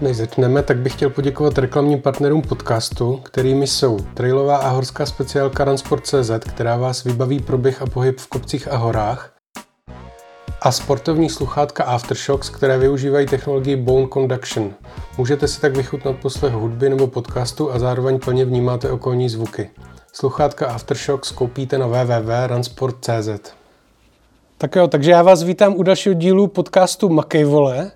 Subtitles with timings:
[0.00, 5.64] Než začneme, tak bych chtěl poděkovat reklamním partnerům podcastu, kterými jsou trailová a horská speciálka
[5.64, 9.36] Runsport.cz, která vás vybaví proběh a pohyb v kopcích a horách,
[10.60, 14.74] a sportovní sluchátka Aftershocks, které využívají technologii Bone Conduction.
[15.18, 19.70] Můžete si tak vychutnat poslech hudby nebo podcastu a zároveň plně vnímáte okolní zvuky.
[20.12, 23.52] Sluchátka Aftershocks koupíte na www.runsport.cz.
[24.58, 27.90] Tak jo, takže já vás vítám u dalšího dílu podcastu Makej vole,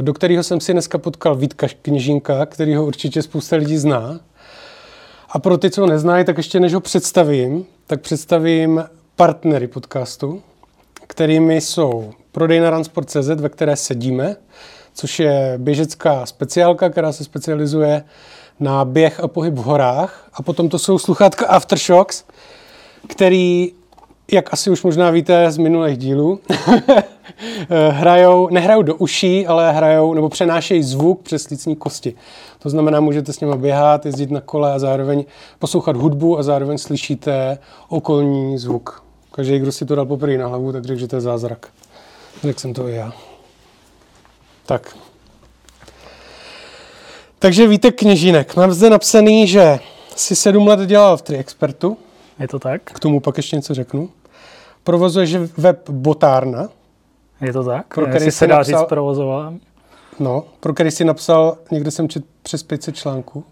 [0.00, 4.20] do kterého jsem si dneska potkal Vítka Kněžínka, který ho určitě spousta lidí zná.
[5.30, 8.84] A pro ty, co ho neznají, tak ještě než ho představím, tak představím
[9.16, 10.42] partnery podcastu,
[11.06, 14.36] kterými jsou prodejna Ransport.cz, ve které sedíme,
[14.94, 18.04] což je běžecká speciálka, která se specializuje
[18.60, 20.28] na běh a pohyb v horách.
[20.32, 22.24] A potom to jsou sluchátka Aftershocks,
[23.08, 23.72] který,
[24.32, 26.40] jak asi už možná víte z minulých dílů,
[27.90, 32.14] hrajou, nehrajou do uší, ale hrajou nebo přenášejí zvuk přes lícní kosti.
[32.58, 35.24] To znamená, můžete s nimi běhat, jezdit na kole a zároveň
[35.58, 39.04] poslouchat hudbu a zároveň slyšíte okolní zvuk.
[39.32, 41.68] Každý, kdo si to dal poprvé na hlavu, tak řekl, že to je zázrak.
[42.42, 43.12] Řekl jsem to i já.
[44.66, 44.96] Tak.
[47.38, 48.56] Takže víte kněžínek.
[48.56, 49.78] Mám zde napsaný, že
[50.16, 51.96] si sedm let dělal v Triexpertu.
[52.38, 52.82] Je to tak?
[52.82, 54.08] K tomu pak ještě něco řeknu.
[54.84, 56.68] Provozuješ web Botárna.
[57.40, 57.94] Je to tak?
[57.94, 59.54] Pro který se dá napsal, říct provozoval.
[60.20, 63.44] No, pro který jsi napsal, někde jsem čet přes 500 článků.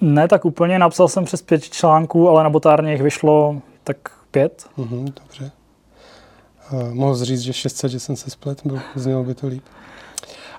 [0.00, 3.96] Ne, tak úplně napsal jsem přes pět článků, ale na botárně jich vyšlo tak
[4.30, 4.66] pět.
[4.76, 5.50] Mhm, dobře.
[6.72, 9.64] Uh, mohl říct, že 600, že jsem se splet, byl, znělo by to líp.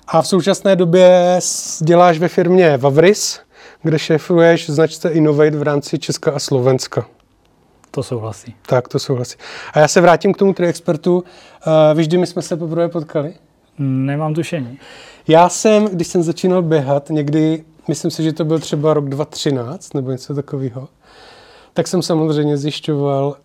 [0.08, 1.40] A v současné době
[1.80, 3.40] děláš ve firmě Vavris,
[3.82, 7.06] kde šéfuješ značce Innovate v rámci Česka a Slovenska.
[7.92, 8.56] To souhlasí.
[8.66, 9.38] Tak, to souhlasí.
[9.74, 11.18] A já se vrátím k tomu tri expertu.
[11.18, 13.34] Uh, víš, kdy my jsme se poprvé potkali?
[13.80, 14.80] Nemám tušení.
[15.28, 19.94] Já jsem, když jsem začínal běhat, někdy, myslím si, že to byl třeba rok 2013
[19.94, 20.88] nebo něco takového,
[21.74, 23.38] tak jsem samozřejmě zjišťoval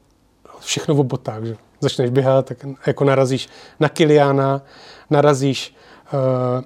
[0.60, 1.44] všechno o botách.
[1.44, 1.56] Že?
[1.81, 3.49] Začneš běhat, tak jako narazíš
[3.81, 4.62] na Kiliana,
[5.10, 5.77] narazíš
[6.12, 6.65] uh,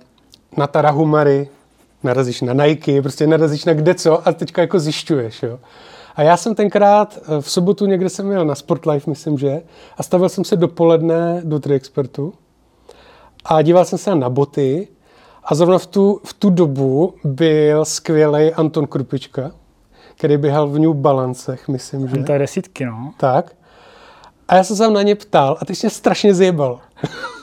[0.58, 1.48] na Tarahumary,
[2.02, 5.42] narazíš na Nike, prostě narazíš na kde co a teďka jako zjišťuješ.
[5.42, 5.58] Jo?
[6.18, 9.62] A já jsem tenkrát eh, v sobotu někde jsem měl na Sportlife, myslím, že,
[9.96, 12.34] a stavil jsem se dopoledne do Triexpertu
[13.44, 14.88] a díval jsem se na boty
[15.44, 19.50] a zrovna v tu, v tu dobu byl skvělý Anton Krupička,
[20.14, 22.16] který běhal v New Balancech, myslím, že.
[22.16, 23.12] To je desítky, no.
[23.16, 23.52] Tak.
[24.48, 26.80] A já jsem se na ně ptal a ty jsi mě strašně zjebal.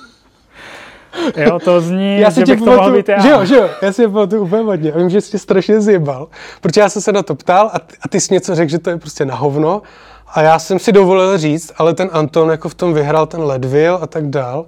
[1.35, 3.19] Jo, to zní, já že bych to mohl být já.
[3.19, 4.91] Že jo, že jo, já si je pamatuju úplně hodně.
[4.91, 6.27] A vím, že jsi strašně zjebal.
[6.61, 8.79] Protože já jsem se na to ptal a ty, a ty jsi něco řekl, že
[8.79, 9.81] to je prostě na hovno.
[10.27, 13.99] A já jsem si dovolil říct, ale ten Anton jako v tom vyhrál ten Ledville
[13.99, 14.65] a tak dál.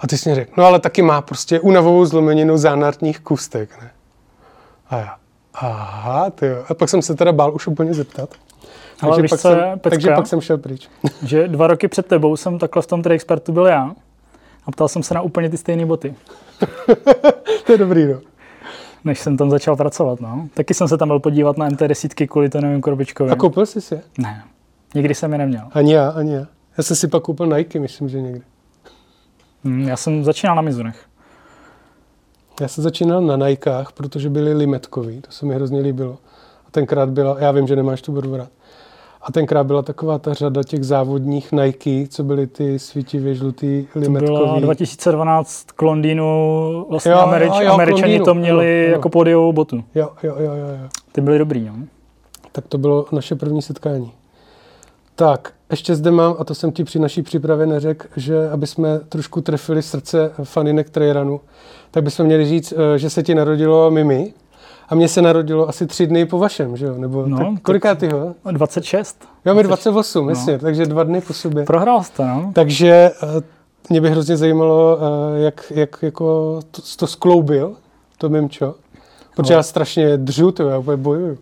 [0.00, 3.90] A ty jsi mě řekl, no ale taky má prostě únavovou zlomeninu zánartních kustek, ne?
[4.90, 5.14] A já,
[5.54, 6.64] aha, ty jo.
[6.68, 8.30] A pak jsem se teda bál už úplně zeptat.
[9.02, 10.88] Ale takže, pak se, jsem, Pecka, takže pak jsem šel pryč.
[11.22, 13.90] že dva roky před tebou jsem takhle v tom expertu byl já
[14.66, 16.14] a ptal jsem se na úplně ty stejné boty.
[17.66, 18.20] to je dobrý, no.
[19.04, 20.48] Než jsem tam začal pracovat, no.
[20.54, 23.30] Taky jsem se tam byl podívat na MT10 kvůli to nevím Korbičkovi.
[23.30, 24.02] A koupil jsi si je?
[24.18, 24.44] Ne,
[24.94, 25.62] nikdy jsem je neměl.
[25.72, 26.46] Ani já, ani já.
[26.78, 28.42] Já jsem si pak koupil Nike, myslím, že někdy.
[29.64, 31.04] Hmm, já jsem začínal na Mizunech.
[32.60, 36.18] Já jsem začínal na Nikách, protože byly limetkový, to se mi hrozně líbilo.
[36.66, 38.48] A tenkrát byla, já vím, že nemáš tu budu rád.
[39.22, 44.38] A tenkrát byla taková ta řada těch závodních Nike, co byly ty svítivě žlutý limetkový.
[44.38, 48.24] To byla 2012 k Londýnu, vlastně jo, Američ, jo, jo, Američani Londýnu.
[48.24, 48.92] to měli jo, jo.
[48.92, 49.84] jako podiovou botu.
[49.94, 50.88] Jo, jo, jo, jo, jo.
[51.12, 51.72] Ty byly dobrý, jo.
[52.52, 54.12] Tak to bylo naše první setkání.
[55.14, 58.98] Tak, ještě zde mám, a to jsem ti při naší přípravě neřekl, že aby jsme
[58.98, 61.40] trošku trefili srdce faninek Trailrunu,
[61.90, 64.32] tak bychom měli říct, eh, že se ti narodilo Mimi.
[64.90, 66.94] A mně se narodilo asi tři dny po vašem, že jo?
[66.98, 68.34] Nebo no, tak, kolikátýho?
[68.50, 69.28] 26.
[69.44, 70.30] Jo, mi 28, no.
[70.30, 71.64] jasně, takže dva dny po sobě.
[71.64, 72.52] Prohrál jste, no.
[72.54, 73.28] Takže uh,
[73.90, 75.02] mě by hrozně zajímalo, uh,
[75.42, 77.76] jak, jak jako to, to skloubil,
[78.18, 78.74] to mimčo.
[79.36, 79.58] Protože no.
[79.58, 81.38] já strašně držu to, já úplně bojuju.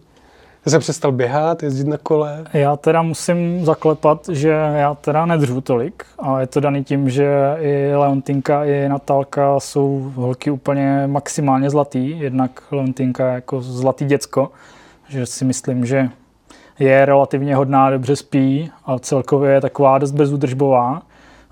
[0.68, 2.44] Já jsem přestal běhat, jezdit na kole.
[2.52, 7.56] Já teda musím zaklepat, že já teda nedržu tolik a je to daný tím, že
[7.60, 12.20] i Leontinka, i Natálka jsou holky úplně maximálně zlatý.
[12.20, 14.50] Jednak Leontinka jako zlatý děcko,
[15.08, 16.08] že si myslím, že
[16.78, 21.02] je relativně hodná, dobře spí a celkově je taková dost bezúdržbová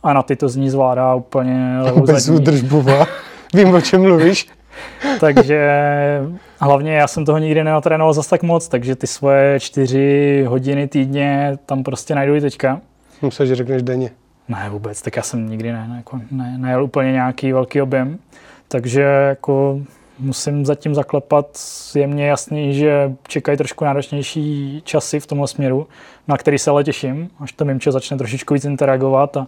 [0.03, 3.07] a na ty to z ní zvládá úplně levou Bezúdržbová?
[3.55, 4.49] Vím, o čem mluvíš.
[5.21, 5.71] takže
[6.61, 11.59] hlavně já jsem toho nikdy nenatrénoval zas tak moc, takže ty svoje čtyři hodiny týdně
[11.67, 12.81] tam prostě najdu i teďka.
[13.23, 14.11] Musíš, že řekneš denně.
[14.49, 18.19] Ne, vůbec, tak já jsem nikdy ne, ne, jako ne, nejel úplně nějaký velký objem,
[18.69, 19.81] takže jako
[20.19, 21.59] musím zatím zaklepat,
[21.95, 25.87] je mně jasný, že čekají trošku náročnější časy v tomhle směru,
[26.29, 29.47] na který se ale těším, až to Mimče začne trošičku víc interagovat a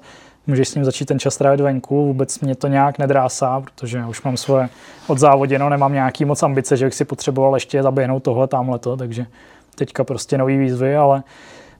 [0.49, 2.07] můžeš s ním začít ten čas trávit venku.
[2.07, 4.69] Vůbec mě to nějak nedrásá, protože už mám svoje
[5.07, 9.27] odzávoděno, nemám nějaký moc ambice, že bych si potřeboval ještě zaběhnout tohle, tamhle to, takže
[9.75, 11.23] teďka prostě nový výzvy, ale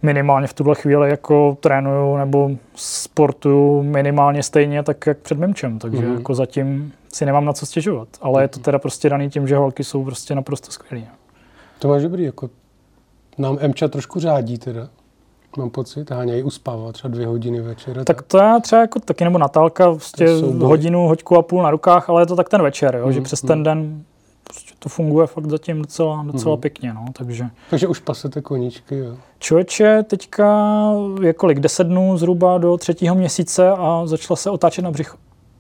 [0.03, 5.99] minimálně v tuhle chvíli jako trénuju nebo sportuju minimálně stejně tak, jak před Mimčem, takže
[5.99, 6.15] mm-hmm.
[6.15, 8.09] jako zatím si nemám na co stěžovat.
[8.21, 11.07] Ale je to teda prostě daný tím, že holky jsou prostě naprosto skvělé.
[11.79, 12.51] To máš dobrý, jako
[13.39, 14.89] nám Emča trošku řádí teda.
[15.59, 18.05] Mám pocit, hánějí uspávat třeba dvě hodiny večer.
[18.05, 20.29] Tak to já třeba jako taky, nebo Natálka, prostě
[20.59, 23.21] hodinu, hoďku a půl na rukách, ale je to tak ten večer, jo, mm, že
[23.21, 23.47] přes mm.
[23.47, 24.05] ten den
[24.45, 26.61] prostě to funguje fakt zatím docela, docela mm.
[26.61, 27.45] pěkně, no, takže.
[27.71, 29.17] Takže už pasete koníčky, jo?
[29.39, 30.91] Člověče, teďka
[31.23, 35.17] je kolik, 10 dnů zhruba do třetího měsíce a začala se otáčet na břicho.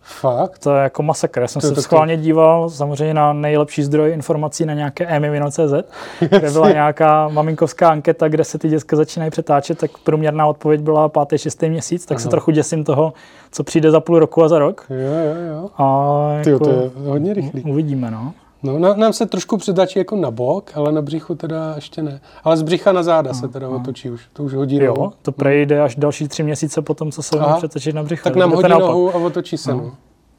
[0.08, 0.58] Fakt?
[0.58, 1.40] To je jako masakr.
[1.40, 5.72] Já jsem to se schválně díval samozřejmě na nejlepší zdroj informací na nějaké emimino.cz,
[6.20, 11.08] kde byla nějaká maminkovská anketa, kde se ty děcka začínají přetáčet, tak průměrná odpověď byla
[11.08, 12.22] pátý, šestý měsíc, tak Aha.
[12.22, 13.12] se trochu děsím toho,
[13.50, 14.86] co přijde za půl roku a za rok.
[14.90, 15.68] Jo, jo, jo.
[15.78, 17.62] A Tyjo, jako, to je hodně rychlý.
[17.62, 18.32] Uvidíme, no.
[18.62, 22.20] No, na, nám se trošku předačí jako na bok, ale na břichu teda ještě ne.
[22.44, 23.76] Ale z břicha na záda no, se teda no.
[23.76, 24.28] otočí už.
[24.32, 25.12] To už hodí Jo, nohu.
[25.22, 28.24] to prejde až další tři měsíce potom, co se bude přetočit na břicho.
[28.24, 29.72] Tak nám hodí nohu a otočí se.
[29.72, 29.78] No.
[29.78, 29.92] No.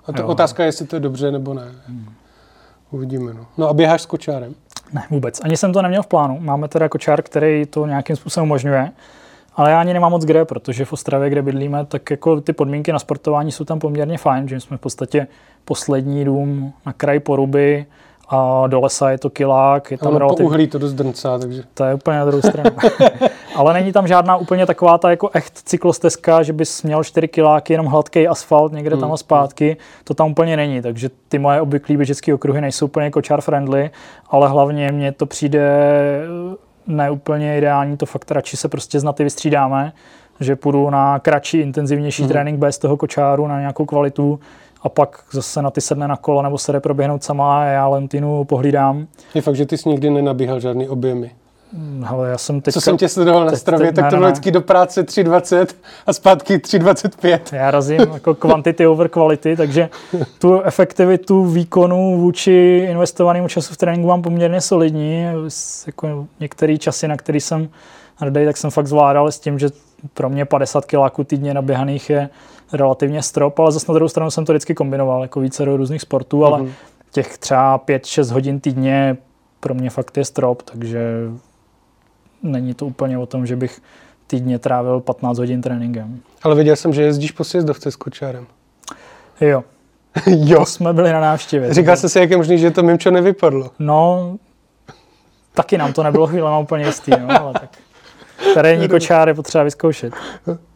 [0.07, 1.71] A to otázka je, jestli to je dobře nebo ne.
[1.87, 2.09] Hmm.
[2.91, 3.33] Uvidíme.
[3.33, 3.45] No.
[3.57, 4.55] no a běháš s kočárem?
[4.93, 5.39] Ne, vůbec.
[5.43, 6.37] Ani jsem to neměl v plánu.
[6.39, 8.91] Máme teda kočár, který to nějakým způsobem umožňuje.
[9.55, 12.91] Ale já ani nemám moc kde, protože v Ostravě, kde bydlíme, tak jako ty podmínky
[12.91, 15.27] na sportování jsou tam poměrně fajn, že jsme v podstatě
[15.65, 17.85] poslední dům na kraji poruby,
[18.29, 19.91] a do lesa je to kilák.
[19.91, 20.37] Je tam relativ...
[20.37, 21.63] po uhlí to dost drncá, takže...
[21.73, 22.69] To je úplně na druhou stranu.
[23.55, 27.73] ale není tam žádná úplně taková ta jako echt cyklostezka, že bys měl 4 kiláky,
[27.73, 29.01] jenom hladký asfalt někde hmm.
[29.01, 29.77] tam a zpátky.
[30.03, 33.89] To tam úplně není, takže ty moje obvyklé běžecké okruhy nejsou úplně kočár friendly,
[34.29, 35.81] ale hlavně mně to přijde
[36.87, 39.93] neúplně ideální, to fakt radši se prostě z naty vystřídáme,
[40.39, 42.31] že půjdu na kratší, intenzivnější hmm.
[42.31, 44.39] trénink bez toho kočáru na nějakou kvalitu,
[44.81, 47.87] a pak zase na ty sedne na kolo nebo se jde proběhnout sama a já
[47.87, 49.07] Lentinu pohlídám.
[49.33, 51.31] Je fakt, že ty jsi nikdy nenabíhal žádný objemy.
[51.73, 52.73] Hmm, hele, já jsem teď...
[52.73, 55.67] Co jsem tě sledoval na stravě, tak to bylo vždycky do práce 3,20
[56.07, 57.39] a zpátky 3,25.
[57.51, 59.89] Já razím jako quantity over quality, takže
[60.39, 65.25] tu efektivitu výkonu vůči investovanému času v tréninku mám poměrně solidní.
[65.87, 67.69] Jako některé časy, na který jsem
[68.15, 69.69] hrdý, tak jsem fakt zvládal s tím, že
[70.13, 72.29] pro mě 50 kiláků týdně naběhaných je
[72.73, 76.01] relativně strop, ale zase na druhou stranu jsem to vždycky kombinoval, jako více do různých
[76.01, 76.71] sportů, ale mm-hmm.
[77.11, 79.17] těch třeba 5-6 hodin týdně
[79.59, 81.01] pro mě fakt je strop, takže
[82.43, 83.81] není to úplně o tom, že bych
[84.27, 86.19] týdně trávil 15 hodin tréninkem.
[86.43, 88.47] Ale viděl jsem, že jezdíš po sjezdovce s kočárem.
[89.41, 89.63] Jo.
[90.25, 90.59] jo.
[90.59, 91.73] To jsme byli na návštěvě.
[91.73, 93.71] Říkal jsi si, jak je možný, že to Mimčo nevypadlo.
[93.79, 94.37] No,
[95.53, 97.69] taky nám to nebylo chvíle, mám úplně jistý, no, ale tak.
[98.53, 100.13] Terénní kočár je potřeba vyzkoušet.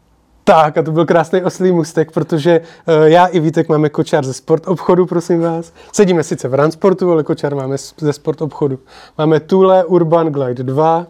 [0.43, 4.33] Tak, a to byl krásný oslý mustek, protože uh, já i Vítek máme kočár ze
[4.33, 5.73] sport obchodu, prosím vás.
[5.91, 8.79] Sedíme sice v Ransportu, ale kočár máme ze sport obchodu.
[9.17, 11.07] Máme Tule Urban Glide 2.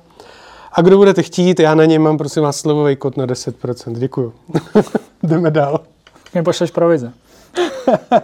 [0.73, 3.93] A kdo budete chtít, já na něm mám, prosím vás, slovový kód na 10%.
[3.97, 4.33] Děkuju.
[5.23, 5.79] Jdeme dál.
[6.33, 7.13] Mě pošleš provize.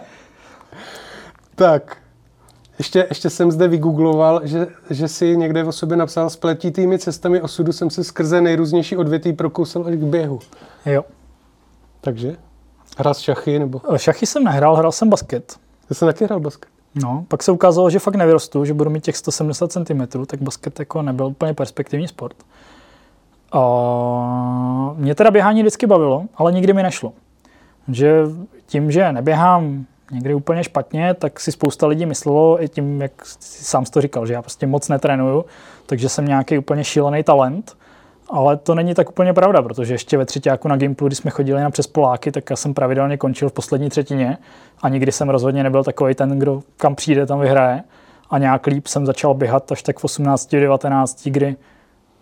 [1.54, 1.99] tak.
[2.80, 7.72] Ještě, ještě jsem zde vygoogloval, že, že si někde o sobě napsal spletitými cestami osudu
[7.72, 10.38] jsem se skrze nejrůznější odvětví prokousal až k běhu.
[10.86, 11.04] Jo.
[12.00, 12.36] Takže?
[12.98, 13.80] Hrál šachy nebo?
[13.96, 15.56] Šachy jsem nehrál, hrál jsem basket.
[15.90, 16.68] Já jsem taky hrál basket.
[16.94, 20.78] No, pak se ukázalo, že fakt nevyrostu, že budu mít těch 170 cm, tak basket
[20.78, 22.36] jako nebyl úplně perspektivní sport.
[23.52, 27.12] A mě teda běhání vždycky bavilo, ale nikdy mi nešlo.
[27.88, 28.22] Že
[28.66, 33.86] tím, že neběhám někdy úplně špatně, tak si spousta lidí myslelo i tím, jak sám
[33.86, 35.44] jsi to říkal, že já prostě moc netrénuju,
[35.86, 37.76] takže jsem nějaký úplně šílený talent.
[38.32, 41.62] Ale to není tak úplně pravda, protože ještě ve třetíku na Gimplu, když jsme chodili
[41.62, 44.38] na přes Poláky, tak já jsem pravidelně končil v poslední třetině
[44.82, 47.82] a nikdy jsem rozhodně nebyl takový ten, kdo kam přijde, tam vyhraje.
[48.30, 51.56] A nějak líp jsem začal běhat až tak v 18, 19, kdy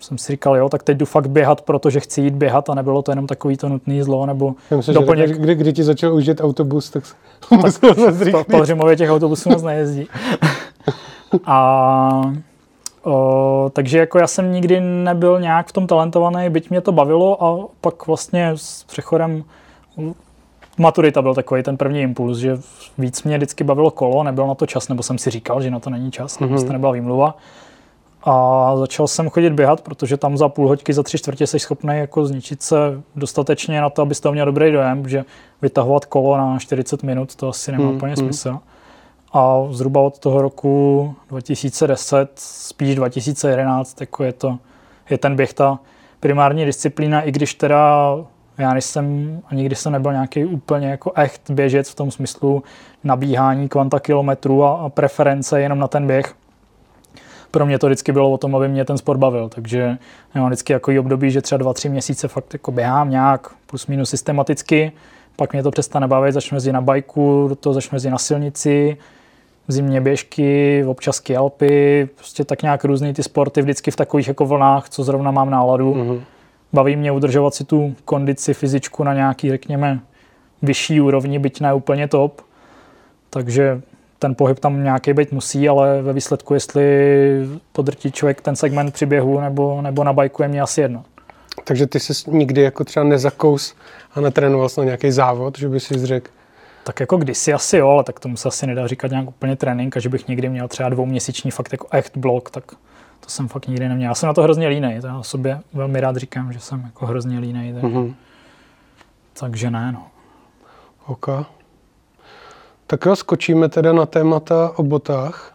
[0.00, 3.02] jsem si říkal, jo, tak teď jdu fakt běhat, protože chci jít běhat a nebylo
[3.02, 5.28] to jenom takový to nutný zlo nebo myslím, doplněk.
[5.28, 7.04] Že kdy, kdy ti začal užít autobus, tak,
[7.62, 7.74] tak
[8.30, 10.08] po, po Řimově těch autobusů moc nejezdí.
[11.44, 12.32] a
[13.04, 17.44] o, takže jako já jsem nikdy nebyl nějak v tom talentovaný, byť mě to bavilo
[17.44, 19.44] a pak vlastně s přechodem
[20.78, 22.58] maturita byl takový ten první impuls, že
[22.98, 25.80] víc mě vždycky bavilo kolo, nebyl na to čas, nebo jsem si říkal, že na
[25.80, 26.66] to není čas, nebo mm-hmm.
[26.66, 27.36] to nebyla výmluva.
[28.22, 31.98] A začal jsem chodit běhat, protože tam za půl hoďky, za tři čtvrtě jsi schopný
[31.98, 32.76] jako zničit se
[33.16, 35.24] dostatečně na to, abyste měl dobrý dojem, že
[35.62, 38.24] vytahovat kolo na 40 minut, to asi nemá hmm, úplně hmm.
[38.24, 38.58] smysl.
[39.32, 44.58] A zhruba od toho roku 2010, spíš 2011, jako je, to,
[45.10, 45.78] je ten běh ta
[46.20, 48.14] primární disciplína, i když teda
[48.58, 52.62] já nejsem, a nikdy jsem nebyl nějaký úplně jako echt běžec v tom smyslu
[53.04, 56.34] nabíhání kvanta kilometrů a, a preference jenom na ten běh.
[57.50, 59.98] Pro mě to vždycky bylo o tom, aby mě ten sport bavil, takže
[60.34, 63.86] já mám vždycky jako období, že třeba dva, tři měsíce fakt jako běhám nějak plus
[63.86, 64.92] minus systematicky,
[65.36, 68.96] pak mě to přestane bavit, začnu jezdit na bajku, do toho začnu jezdit na silnici,
[69.68, 74.88] zimně běžky, občas Alpy, prostě tak nějak různý ty sporty vždycky v takových jako vlnách,
[74.88, 75.94] co zrovna mám náladu.
[75.94, 76.20] Mm-hmm.
[76.72, 80.00] Baví mě udržovat si tu kondici, fyzičku na nějaký, řekněme,
[80.62, 82.40] vyšší úrovni, byť ne úplně top.
[83.30, 83.80] Takže
[84.18, 86.82] ten pohyb tam nějaký být musí, ale ve výsledku, jestli
[87.72, 91.04] podrtí člověk ten segment při běhu nebo, nebo na bajku, je mě asi jedno.
[91.64, 93.74] Takže ty jsi nikdy jako třeba nezakous
[94.14, 96.30] a netrénoval na nějaký závod, že by si řekl,
[96.84, 99.96] tak jako kdysi asi jo, ale tak tomu se asi nedá říkat nějak úplně trénink
[99.96, 102.64] a že bych někdy měl třeba dvouměsíční fakt jako echt blok, tak
[103.20, 104.10] to jsem fakt nikdy neměl.
[104.10, 106.80] Já jsem na to hrozně línej, to já o sobě velmi rád říkám, že jsem
[106.80, 107.72] jako hrozně línej.
[107.72, 107.82] Tak...
[107.82, 108.14] Mm-hmm.
[109.40, 110.06] Takže ne, no.
[111.06, 111.28] OK.
[112.90, 115.52] Tak jo, skočíme teda na témata o botách.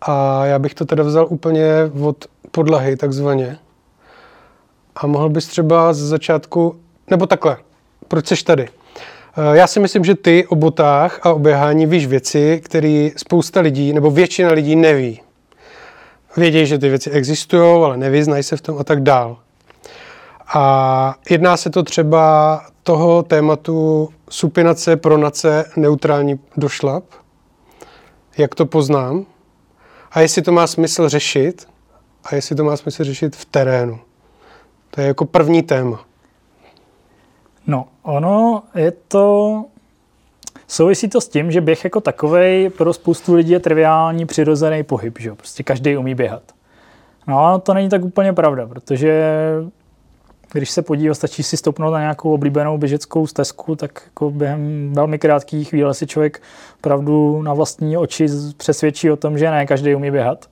[0.00, 1.66] A já bych to teda vzal úplně
[2.00, 3.58] od podlahy, takzvaně.
[4.96, 6.76] A mohl bys třeba z začátku,
[7.10, 7.56] nebo takhle,
[8.08, 8.68] proč jsi tady?
[8.68, 13.60] Eh, já si myslím, že ty o botách a o běhání víš věci, které spousta
[13.60, 15.20] lidí, nebo většina lidí neví.
[16.36, 19.36] Vědí, že ty věci existují, ale nevyznají se v tom a tak dál.
[20.54, 27.04] A jedná se to třeba toho tématu supinace, pronace, neutrální došlap.
[28.38, 29.26] Jak to poznám?
[30.12, 31.68] A jestli to má smysl řešit?
[32.24, 33.98] A jestli to má smysl řešit v terénu?
[34.90, 36.04] To je jako první téma.
[37.66, 39.64] No, ono je to...
[40.66, 45.18] Souvisí to s tím, že běh jako takový pro spoustu lidí je triviální, přirozený pohyb,
[45.18, 46.42] že Prostě každý umí běhat.
[47.26, 49.32] No to není tak úplně pravda, protože
[50.58, 55.18] když se podívá, stačí si stoupnout na nějakou oblíbenou běžeckou stezku, tak jako během velmi
[55.18, 56.42] krátkých chvíle si člověk
[56.80, 60.46] pravdu na vlastní oči přesvědčí o tom, že ne každý umí běhat.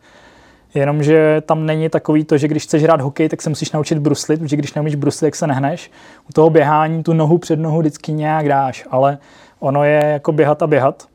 [0.75, 4.41] Jenomže tam není takový to, že když chceš hrát hokej, tak se musíš naučit bruslit,
[4.41, 5.91] protože když neumíš bruslit, tak se nehneš.
[6.29, 9.19] U toho běhání tu nohu před nohu vždycky nějak dáš, ale
[9.61, 11.07] ono je jako běhat a běhat.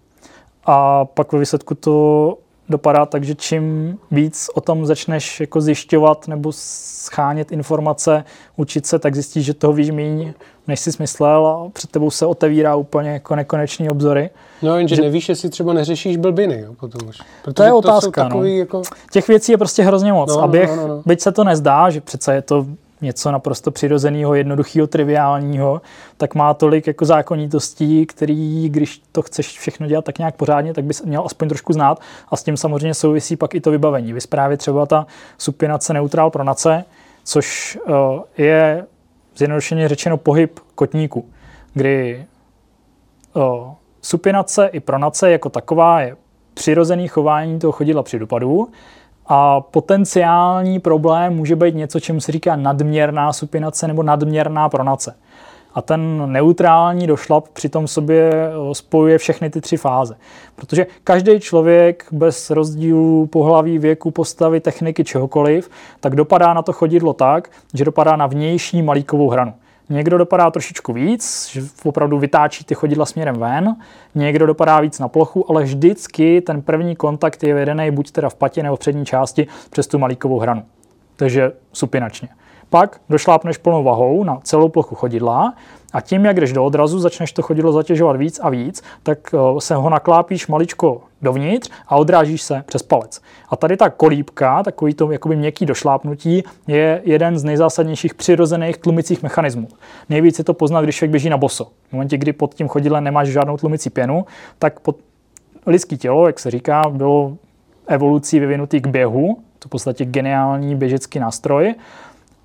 [0.65, 2.37] A pak ve výsledku to
[2.69, 8.23] dopadá tak, že čím víc o tom začneš jako zjišťovat nebo schánět informace,
[8.55, 10.33] učit se, tak zjistíš, že toho víš méně,
[10.67, 14.29] než jsi myslel a před tebou se otevírá úplně jako nekoneční obzory.
[14.61, 15.01] No jenže že...
[15.01, 17.17] nevíš, jestli třeba neřešíš blbiny jo, potom už.
[17.43, 18.23] Protože to je otázka.
[18.23, 18.59] To takový, no.
[18.59, 18.81] jako...
[19.11, 20.35] Těch věcí je prostě hrozně moc.
[20.35, 21.01] No, Abych, no, no, no.
[21.05, 22.65] byť se to nezdá, že přece je to
[23.01, 25.81] něco naprosto přirozeného, jednoduchého, triviálního,
[26.17, 30.83] tak má tolik jako zákonitostí, který, když to chceš všechno dělat tak nějak pořádně, tak
[30.83, 31.99] bys měl aspoň trošku znát
[32.29, 34.13] a s tím samozřejmě souvisí pak i to vybavení.
[34.13, 36.85] Vy právě třeba ta supinace neutral pronace,
[37.23, 37.93] což uh,
[38.37, 38.85] je
[39.35, 41.25] zjednodušeně řečeno pohyb kotníku,
[41.73, 42.25] kdy
[43.33, 46.15] uh, supinace i pronace jako taková je
[46.53, 48.69] přirozený chování toho chodidla při dopadu
[49.27, 55.15] a potenciální problém může být něco, čemu se říká nadměrná supinace nebo nadměrná pronace.
[55.73, 60.17] A ten neutrální došlap přitom sobě eh, spojuje všechny ty tři fáze.
[60.55, 65.69] Protože každý člověk bez rozdílu pohlaví, věku, postavy, techniky, čehokoliv,
[65.99, 69.53] tak dopadá na to chodidlo tak, že dopadá na vnější malíkovou hranu.
[69.89, 73.75] Někdo dopadá trošičku víc, že opravdu vytáčí ty chodidla směrem ven,
[74.15, 78.35] někdo dopadá víc na plochu, ale vždycky ten první kontakt je vedený buď teda v
[78.35, 80.63] patě nebo v přední části přes tu malíkovou hranu.
[81.15, 82.29] Takže supinačně.
[82.69, 85.53] Pak došlápneš plnou vahou na celou plochu chodidla
[85.93, 89.61] a tím, jak jdeš do odrazu, začneš to chodidlo zatěžovat víc a víc, tak eh,
[89.61, 93.21] se ho naklápíš maličko dovnitř a odrážíš se přes palec.
[93.49, 99.23] A tady ta kolíbka, takový to jakoby měkký došlápnutí, je jeden z nejzásadnějších přirozených tlumicích
[99.23, 99.67] mechanismů.
[100.09, 101.71] Nejvíce to poznat, když člověk běží na boso.
[101.89, 104.25] V momentě, kdy pod tím chodidlem nemáš žádnou tlumicí pěnu,
[104.59, 104.97] tak pod
[105.65, 107.37] lidský tělo, jak se říká, bylo
[107.87, 111.75] evolucí vyvinutý k běhu, to v podstatě geniální běžecký nástroj,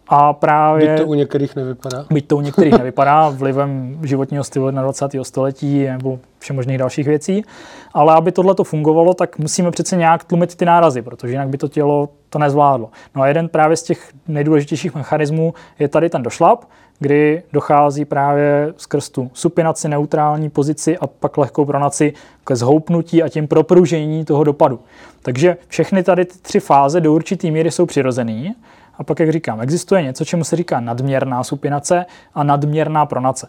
[0.08, 0.88] a právě...
[0.88, 2.06] Byť to u některých nevypadá.
[2.10, 5.10] Byť to u některých nevypadá vlivem životního stylu na 20.
[5.22, 7.44] století nebo všemožných dalších věcí.
[7.94, 11.58] Ale aby tohle to fungovalo, tak musíme přece nějak tlumit ty nárazy, protože jinak by
[11.58, 12.90] to tělo to nezvládlo.
[13.16, 16.64] No a jeden právě z těch nejdůležitějších mechanismů je tady ten došlap,
[16.98, 22.12] kdy dochází právě skrz tu supinaci, neutrální pozici a pak lehkou pronaci
[22.44, 24.80] ke zhoupnutí a tím propružení toho dopadu.
[25.22, 28.54] Takže všechny tady ty tři fáze do určité míry jsou přirozený.
[28.98, 33.48] A pak, jak říkám, existuje něco, čemu se říká nadměrná supinace a nadměrná pronace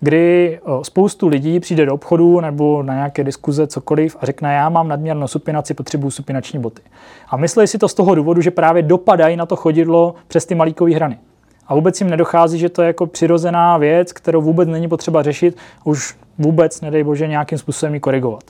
[0.00, 4.88] kdy spoustu lidí přijde do obchodu nebo na nějaké diskuze, cokoliv a řekne, já mám
[4.88, 6.82] nadměrnou supinaci, potřebuju supinační boty.
[7.28, 10.54] A myslí si to z toho důvodu, že právě dopadají na to chodidlo přes ty
[10.54, 11.18] malíkové hrany.
[11.66, 15.56] A vůbec jim nedochází, že to je jako přirozená věc, kterou vůbec není potřeba řešit,
[15.84, 18.44] už vůbec, nedej bože, nějakým způsobem ji korigovat.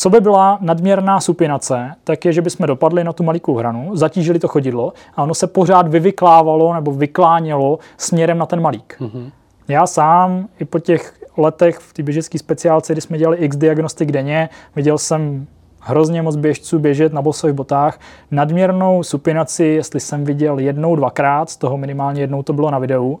[0.00, 4.38] Co by byla nadměrná supinace, tak je, že bychom dopadli na tu malikou hranu, zatížili
[4.38, 8.96] to chodidlo a ono se pořád vyvyklávalo nebo vyklánělo směrem na ten malík.
[9.00, 9.30] Mm-hmm.
[9.68, 14.12] Já sám i po těch letech v té běžecké speciálce, kdy jsme dělali x diagnostik
[14.12, 15.46] denně, viděl jsem
[15.80, 18.00] hrozně moc běžců běžet na bosových botách.
[18.30, 23.18] Nadměrnou supinaci, jestli jsem viděl jednou, dvakrát, z toho minimálně jednou to bylo na videu,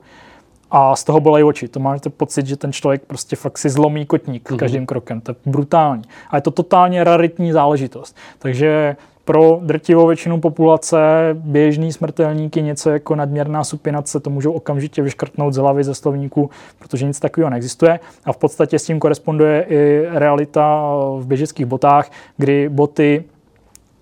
[0.70, 1.68] a z toho bolej oči.
[1.68, 4.56] To máte pocit, že ten člověk prostě fakt si zlomí kotník mm-hmm.
[4.56, 5.20] každým krokem.
[5.20, 6.02] To je brutální.
[6.30, 8.16] A je to totálně raritní záležitost.
[8.38, 10.98] Takže pro drtivou většinu populace
[11.34, 17.06] běžný smrtelníky něco jako nadměrná supinace to můžou okamžitě vyškrtnout z hlavy ze slovníku, protože
[17.06, 18.00] nic takového neexistuje.
[18.24, 23.24] A v podstatě s tím koresponduje i realita v běžeckých botách, kdy boty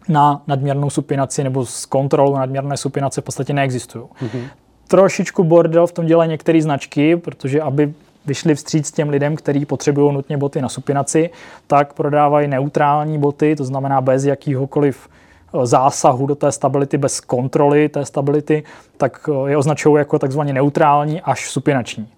[0.09, 4.05] na nadměrnou supinaci nebo s kontrolou nadměrné supinace v podstatě neexistují.
[4.05, 4.49] Mm-hmm.
[4.89, 7.95] Trošičku bordel v tom dělají některé značky, protože aby
[8.27, 11.31] vyšli vstříc těm lidem, kteří potřebují nutně boty na supinaci,
[11.67, 17.89] tak prodávají neutrální boty, to znamená bez jakýhokoliv eh, zásahu do té stability, bez kontroly
[17.89, 18.63] té stability,
[18.97, 22.09] tak eh, je označují jako takzvaně neutrální až supinační.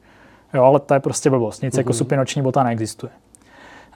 [0.54, 1.62] Jo, ale to je prostě blbost.
[1.62, 1.78] Nic mm-hmm.
[1.78, 1.98] jako mhm.
[1.98, 3.12] supinační bota neexistuje.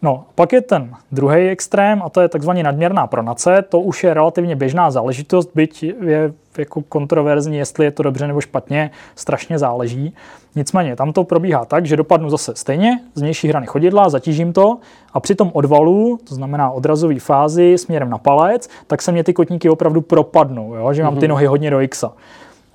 [0.05, 3.65] No, pak je ten druhý extrém a to je takzvaně nadměrná pronace.
[3.69, 8.41] To už je relativně běžná záležitost, byť je jako kontroverzní, jestli je to dobře nebo
[8.41, 10.15] špatně, strašně záleží.
[10.57, 14.79] Nicméně tam to probíhá tak, že dopadnu zase stejně z vnější hrany chodidla, zatížím to
[15.13, 19.33] a při tom odvalu, to znamená odrazové fázi směrem na palec, tak se mě ty
[19.33, 20.93] kotníky opravdu propadnou, jo?
[20.93, 21.29] že mám ty mhm.
[21.29, 22.05] nohy hodně do X.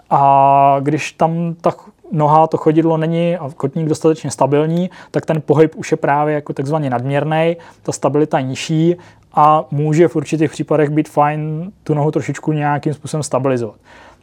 [0.09, 1.71] A když tam ta
[2.11, 6.53] noha, to chodidlo není a kotník dostatečně stabilní, tak ten pohyb už je právě jako
[6.53, 8.95] takzvaně nadměrný, ta stabilita je nižší
[9.33, 13.75] a může v určitých případech být fajn tu nohu trošičku nějakým způsobem stabilizovat.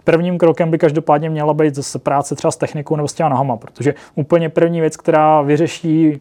[0.05, 3.57] Prvním krokem by každopádně měla být zase práce třeba s technikou nebo s těma nohama,
[3.57, 6.20] protože úplně první věc, která vyřeší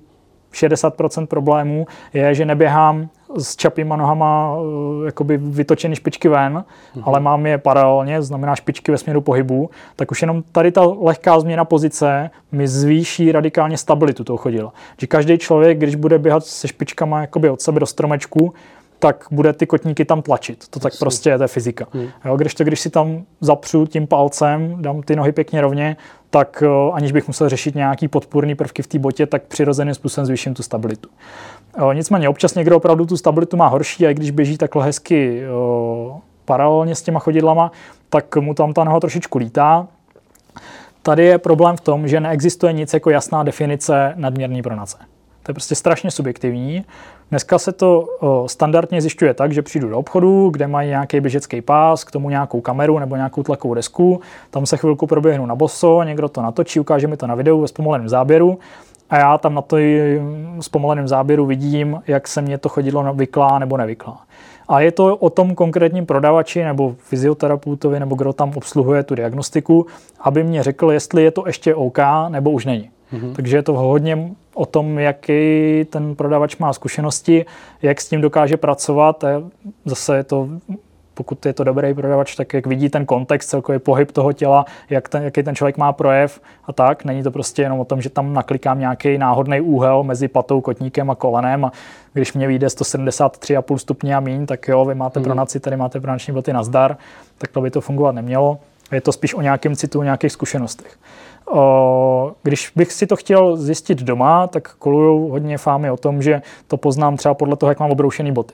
[0.53, 7.03] 60% problémů je, že neběhám s čapýma nohama eh, jakoby vytočený špičky ven, mm-hmm.
[7.05, 11.39] ale mám je paralelně, znamená špičky ve směru pohybu, tak už jenom tady ta lehká
[11.39, 14.73] změna pozice mi zvýší radikálně stabilitu toho chodidla.
[14.97, 18.53] Že každý člověk, když bude běhat se špičkama jakoby od sebe do stromečku,
[18.99, 20.67] tak bude ty kotníky tam tlačit.
[20.67, 21.03] To tak Jasně.
[21.03, 21.87] prostě je, to je fyzika.
[21.91, 22.07] Hmm.
[22.25, 25.97] Jo, když to, když si tam zapřu tím palcem, dám ty nohy pěkně rovně,
[26.29, 30.53] tak aniž bych musel řešit nějaký podpůrný prvky v té botě, tak přirozeným způsobem zvýším
[30.53, 31.09] tu stabilitu.
[31.79, 35.37] Jo, nicméně občas někdo opravdu tu stabilitu má horší a i když běží takhle hezky
[35.37, 37.71] jo, paralelně s těma chodidlama,
[38.09, 39.87] tak mu tam ta noha trošičku lítá.
[41.01, 44.97] Tady je problém v tom, že neexistuje nic jako jasná definice nadměrný pronace.
[45.43, 46.85] To je prostě strašně subjektivní.
[47.29, 48.07] Dneska se to
[48.47, 52.61] standardně zjišťuje tak, že přijdu do obchodu, kde mají nějaký běžecký pás, k tomu nějakou
[52.61, 57.07] kameru nebo nějakou tlakovou desku, tam se chvilku proběhnu na boso, někdo to natočí, ukáže
[57.07, 58.59] mi to na videu ve zpomaleném záběru
[59.09, 59.77] a já tam na to
[60.59, 64.21] zpomaleném záběru vidím, jak se mě to chodidlo vyklá nebo nevyklá.
[64.67, 69.85] A je to o tom konkrétním prodavači nebo fyzioterapeutovi nebo kdo tam obsluhuje tu diagnostiku,
[70.19, 71.97] aby mě řekl, jestli je to ještě OK
[72.29, 72.89] nebo už není.
[73.13, 73.33] Mm-hmm.
[73.33, 75.33] Takže je to hodně o tom, jaký
[75.89, 77.45] ten prodavač má zkušenosti,
[77.81, 79.23] jak s tím dokáže pracovat.
[79.85, 80.49] Zase je to
[81.15, 85.09] pokud je to dobrý prodavač, tak jak vidí ten kontext, celkový pohyb toho těla, jak
[85.09, 87.05] ten, jaký ten člověk má projev a tak.
[87.05, 91.09] Není to prostě jenom o tom, že tam naklikám nějaký náhodný úhel mezi patou, kotníkem
[91.09, 91.71] a kolenem a
[92.13, 95.25] když mě vyjde 173,5 stupně a míň, tak jo, vy máte hmm.
[95.25, 96.97] pronaci, tady máte pronační boty na zdar,
[97.37, 98.59] tak to by to fungovat nemělo.
[98.91, 100.97] Je to spíš o nějakém citu, o nějakých zkušenostech.
[102.43, 106.77] Když bych si to chtěl zjistit doma, tak kolují hodně fámy o tom, že to
[106.77, 108.53] poznám třeba podle toho, jak mám obroušený boty.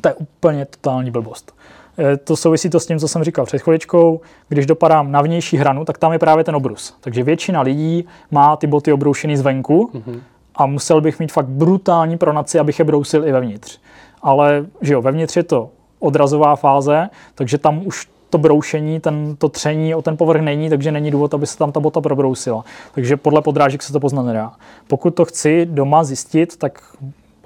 [0.00, 1.54] To je úplně totální blbost.
[1.98, 4.20] E, to souvisí to s tím, co jsem říkal před chviličkou.
[4.48, 6.94] Když dopadám na vnější hranu, tak tam je právě ten obrus.
[7.00, 10.20] Takže většina lidí má ty boty obroušený zvenku mm-hmm.
[10.56, 13.78] a musel bych mít fakt brutální pronaci, abych je brousil i vevnitř.
[14.22, 19.48] Ale že jo, vevnitř je to odrazová fáze, takže tam už to broušení, ten, to
[19.48, 22.64] tření o ten povrch není, takže není důvod, aby se tam ta bota probrousila.
[22.94, 24.52] Takže podle podrážek se to poznat nedá.
[24.86, 26.82] Pokud to chci doma zjistit, tak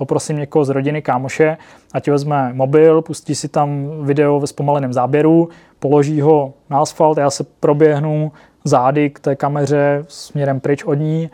[0.01, 1.57] poprosím někoho z rodiny, kámoše,
[1.93, 7.31] ať vezme mobil, pustí si tam video ve zpomaleném záběru, položí ho na asfalt, já
[7.31, 8.33] se proběhnu
[8.65, 11.31] zády k té kameře směrem pryč od ní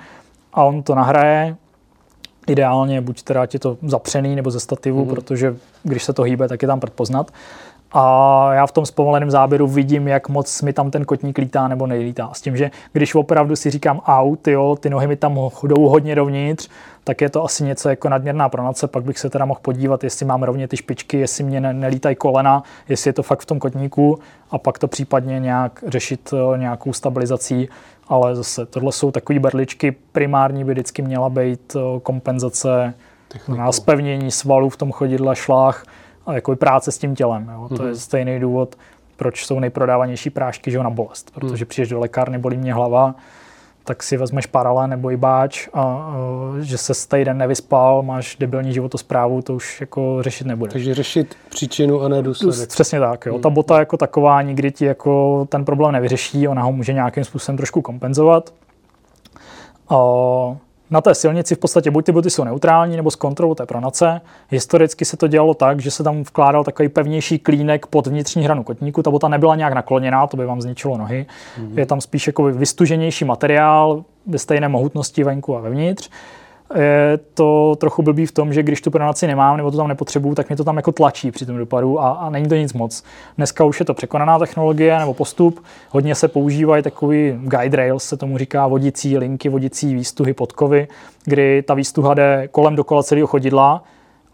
[0.52, 1.56] a on to nahraje.
[2.46, 5.10] Ideálně buď teda je to zapřený nebo ze stativu, mm-hmm.
[5.10, 7.30] protože když se to hýbe, tak je tam poznat.
[7.92, 11.86] A já v tom zpomaleném záběru vidím, jak moc mi tam ten kotník lítá nebo
[11.86, 12.30] nejlítá.
[12.32, 15.88] S tím, že když opravdu si říkám au, ty jo, ty nohy mi tam jdou
[15.88, 16.68] hodně dovnitř,
[17.06, 20.26] tak je to asi něco jako nadměrná pronace, pak bych se teda mohl podívat, jestli
[20.26, 24.18] mám rovně ty špičky, jestli mě nelítají kolena, jestli je to fakt v tom kotníku
[24.50, 27.68] a pak to případně nějak řešit eh, nějakou stabilizací,
[28.08, 32.94] ale zase tohle jsou takové berličky, primární by vždycky měla být eh, kompenzace
[33.56, 35.84] na spevnění svalů v tom chodidle, šlách,
[36.26, 37.50] a jako práce s tím tělem.
[37.52, 37.60] Jo.
[37.60, 37.76] Mm-hmm.
[37.76, 37.98] To je mhm.
[37.98, 38.76] stejný důvod,
[39.16, 41.30] proč jsou nejprodávanější prášky že na bolest.
[41.34, 41.68] Protože mm.
[41.68, 43.14] přijdeš do lékárny, bolí mě hlava,
[43.86, 46.14] tak si vezmeš paralé nebo i báč a, a
[46.60, 50.72] že se týden nevyspal, máš debilní životosprávu, to už jako řešit nebude.
[50.72, 52.68] Takže řešit příčinu a ne důsledek.
[52.68, 53.26] Přesně tak.
[53.26, 53.32] Jo.
[53.32, 53.42] Hmm.
[53.42, 57.56] Ta bota jako taková nikdy ti jako ten problém nevyřeší, ona ho může nějakým způsobem
[57.56, 58.54] trošku kompenzovat.
[59.88, 59.96] A
[60.90, 64.20] na té silnici v podstatě buď ty boty jsou neutrální nebo s kontrolou té pronace.
[64.48, 68.62] Historicky se to dělalo tak, že se tam vkládal takový pevnější klínek pod vnitřní hranu
[68.62, 69.02] kotníku.
[69.02, 71.26] Ta bota nebyla nějak nakloněná, to by vám zničilo nohy.
[71.60, 71.78] Mm-hmm.
[71.78, 76.10] Je tam spíš jako vystuženější materiál ve stejné mohutnosti venku a vevnitř
[76.74, 80.34] je to trochu blbý v tom, že když tu pronaci nemám nebo to tam nepotřebuju,
[80.34, 83.04] tak mě to tam jako tlačí při tom dopadu a, a není to nic moc.
[83.36, 85.64] Dneska už je to překonaná technologie nebo postup.
[85.90, 90.88] Hodně se používají takový guide rails, se tomu říká vodicí linky, vodicí výstuhy, podkovy,
[91.24, 93.82] kdy ta výstuha jde kolem dokola celého chodidla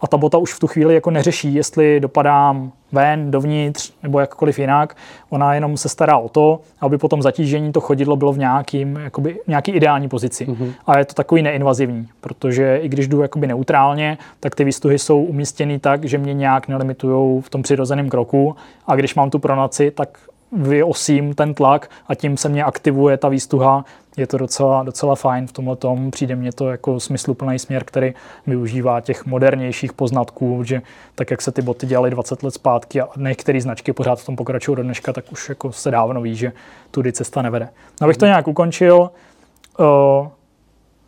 [0.03, 4.59] a ta bota už v tu chvíli jako neřeší, jestli dopadám ven, dovnitř nebo jakkoliv
[4.59, 4.97] jinak.
[5.31, 9.39] Ona jenom se stará o to, aby potom zatížení to chodidlo bylo v nějakým, jakoby,
[9.47, 10.47] nějaký ideální pozici.
[10.47, 10.73] Mm-hmm.
[10.87, 15.23] A je to takový neinvazivní, protože i když jdu jakoby neutrálně, tak ty výstuhy jsou
[15.23, 18.57] umístěny tak, že mě nějak nelimitují v tom přirozeném kroku.
[18.87, 20.19] A když mám tu pronaci, tak
[20.53, 23.85] vyosím ten tlak a tím se mě aktivuje ta výstuha.
[24.17, 26.11] Je to docela, docela fajn v tomhle tom.
[26.11, 28.15] Přijde mně to jako smysluplný směr, který
[28.47, 30.83] využívá těch modernějších poznatků, že
[31.15, 34.37] tak, jak se ty boty dělaly 20 let zpátky a některé značky pořád v tom
[34.37, 36.53] pokračují do dneška, tak už jako se dávno ví, že
[36.91, 37.69] tudy cesta nevede.
[38.01, 39.11] No, abych to nějak ukončil,
[39.79, 39.87] uh,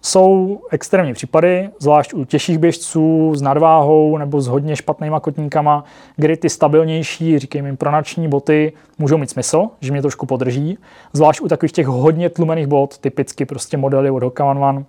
[0.04, 5.84] jsou extrémní případy, zvlášť u těžších běžců s nadváhou nebo s hodně špatnýma kotníkama,
[6.16, 10.78] kdy ty stabilnější, říkejme jim pronační boty, můžou mít smysl, že mě trošku podrží.
[11.12, 14.84] Zvlášť u takových těch hodně tlumených bot, typicky prostě modely od Hokavan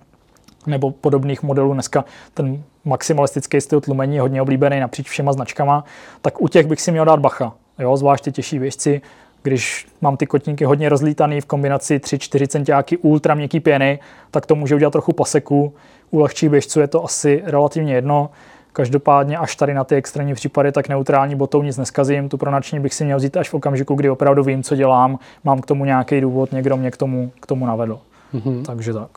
[0.67, 1.73] nebo podobných modelů.
[1.73, 5.83] Dneska ten maximalistický styl tlumení je hodně oblíbený napříč všema značkama,
[6.21, 7.53] tak u těch bych si měl dát bacha.
[7.79, 9.01] Jo, zvlášť ty těžší běžci,
[9.45, 13.99] když mám ty kotníky hodně rozlítaný v kombinaci 3-4 centiáky ultra měkký pěny,
[14.31, 15.73] tak to může udělat trochu paseku.
[16.11, 18.29] U lehčích běžců je to asi relativně jedno.
[18.73, 22.29] Každopádně až tady na ty extrémní případy, tak neutrální botou nic neskazím.
[22.29, 25.61] Tu pronační bych si měl vzít až v okamžiku, kdy opravdu vím, co dělám, mám
[25.61, 27.99] k tomu nějaký důvod, někdo mě k tomu, k tomu navedl.
[28.33, 28.63] Mm-hmm.
[28.65, 29.09] Takže tak.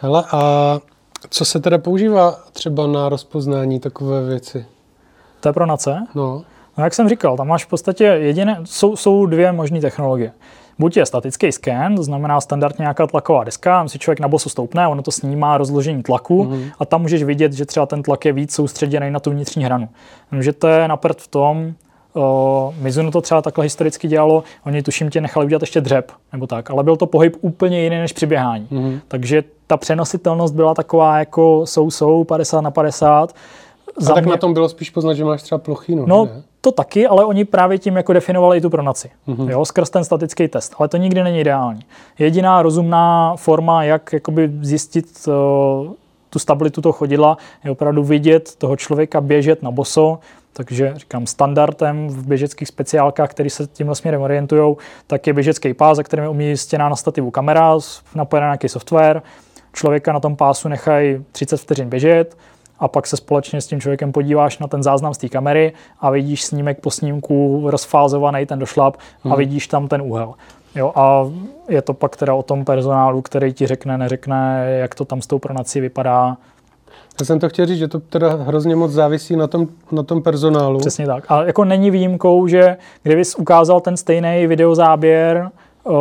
[0.00, 0.80] Hele, a
[1.30, 4.66] co se teda používá třeba na rozpoznání takové věci?
[5.40, 6.06] To je pronace?
[6.14, 6.44] No.
[6.78, 10.32] No jak jsem říkal, tam máš v podstatě jediné, jsou, jsou dvě možné technologie.
[10.78, 14.48] Buď je statický scan, to znamená standardně nějaká tlaková deska, tam si člověk na bosu
[14.48, 16.72] stoupne, ono to snímá rozložení tlaku mm-hmm.
[16.78, 19.88] a tam můžeš vidět, že třeba ten tlak je víc soustředěný na tu vnitřní hranu.
[20.40, 21.74] Že to je napřed v tom,
[22.14, 26.46] Uh, Mizuno to třeba takhle historicky dělalo, oni tuším tě nechali udělat ještě dřep, nebo
[26.46, 28.68] tak, ale byl to pohyb úplně jiný než při běhání.
[28.72, 29.00] Mm-hmm.
[29.08, 33.32] Takže ta přenositelnost byla taková jako sou-sou, 50 na 50.
[33.96, 34.30] A Za tak mě...
[34.30, 36.06] na tom bylo spíš poznat, že máš třeba plochinu.
[36.06, 36.42] No, ne?
[36.64, 39.50] To taky, ale oni právě tím jako definovali i tu pronaci, mm-hmm.
[39.50, 41.84] jo, skrz ten statický test, ale to nikdy není ideální.
[42.18, 45.92] Jediná rozumná forma, jak jakoby zjistit uh,
[46.30, 50.18] tu stabilitu toho chodidla, je opravdu vidět toho člověka běžet na boso,
[50.52, 55.96] takže říkám standardem v běžeckých speciálkách, který se tímhle směrem orientují, tak je běžecký pás,
[55.96, 57.78] za kterým je umístěná na stativu kamera,
[58.14, 59.22] napojená nějaký software,
[59.72, 62.36] člověka na tom pásu nechají 30 vteřin běžet,
[62.82, 66.10] a pak se společně s tím člověkem podíváš na ten záznam z té kamery a
[66.10, 69.32] vidíš snímek po snímku rozfázovaný ten došlap hmm.
[69.32, 70.34] a vidíš tam ten úhel.
[70.74, 71.26] Jo, a
[71.68, 75.26] je to pak teda o tom personálu, který ti řekne, neřekne, jak to tam s
[75.26, 76.36] tou pronací vypadá.
[77.20, 80.22] Já jsem to chtěl říct, že to teda hrozně moc závisí na tom, na tom
[80.22, 80.78] personálu.
[80.78, 81.24] Přesně tak.
[81.28, 85.50] A jako není výjimkou, že kdybys ukázal ten stejný videozáběr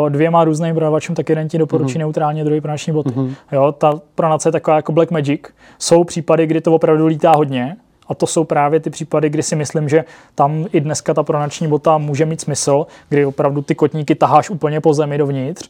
[0.10, 2.00] dvěma různým prodavačům, tak jeden ti doporučí mm-hmm.
[2.00, 3.10] neutrálně, druhý pronační boty.
[3.10, 3.36] Mm-hmm.
[3.52, 5.42] Jo, ta pronace je taková jako Black Magic.
[5.80, 7.76] Jsou případy, kdy to opravdu lítá hodně,
[8.08, 11.68] a to jsou právě ty případy, kdy si myslím, že tam i dneska ta pronační
[11.68, 15.70] bota může mít smysl, kdy opravdu ty kotníky taháš úplně po zemi dovnitř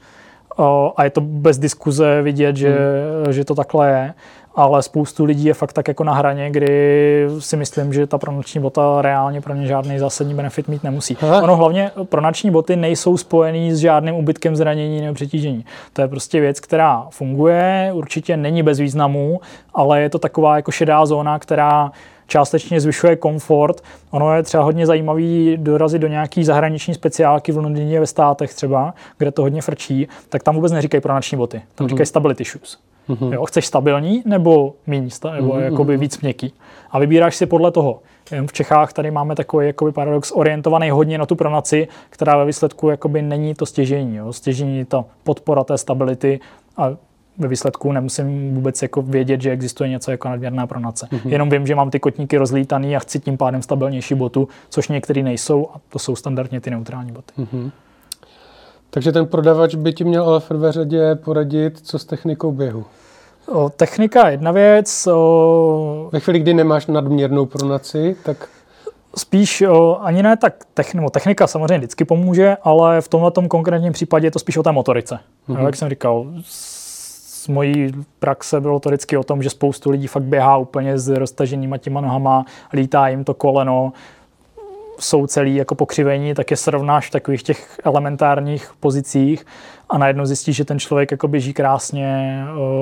[0.98, 2.78] a je to bez diskuze vidět, že,
[3.26, 3.34] hmm.
[3.34, 4.14] že to takhle je.
[4.56, 8.62] Ale spoustu lidí je fakt tak jako na hraně, kdy si myslím, že ta pronoční
[8.62, 11.18] bota reálně pro ně žádný zásadní benefit mít nemusí.
[11.22, 11.42] Aha.
[11.42, 15.66] Ono hlavně pronoční boty nejsou spojený s žádným ubytkem zranění nebo přetížení.
[15.94, 19.40] To je prostě věc, která funguje, určitě není bez významu,
[19.74, 21.92] ale je to taková jako šedá zóna, která
[22.28, 23.84] částečně zvyšuje komfort.
[24.12, 28.94] Ono je třeba hodně zajímavý dorazit do nějaký zahraniční speciálky v Londýně ve státech třeba,
[29.18, 31.90] kde to hodně frčí, tak tam vůbec neříkají pronační boty, tam mm-hmm.
[31.90, 32.78] říkají stability shoes.
[33.10, 33.34] Mm-hmm.
[33.34, 35.60] Jo, chceš stabilní nebo méně, nebo mm-hmm.
[35.60, 36.54] jakoby víc měkký.
[36.92, 38.00] A vybíráš si podle toho.
[38.46, 42.90] V Čechách tady máme takový jakoby paradox orientovaný hodně na tu pronaci, která ve výsledku
[42.90, 44.16] jakoby není to stěžení.
[44.16, 44.34] Jo.
[44.34, 46.40] Stěžení je ta podpora té stability
[46.78, 46.90] a
[47.38, 51.08] ve výsledku nemusím vůbec jako vědět, že existuje něco jako nadměrná pronace.
[51.12, 51.30] Mm-hmm.
[51.30, 55.24] Jenom vím, že mám ty kotníky rozlítaný a chci tím pádem stabilnější botu, což některý
[55.24, 57.34] nejsou a to jsou standardně ty neutrální boty.
[57.40, 57.72] Mm-hmm.
[58.94, 62.86] Takže ten prodavač by ti měl ale v prvé řadě poradit, co s technikou běhu.
[63.48, 65.08] O, technika je jedna věc.
[65.08, 66.10] O...
[66.12, 68.50] Ve chvíli, kdy nemáš nadměrnou pronaci, tak...
[69.18, 74.28] Spíš o, ani ne tak technika, technika samozřejmě vždycky pomůže, ale v tomhle konkrétním případě
[74.28, 75.20] je to spíš o té motorice.
[75.50, 75.66] Mm-hmm.
[75.66, 76.26] Jak jsem říkal,
[77.42, 81.08] z mojí praxe bylo to vždycky o tom, že spoustu lidí fakt běhá úplně s
[81.08, 83.94] roztaženýma těma nohama, lítá jim to koleno,
[85.02, 89.46] jsou celý jako pokřivení, tak je srovnáš v takových těch elementárních pozicích
[89.90, 92.42] a najednou zjistíš, že ten člověk jako běží krásně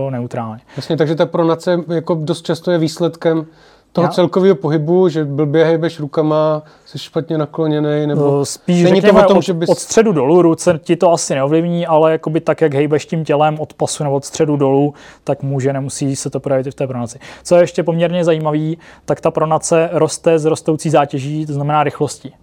[0.10, 0.62] neutrálně.
[0.76, 3.46] Jasně, takže ta pronace jako dost často je výsledkem
[3.92, 4.12] toho Já?
[4.12, 9.38] celkového pohybu, že blbě hejbeš rukama, jsi špatně nakloněný, nebo spíš není to o tom,
[9.38, 9.70] od, že bys...
[9.70, 13.60] od středu dolů, ruce ti to asi neovlivní, ale jakoby tak, jak hejbeš tím tělem
[13.60, 16.88] od pasu nebo od středu dolů, tak může, nemusí se to projevit i v té
[16.88, 17.20] pronaci.
[17.44, 18.74] Co je ještě poměrně zajímavé,
[19.06, 22.34] tak ta pronace roste z rostoucí zátěží, to znamená rychlostí.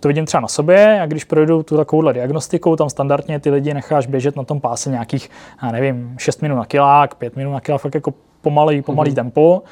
[0.00, 3.74] To vidím třeba na sobě, a když projdu tu takovouhle diagnostikou, tam standardně ty lidi
[3.74, 5.30] necháš běžet na tom páse nějakých,
[5.62, 9.14] já nevím, 6 minut na kilák, 5 minut na kilák, fakt jako pomalý, pomalý mm-hmm.
[9.14, 9.62] tempo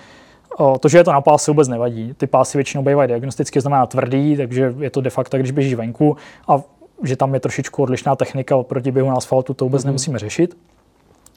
[0.81, 2.15] to, že je to na páse, vůbec nevadí.
[2.17, 6.17] Ty pásy většinou bývají diagnosticky, znamená tvrdý, takže je to de facto, když běží venku
[6.49, 6.61] a
[7.03, 9.87] že tam je trošičku odlišná technika oproti běhu na asfaltu, to vůbec mm-hmm.
[9.87, 10.57] nemusíme řešit.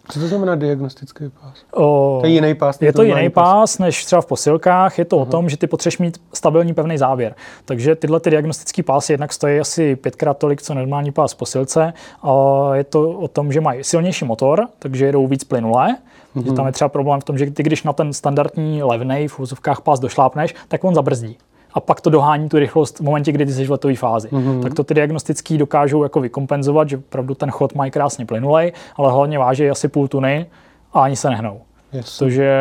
[0.10, 1.64] Co to znamená diagnostický pás?
[1.74, 2.82] O, to je jiný pás?
[2.82, 5.00] Je to jiný pás, pás než třeba v posilkách.
[5.00, 5.26] Je to Aha.
[5.28, 7.36] o tom, že ty potřebuješ mít stabilní pevný závěr.
[7.66, 11.94] Takže tyhle ty diagnostický pásy jednak stojí asi pětkrát tolik, co normální pás v posilce.
[12.24, 12.32] A
[12.76, 15.98] je to o tom, že mají silnější motor, takže jedou víc plynulé.
[16.36, 16.46] Mm-hmm.
[16.46, 19.40] Že tam je třeba problém v tom, že ty, když na ten standardní levnej v
[19.40, 21.38] úzovkách pás došlápneš, tak on zabrzdí
[21.74, 24.28] a pak to dohání tu rychlost v momentě, kdy ty jsi v letové fázi.
[24.28, 24.62] Mm-hmm.
[24.62, 29.12] Tak to ty diagnostický dokážou jako vykompenzovat, že opravdu ten chod mají krásně plynulej, ale
[29.12, 30.46] hlavně váží asi půl tuny
[30.94, 31.62] a ani se nehnou.
[31.94, 32.18] Yes.
[32.18, 32.54] Protože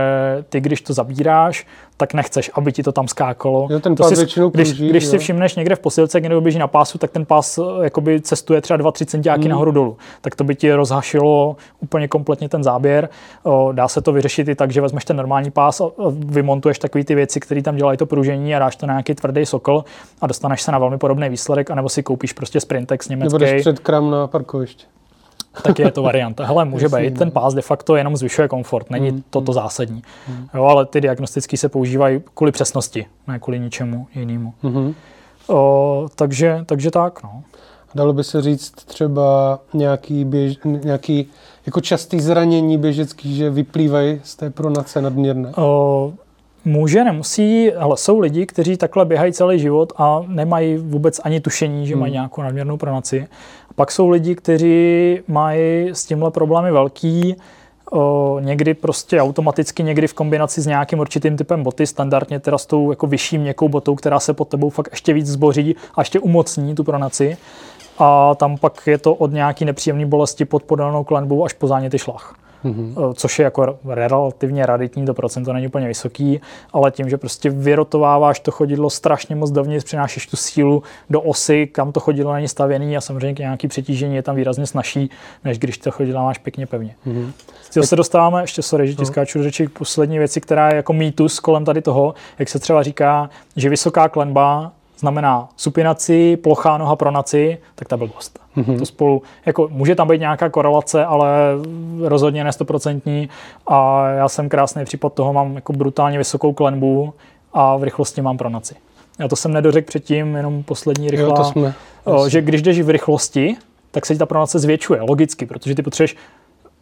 [0.49, 1.67] ty, když to zabíráš,
[1.97, 3.69] tak nechceš, aby ti to tam skákalo.
[3.71, 6.67] Jo, ten to si, většinou když, když si všimneš někde v posilce, někdo běží na
[6.67, 9.49] pásu, tak ten pás eh, jakoby cestuje třeba 2-3 centiáky mm.
[9.49, 9.97] nahoru dolů.
[10.21, 13.09] Tak to by ti rozhašilo úplně kompletně ten záběr.
[13.43, 17.05] O, dá se to vyřešit i tak, že vezmeš ten normální pás a vymontuješ takové
[17.05, 19.85] ty věci, které tam dělají to pružení a dáš to na nějaký tvrdý sokol
[20.21, 23.45] a dostaneš se na velmi podobný výsledek, anebo si koupíš prostě Sprintex německý.
[23.45, 24.87] Nebo před kram na parkoviště
[25.63, 26.45] tak je to varianta.
[26.45, 27.33] Hele, může být, ten no.
[27.33, 30.03] pás de facto jenom zvyšuje komfort, není mm, to to zásadní.
[30.29, 30.49] Mm.
[30.55, 34.55] Jo, ale ty diagnostické se používají kvůli přesnosti, ne kvůli ničemu jinému.
[34.63, 34.95] Mm.
[35.47, 37.43] O, takže, takže tak, no.
[37.95, 41.29] Dalo by se říct třeba nějaký, běž, nějaký
[41.67, 45.53] jako častý zranění běžecký, že vyplývají z té pronace nadměrné?
[45.57, 46.13] O,
[46.65, 51.87] Může, nemusí, ale jsou lidi, kteří takhle běhají celý život a nemají vůbec ani tušení,
[51.87, 52.01] že hmm.
[52.01, 53.27] mají nějakou nadměrnou pronaci.
[53.71, 57.37] A pak jsou lidi, kteří mají s tímhle problémy velký,
[57.93, 62.67] o, někdy prostě automaticky, někdy v kombinaci s nějakým určitým typem boty, standardně teda s
[62.67, 66.21] tou jako vyšší měkkou botou, která se pod tebou fakt ještě víc zboří a ještě
[66.21, 67.37] umocní tu pronaci.
[67.99, 71.99] A tam pak je to od nějaký nepříjemné bolesti pod podanou klenbou až po záněty
[71.99, 73.15] šlach mm-hmm.
[73.15, 76.41] což je jako relativně raditní, to procento není úplně vysoký,
[76.73, 81.67] ale tím, že prostě vyrotováváš to chodidlo strašně moc dovnitř, přinášíš tu sílu do osy,
[81.67, 85.11] kam to chodidlo není stavěný a samozřejmě nějaký přetížení je tam výrazně snažší,
[85.45, 86.95] než když to chodidlo máš pěkně pevně.
[87.07, 87.33] Mm-hmm.
[87.75, 87.85] Tak...
[87.85, 89.07] se dostáváme, ještě sorry, že ti no.
[89.07, 92.83] skáču do řeči, poslední věci, která je jako mýtus kolem tady toho, jak se třeba
[92.83, 98.39] říká, že vysoká klenba znamená supinaci, plochá noha pronaci, tak ta blbost.
[98.57, 98.79] Mm-hmm.
[98.79, 101.29] To spolu, jako může tam být nějaká korelace, ale
[102.01, 103.29] rozhodně nestoprocentní
[103.67, 107.15] a já jsem krásný případ toho, mám jako brutálně vysokou klenbu
[107.53, 108.75] a v rychlosti mám pronaci.
[109.19, 111.75] Já to jsem nedořekl předtím, jenom poslední rychlá, jo, to jsme,
[112.29, 113.57] že když jdeš v rychlosti,
[113.91, 116.17] tak se ti ta pronace zvětšuje, logicky, protože ty potřebuješ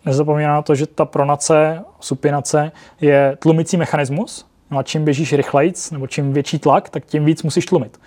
[0.05, 5.91] nezapomínat na to, že ta pronace, supinace je tlumicí mechanismus, No a čím běžíš rychlejc,
[5.91, 8.01] nebo čím větší tlak, tak tím víc musíš tlumit.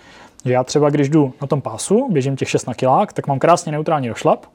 [0.44, 3.38] Že já třeba, když jdu na tom pásu, běžím těch 6 na kilák, tak mám
[3.38, 4.46] krásně neutrální došlap,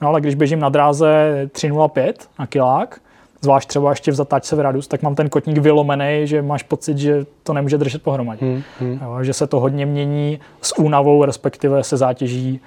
[0.00, 1.06] no ale když běžím na dráze
[1.52, 3.00] 3,05 na kilák,
[3.40, 6.98] zvlášť třeba ještě v zatáčce v Radus, tak mám ten kotník vylomený, že máš pocit,
[6.98, 8.46] že to nemůže držet pohromadě.
[8.46, 9.00] Hmm, hmm.
[9.02, 12.60] Jo, že se to hodně mění s únavou, respektive se zátěží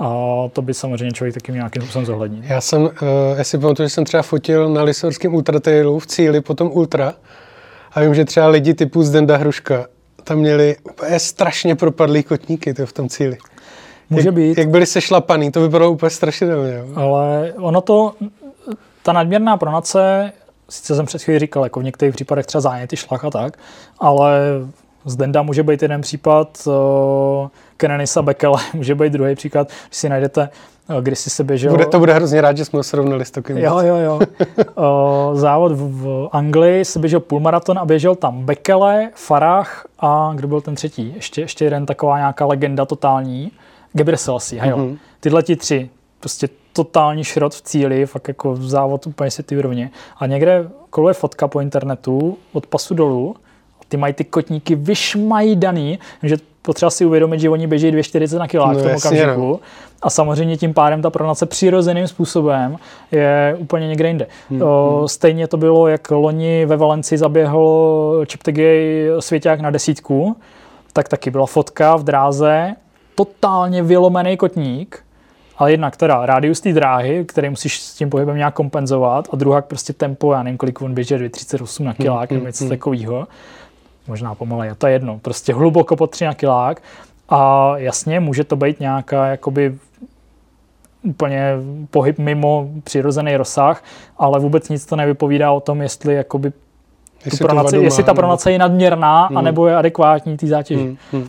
[0.00, 0.08] a
[0.52, 2.44] to by samozřejmě člověk taky měl nějakým způsobem zohlednit.
[2.44, 2.90] Já jsem, uh,
[3.36, 7.14] já si pamatuju, že jsem třeba fotil na Lisorském ultratailu v cíli, potom ultra.
[7.96, 9.86] A vím, že třeba lidi typu Zdenda Hruška
[10.24, 13.38] tam měli úplně strašně propadlý kotníky to v tom cíli.
[14.10, 14.58] Může jak, být.
[14.58, 16.72] Jak byli sešlapaný, to vypadalo úplně strašidelně.
[16.72, 16.86] Jo.
[16.94, 18.14] Ale ono to,
[19.02, 20.32] ta nadměrná pronace,
[20.70, 23.58] sice jsem před chvíli říkal, jako v některých případech třeba záněty šlach a tak,
[23.98, 24.40] ale
[25.04, 30.08] z Denda může být jeden případ, uh, Kenenisa Bekele může být druhý příklad, když si
[30.08, 30.48] najdete
[31.00, 31.70] když si se běžel...
[31.70, 33.64] Bude, to bude hrozně rád, že jsme ho srovnali s takovým.
[33.64, 34.20] Jo, jo, jo.
[35.34, 40.60] závod v, v Anglii se běžel půlmaraton a běžel tam Bekele, Farah a kdo byl
[40.60, 41.12] ten třetí?
[41.16, 43.52] Ještě, ještě jeden taková nějaká legenda totální.
[43.92, 44.98] Gebre Selassie, mm-hmm.
[45.20, 49.90] Tyhle ti tři, prostě totální šrot v cíli, fakt jako závod úplně si ty rovně.
[50.18, 53.36] A někde koluje fotka po internetu od pasu dolů,
[53.88, 58.72] ty mají ty kotníky vyšmajdaný, že potřeba si uvědomit, že oni běží 240 na kilák
[58.72, 59.40] no, v tom okamžiku.
[59.40, 59.60] No.
[60.02, 62.76] A samozřejmě tím pádem ta pronace přirozeným způsobem
[63.12, 64.26] je úplně někde jinde.
[64.50, 64.62] Hmm.
[64.62, 65.08] O, hmm.
[65.08, 70.36] stejně to bylo, jak loni ve Valencii zaběhl Chiptegay svěťák na desítku,
[70.92, 72.74] tak taky byla fotka v dráze,
[73.14, 75.04] totálně vylomený kotník,
[75.58, 79.62] ale jednak teda rádius té dráhy, který musíš s tím pohybem nějak kompenzovat a druhá
[79.62, 82.70] prostě tempo, já nevím, kolik on běží, 238 na kilák hmm, nebo něco hmm.
[82.70, 83.26] takového.
[84.08, 85.18] Možná pomaleji, to je jedno.
[85.18, 86.82] Prostě hluboko pod 3 na kilák
[87.28, 89.78] a jasně, může to být nějaká jakoby
[91.02, 91.52] úplně
[91.90, 93.84] pohyb mimo přirozený rozsah,
[94.18, 96.52] ale vůbec nic to nevypovídá o tom, jestli jakoby
[97.24, 99.38] jestli, pronace, jestli ta pronace je nadměrná, hmm.
[99.38, 100.84] anebo je adekvátní té zátěži.
[100.84, 100.96] Hmm.
[101.12, 101.28] Hmm.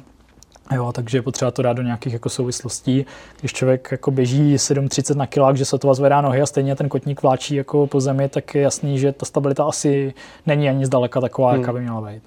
[0.76, 3.06] Jo, takže je potřeba to dát do nějakých jako souvislostí.
[3.40, 6.90] Když člověk jako běží 7,30 na kilák, že se to zvedá nohy a stejně ten
[6.90, 10.13] kotník vláčí jako po zemi, tak je jasný, že ta stabilita asi
[10.46, 11.62] není ani zdaleka taková, hmm.
[11.62, 12.24] jaká by měla být.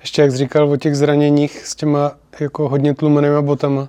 [0.00, 3.88] Ještě jak jsi říkal o těch zraněních s těma jako hodně tlumenýma botama,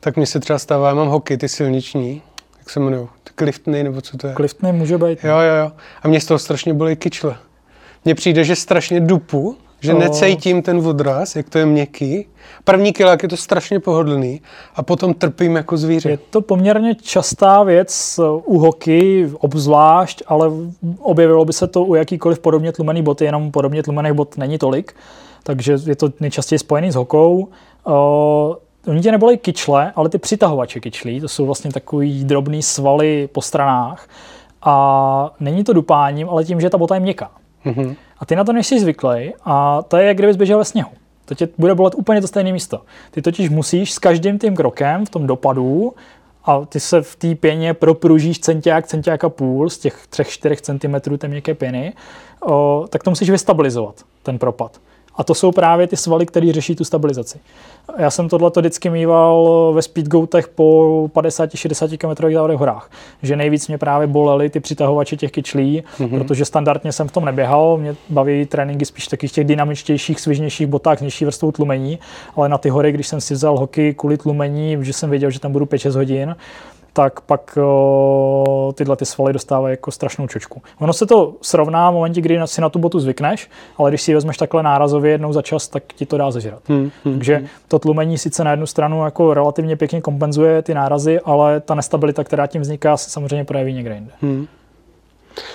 [0.00, 2.22] tak mi se třeba stává, já mám hokej, ty silniční,
[2.58, 4.34] jak se jmenují, ty kliftny nebo co to je?
[4.34, 5.24] Kliftny může být.
[5.24, 5.72] Jo, jo, jo.
[6.02, 7.36] A mě z toho strašně bolí kyčle.
[8.04, 10.00] Mně přijde, že strašně dupu, že no.
[10.00, 12.26] necejtím ten odraz, jak to je měkký.
[12.64, 14.40] První kilák je to strašně pohodlný
[14.76, 16.10] a potom trpím jako zvíře.
[16.10, 20.50] Je to poměrně častá věc u hoky, obzvlášť, ale
[20.98, 24.96] objevilo by se to u jakýkoliv podobně tlumený boty, jenom podobně tlumených bot není tolik,
[25.42, 27.48] takže je to nejčastěji spojený s hokou.
[27.86, 28.54] Uh,
[28.86, 33.42] Oni tě nebolí kyčle, ale ty přitahovače kyčlí, to jsou vlastně takový drobný svaly po
[33.42, 34.08] stranách.
[34.62, 37.30] A není to dupáním, ale tím, že ta bota je měkká.
[37.66, 37.96] Mm-hmm.
[38.24, 40.90] A ty na to nejsi zvyklý a to je, jak kdybys běžel ve sněhu.
[41.24, 42.82] To tě bude bolet úplně to stejné místo.
[43.10, 45.92] Ty totiž musíš s každým tím krokem v tom dopadu
[46.44, 50.56] a ty se v té pěně propružíš centiák, centiák a půl z těch 3-4
[51.04, 51.92] cm té měkké pěny,
[52.46, 54.80] o, tak to musíš vystabilizovat, ten propad.
[55.16, 57.38] A to jsou právě ty svaly, které řeší tu stabilizaci.
[57.98, 62.90] Já jsem tohle vždycky mýval ve speedgoatech po 50-60 km závodech horách.
[63.22, 66.18] Že nejvíc mě právě bolely ty přitahovače těch kyčlí, mm-hmm.
[66.18, 67.76] protože standardně jsem v tom neběhal.
[67.76, 71.98] Mě baví tréninky spíš takých těch dynamičtějších, svižnějších botách s nižší vrstvou tlumení,
[72.36, 75.40] ale na ty hory, když jsem si vzal hoky kvůli tlumení, že jsem věděl, že
[75.40, 76.36] tam budu 5-6 hodin,
[76.96, 80.62] tak pak o, tyhle ty svaly dostávají jako strašnou čočku.
[80.80, 84.10] Ono se to srovná v momentě, kdy si na tu botu zvykneš, ale když si
[84.10, 86.62] ji vezmeš takhle nárazově jednou za čas, tak ti to dá zežrat.
[86.68, 87.46] Hmm, hmm, Takže hmm.
[87.68, 92.24] to tlumení sice na jednu stranu jako relativně pěkně kompenzuje ty nárazy, ale ta nestabilita,
[92.24, 94.12] která tím vzniká, se samozřejmě projeví někde jinde.
[94.20, 94.46] Hmm.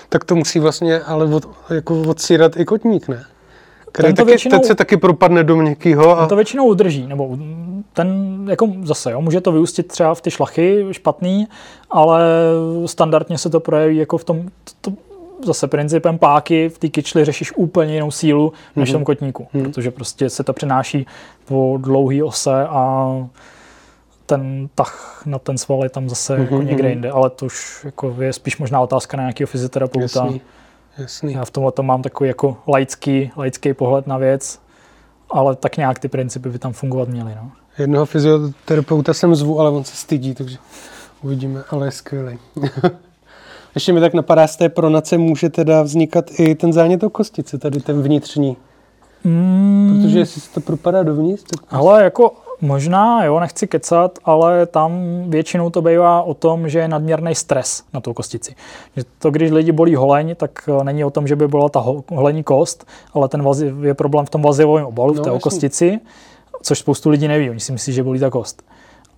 [0.09, 3.25] Tak to musí vlastně ale od, jako odsírat i kotník, ne?
[3.91, 6.19] Který taky, většinou, teď se taky propadne do měkkýho.
[6.19, 6.27] A...
[6.27, 7.37] to většinou udrží, nebo
[7.93, 11.47] ten jako zase, jo, může to vyústit třeba v ty šlachy špatný,
[11.89, 12.23] ale
[12.85, 14.43] standardně se to projeví jako v tom,
[14.81, 14.97] to, to,
[15.45, 18.91] zase principem páky v té kyčli řešíš úplně jinou sílu než mm-hmm.
[18.91, 19.63] v tom kotníku, mm-hmm.
[19.63, 21.05] protože prostě se to přenáší
[21.45, 23.11] po dlouhý ose a
[24.25, 26.41] ten tah na ten sval je tam zase mm-hmm.
[26.41, 26.89] jako někde mhm.
[26.89, 30.23] jinde, ale to už jako je spíš možná otázka na nějakého fyzioterapeuta.
[30.23, 30.41] Jasný.
[30.97, 31.33] Jasný.
[31.33, 34.59] Já v tomhle to mám takový jako laický, laický pohled na věc,
[35.31, 37.35] ale tak nějak ty principy by tam fungovat měly.
[37.35, 37.51] No.
[37.77, 40.57] Jednoho fyzioterapeuta jsem zvu, ale on se stydí, takže
[41.23, 42.39] uvidíme, ale je skvělý.
[43.75, 47.57] Ještě mi tak napadá, z té pronace může teda vznikat i ten zánět o kostice,
[47.57, 48.57] tady ten vnitřní.
[49.23, 50.01] Mm.
[50.01, 51.65] Protože jestli se to propadá dovnitř, tak...
[51.69, 56.87] Ale jako Možná, jo, nechci kecat, ale tam většinou to bývá o tom, že je
[56.87, 58.55] nadměrný stres na tou kostici.
[58.95, 61.85] Že to, když lidi bolí holeň, tak eh, není o tom, že by byla ta
[62.09, 65.41] holení kost, ale ten vazi, je problém v tom vazivovém obalu, no, v té jasný.
[65.41, 65.99] kostici,
[66.61, 68.63] což spoustu lidí neví, oni si myslí, že bolí ta kost.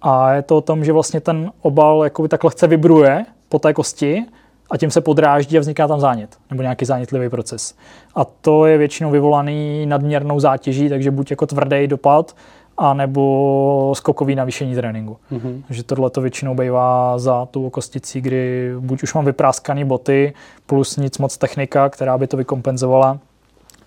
[0.01, 3.73] A je to o tom, že vlastně ten obal jakoby tak lehce vibruje po té
[3.73, 4.25] kosti
[4.71, 7.75] a tím se podráždí a vzniká tam zánět nebo nějaký zánětlivý proces.
[8.15, 12.35] A to je většinou vyvolaný nadměrnou zátěží, takže buď jako tvrdý dopad,
[12.81, 15.17] a nebo skokový navýšení tréninku.
[15.31, 15.63] Mm-hmm.
[15.67, 20.33] Takže tohle to většinou bývá za tu kosticí, kdy buď už mám vypráskané boty
[20.65, 23.19] plus nic moc technika, která by to vykompenzovala,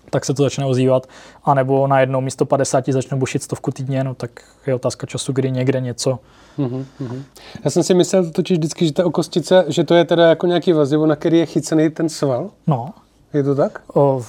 [0.09, 1.07] tak se to začne ozývat,
[1.43, 4.31] anebo na jednou místo 50 začnu bušit stovku týdně, no tak
[4.67, 6.19] je otázka času, kdy někde něco.
[6.59, 7.23] Mm-hmm.
[7.65, 10.73] Já jsem si myslel totiž vždycky, že ta okostice, že to je teda jako nějaký
[10.73, 12.49] vazivo, na který je chycený ten sval.
[12.67, 12.93] No.
[13.35, 13.81] Je to tak?
[13.93, 14.21] O,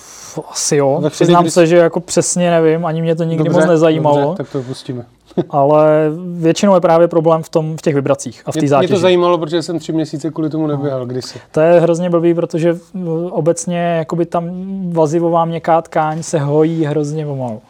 [0.50, 1.02] asi jo.
[1.08, 1.50] Přiznám kdy...
[1.50, 4.20] se, že jako přesně nevím, ani mě to nikdy dobře, moc nezajímalo.
[4.20, 5.06] Dobře, tak to pustíme.
[5.50, 8.92] ale většinou je právě problém v, tom, v těch vibracích a v té zátěži.
[8.92, 11.06] Mě to zajímalo, protože jsem tři měsíce kvůli tomu neběhal no.
[11.06, 11.38] kdysi.
[11.52, 12.78] To je hrozně blbý, protože
[13.30, 14.50] obecně jakoby tam
[14.90, 17.62] vazivová měkká tkáň se hojí hrozně pomalu.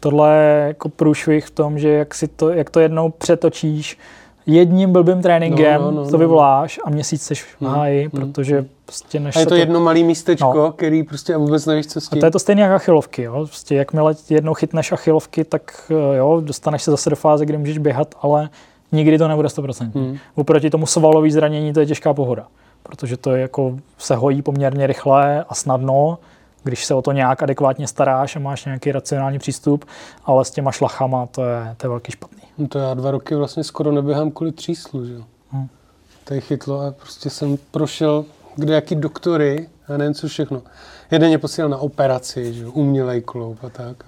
[0.00, 3.98] Tohle je jako průšvih v tom, že jak, si to, jak to jednou přetočíš,
[4.46, 6.18] jedním blbým tréninkem no, no, no, to no.
[6.18, 9.56] vyvoláš a měsíc seš v hmm, háji, mm, protože prostě než A je to, to
[9.56, 10.72] jedno malé místečko, no.
[10.72, 12.18] který prostě vůbec nevíš, co s tím.
[12.18, 13.46] A to je to stejné jako achilovky, jo.
[13.46, 17.78] Prostě jakmile jednou chytneš achilovky, tak eh, jo, dostaneš se zase do fáze, kdy můžeš
[17.78, 18.48] běhat, ale
[18.92, 19.90] nikdy to nebude 100%.
[19.94, 20.18] Hmm.
[20.34, 22.46] Oproti tomu svalový zranění to je těžká pohoda,
[22.82, 26.18] protože to je jako se hojí poměrně rychle a snadno,
[26.64, 29.84] když se o to nějak adekvátně staráš a máš nějaký racionální přístup,
[30.24, 32.39] ale s těma šlachama to je, to je velký špatný.
[32.60, 35.24] No to já dva roky vlastně skoro neběhám kvůli tříslu, že jo.
[35.50, 35.68] Hmm.
[36.24, 38.24] Tady chytlo a prostě jsem prošel
[38.56, 40.62] kde jaký doktory a nevím co všechno.
[41.10, 44.04] Jeden mě posílal na operaci, že jo, umělej kloub a tak.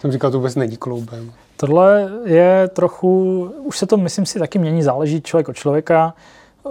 [0.00, 1.32] Jsem říkal, to vůbec není kloubem.
[1.56, 6.14] Tohle je trochu, už se to myslím si taky mění, záleží člověk od člověka.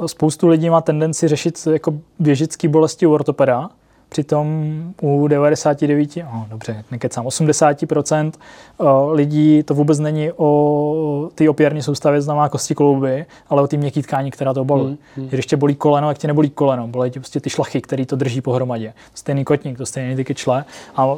[0.06, 3.70] Spoustu lidí má tendenci řešit jako běžický bolesti u ortopeda,
[4.14, 11.82] Přitom u 99, oh, dobře, nekecám, 80% eh, lidí to vůbec není o ty opěrní
[11.82, 14.84] soustavě, znamená kosti klouby, ale o ty měkké tkání, která to bolí.
[14.84, 15.28] Hmm, hmm.
[15.28, 18.16] Když tě bolí koleno, jak tě nebolí koleno, bolí tě prostě ty šlachy, které to
[18.16, 18.94] drží pohromadě.
[19.14, 20.66] Stejný kotník, to stejný ty kyčle.
[20.96, 21.16] A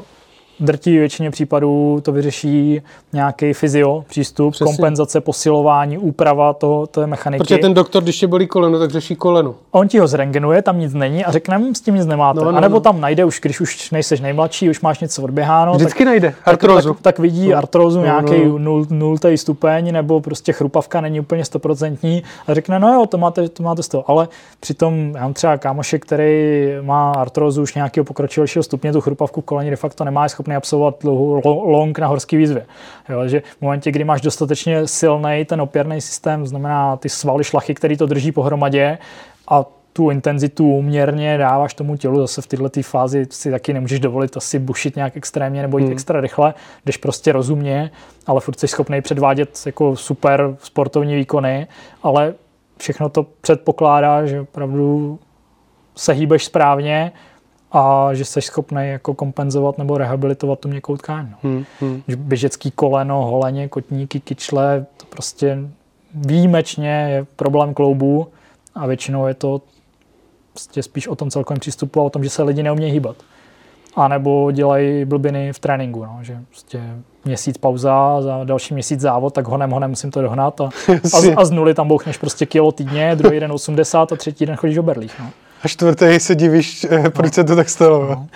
[0.59, 2.81] drtí většině případů to vyřeší
[3.13, 4.65] nějaký fyzio přístup, Přesně.
[4.65, 7.43] kompenzace, posilování, úprava toho, té mechaniky.
[7.43, 9.55] Protože ten doktor, když je bolí koleno, tak řeší koleno.
[9.71, 12.39] On ti ho zrengenuje, tam nic není a řekne, s tím nic nemáte.
[12.39, 12.79] No, no, A nebo no.
[12.79, 15.73] tam najde, už když už nejseš nejmladší, už máš něco odběháno.
[15.73, 16.89] Vždycky tak, najde artrózu.
[16.89, 17.57] Tak, tak, tak vidí no.
[17.57, 18.59] artrózu no, nějaký no.
[18.59, 23.49] Nul, nultý stupeň, nebo prostě chrupavka není úplně stoprocentní a řekne, no jo, to máte,
[23.49, 24.03] to máte z toho.
[24.07, 24.27] Ale
[24.59, 29.69] přitom já mám třeba kámoše, který má artrózu už nějakého pokročilejšího stupně, tu chrupavku koleni
[29.69, 32.65] de facto nemá, je schopný absolvovat long na horské výzvě.
[33.09, 37.73] Jo, že v momentě, kdy máš dostatečně silný ten opěrný systém, znamená ty svaly šlachy,
[37.73, 38.97] který to drží pohromadě
[39.47, 44.37] a tu intenzitu uměrně dáváš tomu tělu, zase v této fázi si taky nemůžeš dovolit
[44.37, 45.93] asi bušit nějak extrémně nebo jít hmm.
[45.93, 46.53] extra rychle,
[46.85, 47.91] jdeš prostě rozumně,
[48.27, 51.67] ale furt jsi schopný předvádět jako super sportovní výkony,
[52.03, 52.33] ale
[52.77, 55.19] všechno to předpokládá, že opravdu
[55.95, 57.11] se hýbeš správně,
[57.73, 61.27] a že jsi schopný jako kompenzovat nebo rehabilitovat tu měkkou tkáň.
[61.31, 61.37] No.
[61.43, 62.01] Hmm, hmm.
[62.17, 65.57] Běžecký koleno, holeně, kotníky, kyčle, to prostě
[66.13, 68.27] výjimečně je problém kloubů
[68.75, 69.61] a většinou je to
[70.53, 73.15] prostě spíš o tom celkovém přístupu a o tom, že se lidi neumějí hýbat.
[73.95, 76.81] A nebo dělají blbiny v tréninku, no, že prostě
[77.25, 80.69] měsíc pauza, za další měsíc závod, tak honem, honem musím to dohnat a,
[81.13, 84.55] a, a z nuly tam bouchneš prostě kilo týdně, druhý den 80 a třetí den
[84.55, 85.15] chodíš o berlích.
[85.19, 85.29] No
[85.63, 87.33] a čtvrtý se divíš, eh, proč no.
[87.33, 88.07] se to tak stalo.
[88.07, 88.27] No.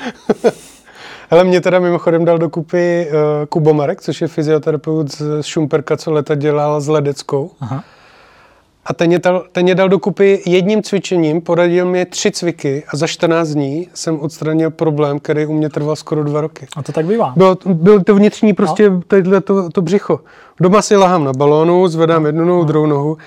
[1.30, 6.11] Hele, mě teda mimochodem dal dokupy uh, Kubo Marek, což je fyzioterapeut z Šumperka, co
[6.11, 7.51] leta dělal s Ledeckou.
[7.59, 7.84] Aha.
[8.86, 12.97] A ten mě, dal, ten mě dal dokupy jedním cvičením, poradil mi tři cviky a
[12.97, 16.67] za 14 dní jsem odstranil problém, který u mě trval skoro dva roky.
[16.75, 17.34] A to tak bývá.
[17.36, 19.41] Bylo, bylo to vnitřní prostě no.
[19.41, 20.19] to, to břicho.
[20.59, 22.28] Doma si lahám na balónu, zvedám no.
[22.28, 22.65] jednu nohu, no.
[22.65, 23.17] druhou nohu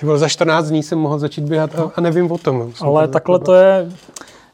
[0.00, 2.72] ty vole, za 14 dní jsem mohl začít běhat a, a nevím o tom.
[2.80, 3.90] Ale to takhle to je,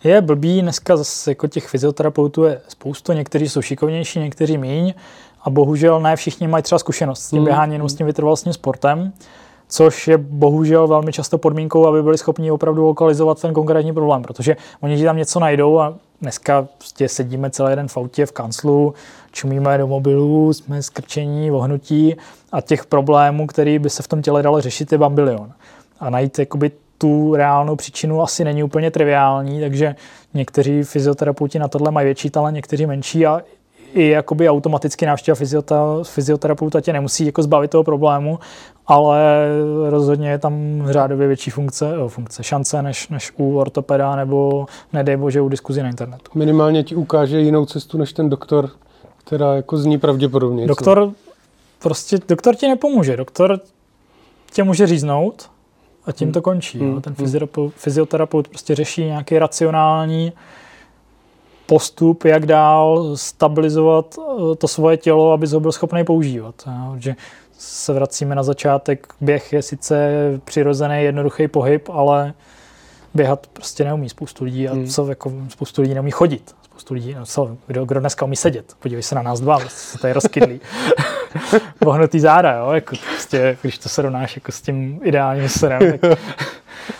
[0.04, 0.62] je blbý.
[0.62, 4.94] Dneska zase jako těch fyzioterapeutů je spoustu, někteří jsou šikovnější, někteří míň
[5.42, 7.44] a bohužel ne všichni mají třeba zkušenost s tím hmm.
[7.44, 7.88] běháním, mm.
[7.88, 9.12] s tím vytrvalostním sportem,
[9.68, 14.56] což je bohužel velmi často podmínkou, aby byli schopni opravdu lokalizovat ten konkrétní problém, protože
[14.80, 18.94] oni tam něco najdou a dneska prostě sedíme celý den v autě, v kanclu,
[19.32, 22.16] čumíme do mobilů, jsme skrčení, ohnutí
[22.52, 25.52] a těch problémů, který by se v tom těle dalo řešit, je bambilion.
[26.00, 29.94] A najít jakoby tu reálnou příčinu asi není úplně triviální, takže
[30.34, 33.40] někteří fyzioterapeuti na tohle mají větší talent, někteří menší a
[33.96, 35.36] i jakoby automaticky návštěva
[36.02, 38.38] fyzioterapeuta tě nemusí jako zbavit toho problému,
[38.86, 39.48] ale
[39.88, 45.40] rozhodně je tam řádově větší funkce, funkce šance než, než u ortopeda nebo nedej bože
[45.40, 46.30] u diskuzi na internetu.
[46.34, 48.70] Minimálně ti ukáže jinou cestu než ten doktor,
[49.24, 50.66] která jako zní pravděpodobně.
[50.66, 51.12] Doktor
[51.82, 53.60] prostě, doktor ti nepomůže, doktor
[54.52, 55.50] tě může říznout
[56.06, 56.78] a tím to končí.
[56.78, 57.00] Hmm.
[57.00, 57.14] Ten
[57.76, 60.32] fyzioterapeut prostě řeší nějaký racionální
[61.66, 66.54] postup, jak dál stabilizovat eh, to svoje tělo, aby ho byl schopný používat.
[66.96, 67.14] Že
[67.58, 70.10] se vracíme na začátek, běh je sice
[70.44, 72.34] přirozený, jednoduchý pohyb, ale
[73.14, 74.86] běhat prostě neumí spoustu lidí a hmm.
[74.86, 76.54] co, jako, spoustu lidí neumí chodit.
[76.62, 78.74] Spoustu lidí, no co, kdo, kdo dneska umí sedět?
[78.78, 80.60] Podívej se na nás dva, se tady rozkydlí.
[81.84, 85.98] Vohnutý záda, jo, jako prostě, když to srovnáš jako s tím ideálním srem.
[85.98, 86.18] Tak...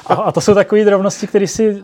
[0.07, 1.83] A, a, to jsou takové drobnosti, které si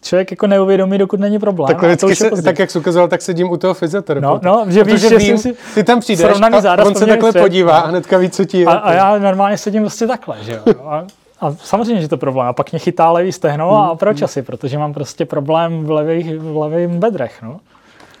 [0.00, 1.66] člověk jako neuvědomí, dokud není problém.
[1.66, 4.48] Tak, vždycky se, tak jak jsi ukazoval, tak sedím u toho fyzioterapeuta.
[4.48, 7.40] No, no, že víš, že vím, si ty tam přijdeš a on se takhle před,
[7.40, 8.66] podívá a hnedka ví, co ti je.
[8.66, 10.74] A, a já normálně sedím prostě takhle, že jo.
[10.84, 11.04] A,
[11.40, 12.48] a samozřejmě, že to problém.
[12.48, 13.98] A pak mě chytá levý stehno a hmm.
[13.98, 14.42] proč asi?
[14.42, 17.60] Protože mám prostě problém v, levých, v levým bedrech, no.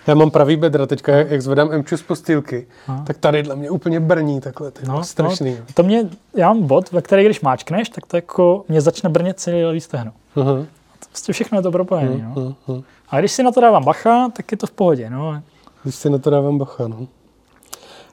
[0.06, 3.02] Já mám pravý bedra teďka, jak, zvedám Mču z postýlky, no.
[3.06, 5.50] tak tady dla mě úplně brní takhle, ty no, strašný.
[5.50, 6.04] No, to mě,
[6.36, 9.80] já mám bod, ve který když máčkneš, tak to jako mě začne brnět celý levý
[9.80, 10.12] stehno.
[10.36, 10.66] Uh-huh.
[11.10, 12.10] Prostě všechno je to propojené.
[12.10, 12.34] Uh-huh.
[12.36, 12.74] No.
[12.74, 12.84] Uh-huh.
[13.08, 15.10] A když si na to dávám bacha, tak je to v pohodě.
[15.10, 15.42] No.
[15.82, 17.06] Když si na to dávám bacha, no.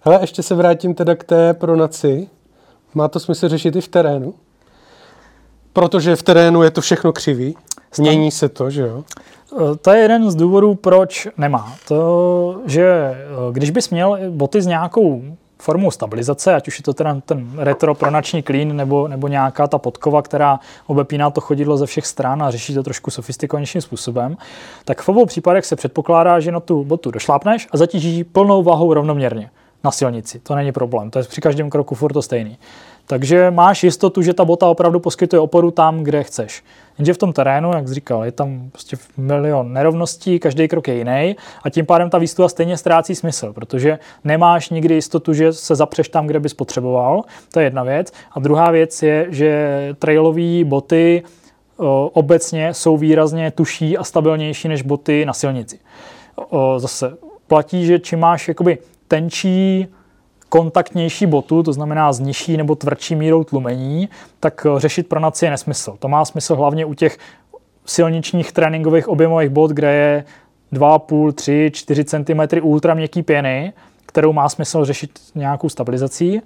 [0.01, 2.29] Hele, ještě se vrátím teda k té pronaci.
[2.93, 4.33] Má to smysl řešit i v terénu?
[5.73, 7.57] Protože v terénu je to všechno křivý.
[7.99, 9.03] Mění se to, že jo?
[9.53, 11.75] Eh, to je jeden z důvodů, proč nemá.
[11.87, 13.17] To, že eh,
[13.51, 15.23] když bys měl boty s nějakou
[15.61, 19.77] formou stabilizace, ať už je to teda ten retro pronační klín nebo, nebo nějaká ta
[19.77, 24.37] podkova, která obepíná to chodidlo ze všech stran a řeší to trošku sofistikovanějším způsobem,
[24.85, 28.93] tak v obou případech se předpokládá, že na tu botu došlápneš a zatíží plnou vahou
[28.93, 29.49] rovnoměrně
[29.83, 30.39] na silnici.
[30.39, 32.57] To není problém, to je při každém kroku furt to stejný.
[33.09, 36.63] Takže máš jistotu, že ta bota opravdu poskytuje oporu tam, kde chceš.
[36.97, 40.95] Jenže v tom terénu, jak jsi říkal, je tam prostě milion nerovností, každý krok je
[40.95, 45.75] jiný a tím pádem ta výstupa stejně ztrácí smysl, protože nemáš nikdy jistotu, že se
[45.75, 47.23] zapřeš tam, kde bys potřeboval.
[47.53, 48.13] To je jedna věc.
[48.31, 51.23] A druhá věc je, že trailové boty
[51.77, 55.79] o, obecně jsou výrazně tuší a stabilnější než boty na silnici.
[56.49, 58.77] O, zase platí, že čím máš jakoby
[59.07, 59.87] tenčí
[60.49, 65.51] kontaktnější botu, to znamená s nižší nebo tvrdší mírou tlumení, tak eh, řešit pronaci je
[65.51, 65.95] nesmysl.
[65.99, 67.17] To má smysl hlavně u těch
[67.85, 70.25] silničních tréninkových objemových bot, kde je
[70.73, 73.73] 2,5, 3, 4 cm ultra měkký pěny,
[74.05, 76.41] kterou má smysl řešit nějakou stabilizací.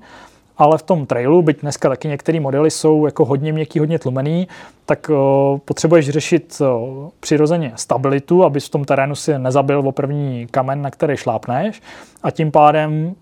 [0.58, 4.48] Ale v tom trailu, byť dneska taky některé modely jsou jako hodně měkký, hodně tlumený,
[4.86, 10.48] tak uh, potřebuješ řešit uh, přirozeně stabilitu, aby v tom terénu si nezabil o první
[10.52, 11.82] kamen, na který šlápneš
[12.24, 13.16] a tím pádem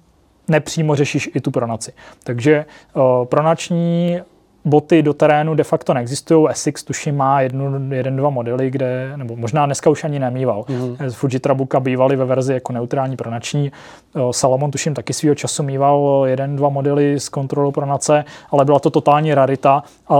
[0.49, 1.93] nepřímo řešíš i tu pronaci.
[2.23, 4.19] Takže uh, pronační
[4.65, 6.47] boty do terénu de facto neexistují.
[6.49, 10.61] Essex tuším má jednu, jeden, dva modely, kde, nebo možná dneska už ani nemýval.
[10.61, 11.11] Mm-hmm.
[11.11, 13.71] Fuji Trabuka bývaly ve verzi jako neutrální pronační.
[14.31, 18.89] Salomon tuším taky svýho času mýval jeden, dva modely s kontrolou pronace, ale byla to
[18.89, 20.17] totální rarita a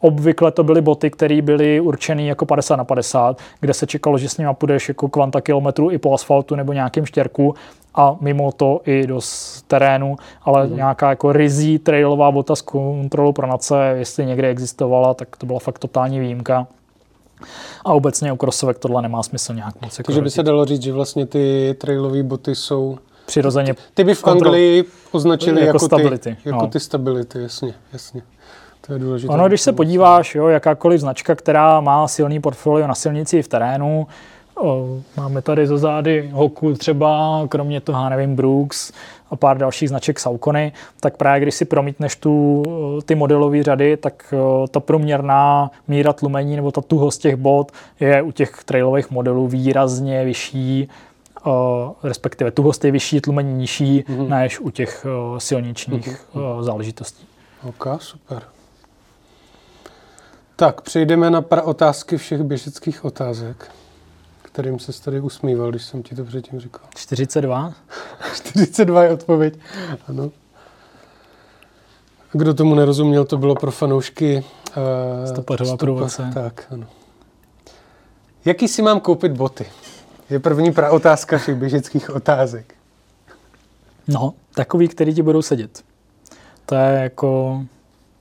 [0.00, 4.28] obvykle to byly boty, které byly určené jako 50 na 50, kde se čekalo, že
[4.28, 7.54] s nimi půjdeš jako kvanta kilometrů i po asfaltu nebo nějakým štěrku
[7.94, 9.20] a mimo to i do
[9.66, 10.76] terénu, ale mm.
[10.76, 15.78] nějaká jako rizí trailová bota s kontrolou pronace, jestli někde existovala, tak to byla fakt
[15.78, 16.66] totální výjimka.
[17.84, 19.98] A obecně u krosovek tohle nemá smysl nějak moc.
[19.98, 23.74] Jako Takže by se dalo říct, že vlastně ty trailové boty jsou přirozeně.
[23.94, 26.36] Ty by v Anglii označili jako, jako, stability.
[26.42, 26.68] Ty, jako no.
[26.68, 28.22] ty stability, jasně, jasně.
[28.86, 29.32] To je důležité.
[29.32, 33.48] Ono, když se podíváš, jo, jakákoliv značka, která má silný portfolio na silnici i v
[33.48, 34.06] terénu,
[35.16, 38.92] Máme tady za zády Hoku třeba, kromě toho, nevím, Brooks
[39.30, 42.62] a pár dalších značek Saucony, tak právě když si promítneš tu,
[43.04, 44.34] ty modelové řady, tak
[44.70, 50.24] ta průměrná míra tlumení nebo ta tuhost těch bot je u těch trailových modelů výrazně
[50.24, 50.88] vyšší,
[52.02, 54.28] respektive tuhost je vyšší, tlumení nižší, mm-hmm.
[54.28, 55.06] než u těch
[55.38, 56.62] silničních mm-hmm.
[56.62, 57.26] záležitostí.
[57.68, 58.42] Ok, super.
[60.56, 63.70] Tak, přejdeme na otázky všech běžeckých otázek
[64.52, 66.82] kterým se tady usmíval, když jsem ti to předtím říkal.
[66.96, 67.74] 42?
[68.34, 69.58] 42 je odpověď,
[70.08, 70.30] ano.
[72.32, 74.44] Kdo tomu nerozuměl, to bylo pro fanoušky
[74.76, 76.30] uh, Stopařová průvodce.
[76.34, 76.86] Tak, ano.
[78.44, 79.66] Jaký si mám koupit boty?
[80.30, 82.74] Je první pra otázka všech běžeckých otázek.
[84.08, 85.84] No, takový, který ti budou sedět.
[86.66, 87.60] To je jako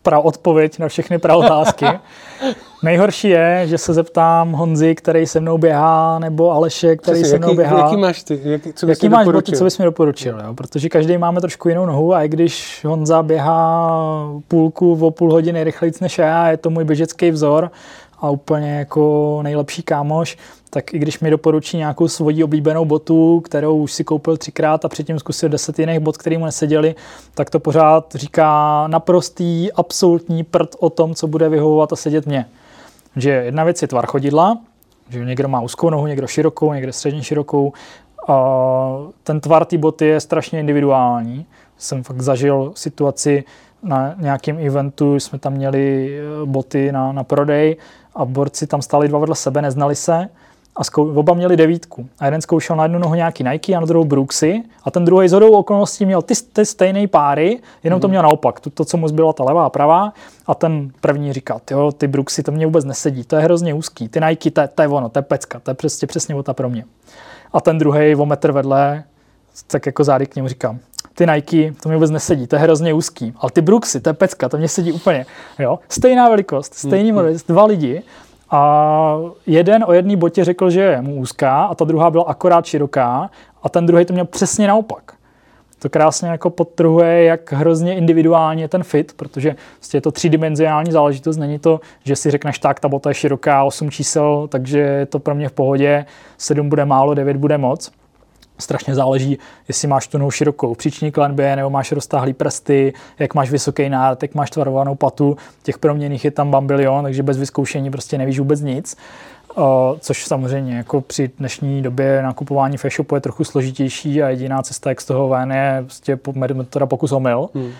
[0.03, 1.85] pra odpověď na všechny pra otázky.
[2.83, 7.37] Nejhorší je, že se zeptám Honzi, který se mnou běhá, nebo Aleše, který Přesně, se
[7.37, 7.79] mnou běhá.
[7.79, 8.41] Jaký máš ty?
[8.43, 10.41] Jaký, co bys jaký máš boty, co bys mi doporučil?
[10.45, 10.53] Jo?
[10.53, 13.91] Protože každý máme trošku jinou nohu a i když Honza běhá
[14.47, 17.71] půlku o půl hodiny rychlejc než já, je to můj běžecký vzor
[18.19, 20.37] a úplně jako nejlepší kámoš,
[20.69, 24.89] tak i když mi doporučí nějakou svoji oblíbenou botu, kterou už si koupil třikrát a
[24.89, 26.95] předtím zkusil deset jiných bot, který mu neseděli,
[27.33, 32.45] tak to pořád říká naprostý, absolutní prd o tom, co bude vyhovovat a sedět mě.
[33.15, 34.57] Že jedna věc je tvar chodidla,
[35.09, 37.73] že někdo má úzkou nohu, někdo širokou, někdo středně širokou.
[39.23, 41.45] Ten tvar té boty je strašně individuální.
[41.77, 43.43] Jsem fakt zažil situaci
[43.83, 47.77] na nějakém eventu, jsme tam měli eh, boty na, na prodej
[48.15, 50.29] a borci tam stáli dva vedle sebe, neznali se
[50.75, 52.09] a zkou, oba měli devítku.
[52.19, 55.29] A jeden zkoušel na jednu nohu nějaký Nike a na druhou Brooksy a ten druhý
[55.29, 58.01] z hodou okolností měl ty, ty stejné páry, jenom mm.
[58.01, 58.11] to mhm.
[58.11, 58.59] měl naopak.
[58.59, 60.13] To, to, co mu zbyla ta levá a pravá
[60.47, 64.09] a ten první říkal, jo, ty Brooksy, to mě vůbec nesedí, to je hrozně úzký,
[64.09, 66.69] ty Nike, to, to je ono, to je pecka, to je přesně, přesně ta pro
[66.69, 66.85] mě.
[67.53, 69.03] A ten druhý o metr vedle,
[69.67, 70.79] tak jako zády k němu říkám,
[71.13, 73.33] ty Nike, to mi vůbec nesedí, to je hrozně úzký.
[73.37, 75.25] Ale ty Brooksy, to je pecka, to mě sedí úplně.
[75.59, 75.79] Jo?
[75.89, 77.15] Stejná velikost, stejný mm.
[77.15, 78.03] model, dva lidi
[78.51, 82.65] a jeden o jedné botě řekl, že je mu úzká a ta druhá byla akorát
[82.65, 83.29] široká
[83.63, 85.13] a ten druhý to měl přesně naopak.
[85.79, 90.91] To krásně jako podtrhuje, jak hrozně individuálně je ten fit, protože vlastně je to třídimenzionální
[90.91, 91.37] záležitost.
[91.37, 95.19] Není to, že si řekneš tak, ta bota je široká, 8 čísel, takže je to
[95.19, 96.05] pro mě v pohodě,
[96.37, 97.91] 7 bude málo, 9 bude moc
[98.59, 103.51] strašně záleží, jestli máš tu nohu širokou příční klenbě, nebo máš roztáhlý prsty, jak máš
[103.51, 105.37] vysoký nárt, jak máš tvarovanou patu.
[105.63, 108.97] Těch proměných je tam bambilion, takže bez vyzkoušení prostě nevíš vůbec nic.
[109.55, 114.61] O, což samozřejmě jako při dnešní době nakupování v e-shopu je trochu složitější a jediná
[114.61, 116.19] cesta, jak z toho ven, je prostě
[116.53, 117.49] metoda pokus omyl.
[117.55, 117.71] Hmm.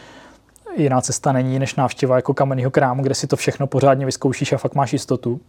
[0.77, 4.57] Jiná cesta není než návštěva jako kamenného krámu, kde si to všechno pořádně vyzkoušíš a
[4.57, 5.39] fakt máš jistotu.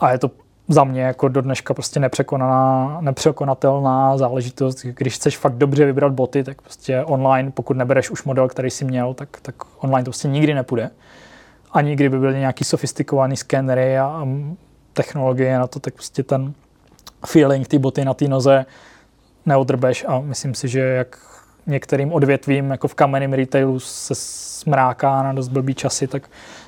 [0.00, 0.30] A je to
[0.72, 4.84] za mě jako do dneška prostě nepřekonaná, nepřekonatelná záležitost.
[4.84, 8.84] Když chceš fakt dobře vybrat boty, tak prostě online, pokud nebereš už model, který jsi
[8.84, 10.90] měl, tak, tak online to prostě nikdy nepůjde.
[11.72, 14.28] Ani kdyby byly nějaký sofistikovaný skenery a, a
[14.92, 16.52] technologie na to, tak prostě ten
[17.26, 18.66] feeling ty boty na té noze
[19.46, 21.18] neodrbeš a myslím si, že jak
[21.66, 26.22] některým odvětvím, jako v kamenném retailu se smráká na dost blbý časy, tak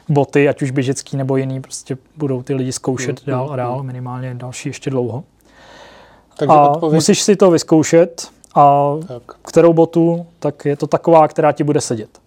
[0.08, 3.82] boty, ať už běžecký nebo jiný, prostě budou ty lidi zkoušet mm, dál a dál,
[3.82, 5.24] minimálně další ještě dlouho.
[6.36, 6.94] Takže a odpověď...
[6.94, 9.22] musíš si to vyzkoušet a tak.
[9.42, 12.18] kterou botu, tak je to taková, která ti bude sedět.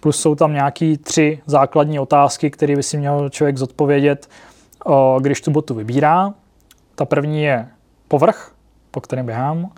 [0.00, 4.28] Plus jsou tam nějaký tři základní otázky, které by si měl člověk zodpovědět,
[5.20, 6.34] když tu botu vybírá.
[6.94, 7.68] Ta první je
[8.08, 8.52] povrch,
[8.90, 9.70] po kterém běhám.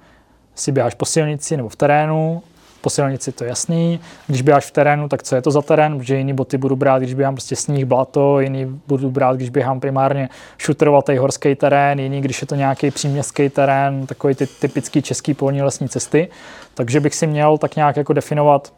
[0.53, 2.42] Jestli běháš po silnici nebo v terénu,
[2.85, 4.01] po silnici to jasný.
[4.26, 5.99] Když běháš v terénu, tak co je to za terén?
[5.99, 9.80] Protože jiný boty budu brát, když běhám prostě sníh, blato, jiný budu brát, když běhám
[9.80, 10.28] primárně
[10.59, 15.62] šutrovatý horský terén, jiný, když je to nějaký příměstský terén, takový ty typický český polní
[15.62, 16.28] lesní cesty.
[16.74, 18.72] Takže bych si měl tak nějak jako definovat,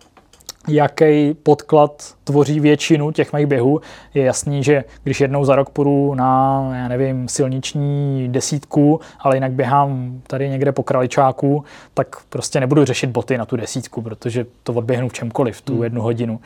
[0.68, 3.80] jaký podklad tvoří většinu těch mých běhů.
[4.14, 9.52] Je jasný, že když jednou za rok půjdu na, já nevím, silniční desítku, ale jinak
[9.52, 11.64] běhám tady někde po kraličáku,
[11.94, 15.84] tak prostě nebudu řešit boty na tu desítku, protože to odběhnu v čemkoliv, tu hmm.
[15.84, 16.40] jednu hodinu.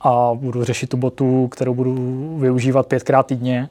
[0.00, 1.94] A budu řešit tu botu, kterou budu
[2.38, 3.68] využívat pětkrát týdně.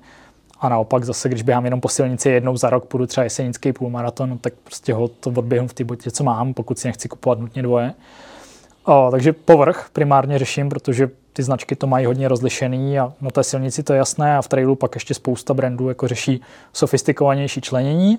[0.60, 4.38] A naopak zase, když běhám jenom po silnici jednou za rok, půjdu třeba jesenický půlmaraton,
[4.38, 7.62] tak prostě ho to odběhnu v té botě, co mám, pokud si nechci kupovat nutně
[7.62, 7.94] dvoje.
[8.90, 13.44] O, takže povrch primárně řeším, protože ty značky to mají hodně rozlišený a na té
[13.44, 16.42] silnici to je jasné a v trailu pak ještě spousta brandů jako řeší
[16.74, 18.18] sofistikovanější členění.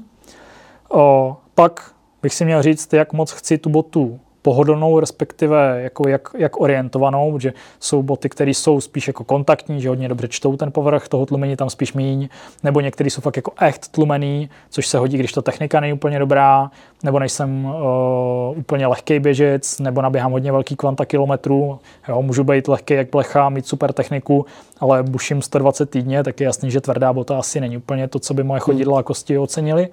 [0.89, 1.93] O, pak
[2.23, 7.33] bych si měl říct, jak moc chci tu botu pohodlnou, respektive jako jak, jak orientovanou,
[7.33, 11.27] protože jsou boty, které jsou spíš jako kontaktní, že hodně dobře čtou ten povrch, toho
[11.27, 12.29] tlumení tam spíš míň,
[12.63, 16.19] nebo některé jsou fakt jako echt tlumený, což se hodí, když ta technika není úplně
[16.19, 16.71] dobrá,
[17.03, 21.79] nebo nejsem uh, úplně lehký běžec, nebo naběhám hodně velký kvanta kilometrů,
[22.09, 24.47] jo, můžu být lehký jak plecha, mít super techniku,
[24.81, 28.35] ale buším 120 týdně, tak je jasný, že tvrdá bota asi není úplně to, co
[28.35, 29.89] by moje chodidla a kosti ocenili.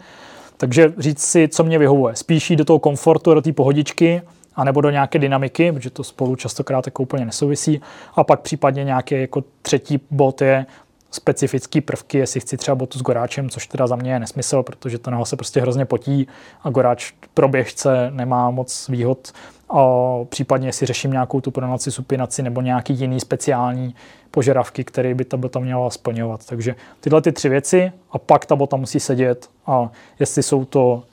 [0.57, 2.15] Takže říct si, co mě vyhovuje.
[2.15, 4.21] Spíš jít do toho komfortu, do té pohodičky,
[4.55, 7.81] anebo do nějaké dynamiky, protože to spolu častokrát jako úplně nesouvisí.
[8.15, 10.65] A pak případně nějaký jako třetí bod je
[11.11, 14.97] specifický prvky, jestli chci třeba botu s goráčem, což teda za mě je nesmysl, protože
[14.97, 16.27] to noha se prostě hrozně potí
[16.63, 19.31] a goráč pro běžce nemá moc výhod.
[19.69, 19.85] A
[20.29, 23.95] případně si řeším nějakou tu pronaci, supinaci nebo nějaký jiný speciální
[24.31, 26.45] požadavky, které by ta bota měla splňovat.
[26.45, 29.89] Takže tyhle ty tři věci a pak ta bota musí sedět a
[30.19, 31.03] jestli jsou to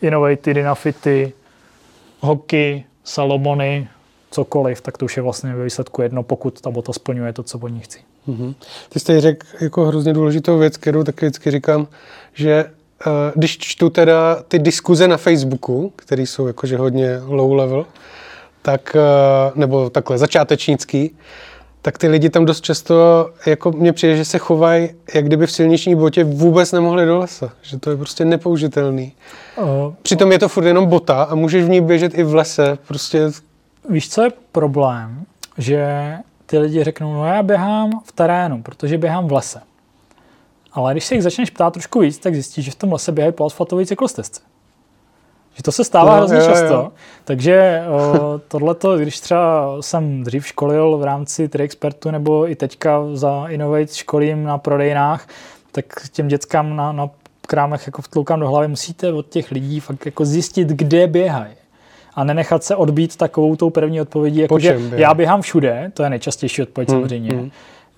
[0.00, 1.32] Innovaty, Dynafity,
[2.20, 3.88] hoky, Salomony,
[4.30, 7.58] cokoliv, tak to už je vlastně ve výsledku jedno, pokud ta bota splňuje to, co
[7.58, 8.13] po ní chci.
[8.28, 8.54] Mm-hmm.
[8.88, 11.86] Ty jste řekl jako hrozně důležitou věc, kterou taky vždycky říkám,
[12.34, 17.86] že uh, když čtu teda ty diskuze na Facebooku, které jsou jakože hodně low level,
[18.62, 21.16] tak, uh, nebo takhle začátečnický,
[21.82, 25.52] tak ty lidi tam dost často, jako mně přijde, že se chovají, jak kdyby v
[25.52, 27.52] silniční botě vůbec nemohli do lesa.
[27.62, 29.12] Že to je prostě nepoužitelný.
[29.62, 32.78] Uh, Přitom je to furt jenom bota a můžeš v ní běžet i v lese.
[32.88, 33.30] Prostě...
[33.90, 35.24] Víš, co je problém?
[35.58, 36.12] Že
[36.46, 39.60] ty lidi řeknou, no já běhám v terénu, protože běhám v lese.
[40.72, 43.32] Ale když se jich začneš ptát trošku víc, tak zjistíš, že v tom lese běhají
[43.32, 44.40] po asfaltové cyklostezce.
[45.54, 46.74] Že to se stává no, hrozně jo, často.
[46.74, 46.92] Jo.
[47.24, 47.82] Takže
[48.48, 54.44] tohleto, když třeba jsem dřív školil v rámci Expertu nebo i teďka za Innovate školím
[54.44, 55.28] na prodejnách,
[55.72, 57.10] tak těm dětskám na, na
[57.46, 61.54] krámech jako vtloukám do hlavy, musíte od těch lidí fakt jako zjistit, kde běhají
[62.16, 66.10] a nenechat se odbít takovou tou první odpovědí, jako že já běhám všude, to je
[66.10, 67.50] nejčastější odpověď hmm, samozřejmě, hmm.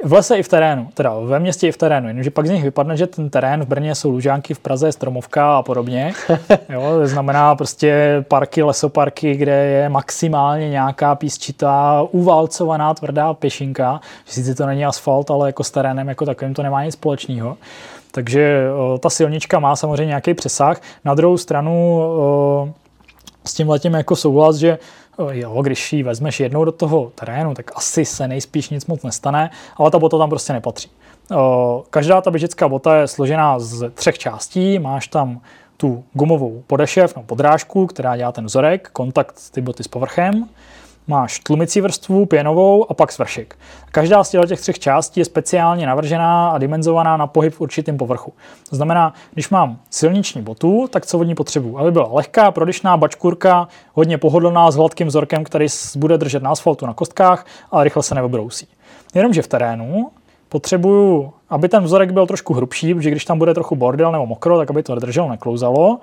[0.04, 2.64] V lese i v terénu, teda ve městě i v terénu, jenomže pak z nich
[2.64, 6.12] vypadne, že ten terén v Brně jsou lužánky, v Praze je stromovka a podobně.
[6.68, 14.32] Jo, to znamená prostě parky, lesoparky, kde je maximálně nějaká písčitá, uvalcovaná tvrdá pěšinka, že
[14.32, 17.56] sice to není asfalt, ale jako s terénem jako takovým to nemá nic společného.
[18.10, 20.80] Takže o, ta silnička má samozřejmě nějaký přesah.
[21.04, 22.68] Na druhou stranu o,
[23.46, 24.78] s tím letím jako souhlas, že
[25.30, 29.50] jo, když ji vezmeš jednou do toho terénu, tak asi se nejspíš nic moc nestane,
[29.76, 30.90] ale ta bota tam prostě nepatří.
[31.90, 35.40] Každá ta běžecká bota je složená z třech částí, máš tam
[35.76, 40.48] tu gumovou podešev, no podrážku, která dělá ten vzorek, kontakt ty boty s povrchem,
[41.06, 43.58] máš tlumicí vrstvu, pěnovou a pak svršek.
[43.90, 48.32] Každá z těch třech částí je speciálně navržená a dimenzovaná na pohyb v určitém povrchu.
[48.70, 51.78] To znamená, když mám silniční botu, tak co od ní potřebuji?
[51.78, 56.86] Aby byla lehká, prodyšná bačkurka, hodně pohodlná, s hladkým vzorkem, který bude držet na asfaltu
[56.86, 58.68] na kostkách, ale rychle se neobrousí.
[59.14, 60.10] Jenomže v terénu
[60.48, 64.58] potřebuju, aby ten vzorek byl trošku hrubší, protože když tam bude trochu bordel nebo mokro,
[64.58, 65.98] tak aby to drželo, neklouzalo.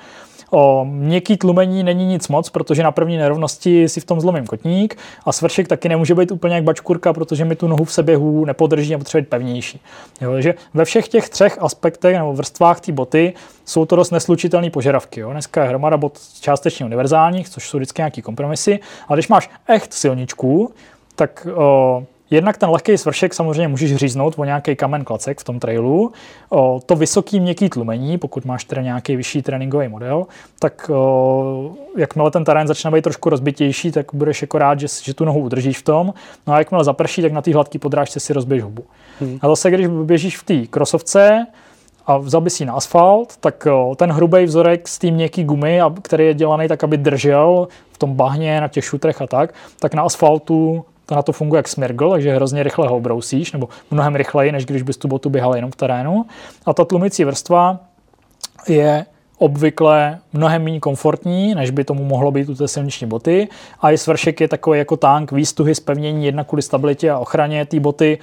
[0.56, 4.98] O měkký tlumení není nic moc, protože na první nerovnosti si v tom zlomím kotník
[5.26, 8.96] a svršek taky nemůže být úplně jak bačkurka, protože mi tu nohu v seběhu nepodrží
[8.96, 9.82] a potřebuje být pevnější.
[10.22, 13.34] Jo, takže ve všech těch třech aspektech nebo vrstvách té boty
[13.66, 15.20] jsou to dost neslučitelné požadavky.
[15.20, 15.32] Jo.
[15.32, 19.94] Dneska je hromada bot částečně univerzálních, což jsou vždycky nějaké kompromisy, ale když máš echt
[19.94, 20.72] silničku,
[21.16, 22.04] tak o,
[22.34, 26.12] Jednak ten lehký svršek samozřejmě můžeš říznout o nějaký kamen klacek v tom trailu.
[26.50, 30.26] O, to vysoký měkký tlumení, pokud máš teda nějaký vyšší tréninkový model,
[30.60, 35.14] tak o, jakmile ten terén začne být trošku rozbitější, tak budeš jako rád, že, že
[35.14, 36.14] tu nohu udržíš v tom.
[36.48, 38.84] No a jakmile zaprší, tak na té hladké podrážce si rozbiješ hubu.
[39.20, 39.40] Hmm.
[39.42, 41.46] A zase, když běžíš v té krosovce,
[42.06, 46.68] a vzal na asfalt, tak ten hrubý vzorek z té měkký gumy, který je dělaný
[46.68, 51.16] tak, aby držel v tom bahně, na těch šutrech a tak, tak na asfaltu to
[51.16, 54.82] na to funguje jak smirgl, takže hrozně rychle ho obrousíš, nebo mnohem rychleji, než když
[54.82, 56.26] bys tu botu běhal jenom v terénu.
[56.66, 57.80] A ta tlumicí vrstva
[58.68, 59.06] je
[59.38, 63.48] obvykle mnohem méně komfortní, než by tomu mohlo být u té silniční boty.
[63.82, 67.80] A i svršek je takový jako tank, výstuhy, spevnění jedna kvůli stabilitě a ochraně té
[67.80, 68.20] boty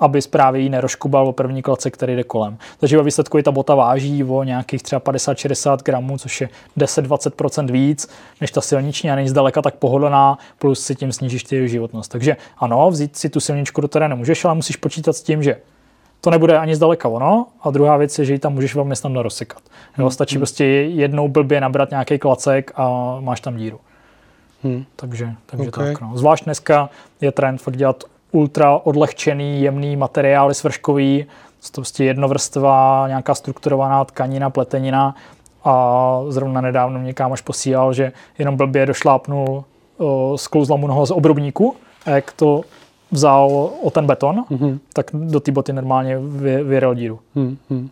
[0.00, 2.58] aby právě ji neroškubal o první klace, který jde kolem.
[2.78, 7.70] Takže ve výsledku i ta bota váží o nějakých třeba 50-60 gramů, což je 10-20%
[7.70, 8.08] víc
[8.40, 12.12] než ta silniční a není zdaleka tak pohodlná, plus si tím snížíš ty životnost.
[12.12, 15.56] Takže ano, vzít si tu silničku do terénu můžeš, ale musíš počítat s tím, že
[16.20, 17.46] to nebude ani zdaleka ono.
[17.62, 19.62] A druhá věc je, že ji tam můžeš velmi snadno rozsekat.
[19.98, 20.10] Jo, hmm.
[20.10, 20.40] Stačí hmm.
[20.40, 23.80] prostě jednou blbě nabrat nějaký klacek a máš tam díru.
[24.62, 24.84] Hmm.
[24.96, 25.92] Takže, takže okay.
[25.92, 26.00] tak.
[26.00, 26.12] No.
[26.14, 26.90] Zvlášť dneska
[27.20, 28.04] je trend fakt dělat
[28.36, 31.26] ultra odlehčený, jemný materiály svrškový,
[31.70, 35.14] to prostě jednovrstva, nějaká strukturovaná tkanina, pletenina
[35.64, 39.64] a zrovna nedávno mě kámoš posílal, že jenom blbě došlápnul,
[40.36, 41.76] sklouzla mu noho z obrubníku
[42.06, 42.60] a jak to
[43.10, 44.78] vzal o ten beton, mm-hmm.
[44.92, 47.18] tak do té boty normálně vy, vyrel díru.
[47.36, 47.88] Mm-hmm.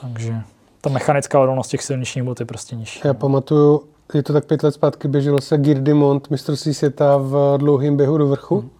[0.00, 0.34] Takže
[0.80, 3.00] ta mechanická odolnost těch silničních bot je prostě nižší.
[3.04, 3.82] Já pamatuju,
[4.14, 8.28] je to tak pět let zpátky, běželo se Girdimont, mistrovství světa v dlouhém běhu do
[8.28, 8.60] vrchu.
[8.60, 8.70] Mm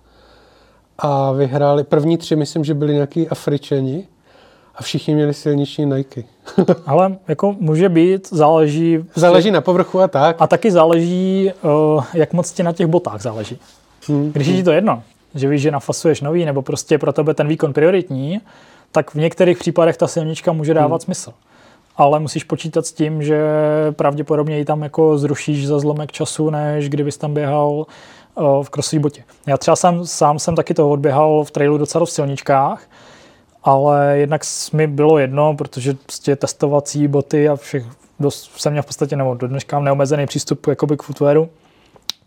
[0.99, 4.07] a vyhráli první tři, myslím, že byli nějaký Afričani
[4.75, 6.23] a všichni měli silniční Nike.
[6.87, 9.05] Ale jako může být, záleží...
[9.15, 10.37] Záleží na povrchu a tak.
[10.39, 13.59] A taky záleží, uh, jak moc ti na těch botách záleží.
[14.09, 14.33] Hmm.
[14.33, 15.03] Když je ti to jedno,
[15.35, 18.41] že víš, že nafasuješ nový, nebo prostě pro tebe ten výkon prioritní,
[18.93, 21.05] tak v některých případech ta silnička může dávat hmm.
[21.05, 21.33] smysl.
[21.97, 23.43] Ale musíš počítat s tím, že
[23.91, 27.87] pravděpodobně ji tam jako zrušíš za zlomek času, než kdybys tam běhal
[28.63, 29.25] v krosové botě.
[29.47, 32.83] Já třeba sám, sám jsem taky to odběhal v trailu docela v silničkách,
[33.63, 37.85] ale jednak mi bylo jedno, protože prostě testovací boty a všech,
[38.21, 41.49] dost, jsem měl v podstatě, nebo do dneška neomezený přístup jakoby k footwearu,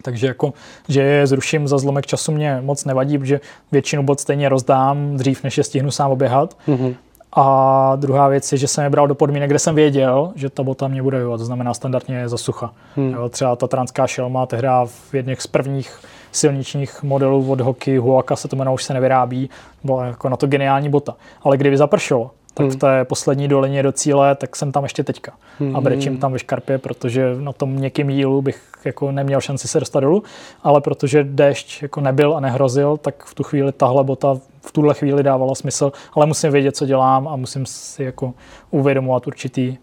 [0.02, 0.54] takže jako,
[0.90, 3.40] že je zruším za zlomek času mě moc nevadí, protože
[3.72, 6.58] většinu bot stejně rozdám dřív, než je stihnu sám oběhat.
[6.68, 6.96] Mm-hmm.
[7.40, 10.64] A druhá věc je, že jsem je bral do podmínek, kde jsem věděl, že ta
[10.64, 12.74] bota mě bude vyhovat, to znamená standardně za sucha.
[12.96, 13.14] Hmm.
[13.14, 16.00] Jo, třeba ta transká šelma tehdy v jedných z prvních
[16.32, 19.50] silničních modelů od hoky Huaka se to jmenuje, už se nevyrábí,
[19.84, 21.16] byla jako na to geniální bota.
[21.44, 22.72] Ale kdyby zapršelo, tak hmm.
[22.72, 25.34] v té poslední dolině do cíle, tak jsem tam ještě teďka.
[25.60, 25.76] Hmm.
[25.76, 29.80] A brečím tam ve škarpě, protože na tom měkkým jílu bych jako neměl šanci se
[29.80, 30.24] dostat dolů,
[30.64, 34.94] ale protože déšť jako nebyl a nehrozil, tak v tu chvíli tahle bota v tuhle
[34.94, 38.34] chvíli dávala smysl, ale musím vědět, co dělám a musím si jako
[38.72, 39.78] uvědomovat určitý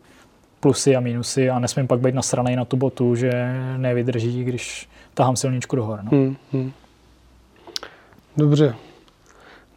[0.61, 3.33] plusy a minusy a nesmím pak být nasranej na tu botu, že
[3.77, 6.01] nevydrží, když tahám silničku dohor.
[6.03, 6.11] No.
[6.11, 6.73] Hmm, hmm.
[8.37, 8.75] Dobře.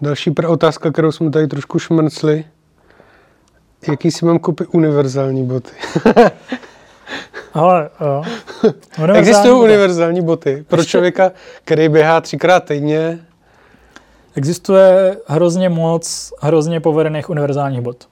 [0.02, 2.46] Další otázka, kterou jsme tady trošku šmrcli.
[3.88, 5.72] Jaký si mám koupit univerzální boty?
[7.54, 8.24] Ale jo.
[8.98, 9.64] Univerzální Existují boty.
[9.64, 10.92] univerzální boty pro Ještě...
[10.92, 11.32] člověka,
[11.64, 13.20] který běhá třikrát týdně?
[14.36, 18.08] Existuje hrozně moc hrozně povedených univerzálních bot.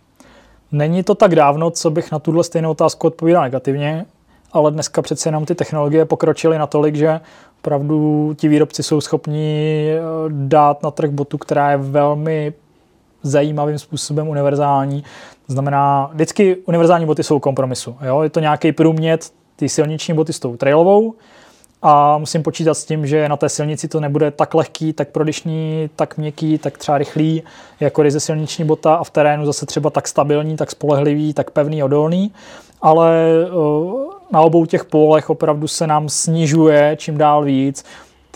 [0.72, 4.06] Není to tak dávno, co bych na tuhle stejnou otázku odpovídal negativně,
[4.52, 7.20] ale dneska přece jenom ty technologie pokročily natolik, že
[7.60, 12.54] opravdu ti výrobci jsou schopni eh, dát na trh botu, která je velmi
[13.24, 15.04] zajímavým způsobem univerzální.
[15.48, 17.98] Znamená, vždycky univerzální boty jsou kompromisu.
[18.02, 18.22] Jo?
[18.22, 21.14] Je to nějaký průmět ty silniční boty s tou trailovou
[21.82, 25.90] a musím počítat s tím, že na té silnici to nebude tak lehký, tak prodyšný,
[25.96, 27.44] tak měkký, tak třeba rychlý,
[27.80, 31.84] jako ryze silniční bota a v terénu zase třeba tak stabilní, tak spolehlivý, tak pevný,
[31.84, 32.32] odolný.
[32.82, 37.86] Ale eh, na obou těch polech opravdu se nám snižuje čím dál víc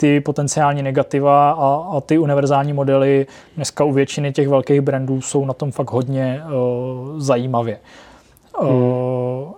[0.00, 3.26] ty potenciální negativa a, a ty univerzální modely
[3.56, 7.78] dneska u většiny těch velkých brandů jsou na tom fakt hodně uh, zajímavě.
[8.60, 8.70] Hmm.
[8.70, 9.52] Uh,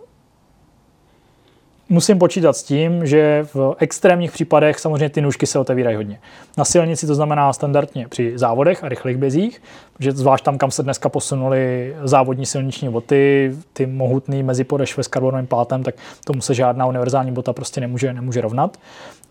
[1.88, 6.18] musím počítat s tím, že v extrémních případech samozřejmě ty nůžky se otevírají hodně.
[6.58, 9.62] Na silnici to znamená standardně při závodech a rychlých bezích,
[9.98, 15.46] že zvlášť tam, kam se dneska posunuli závodní silniční boty, ty mohutný mezipodešvy s karbonovým
[15.46, 18.76] plátem, tak tomu se žádná univerzální bota prostě nemůže, nemůže rovnat.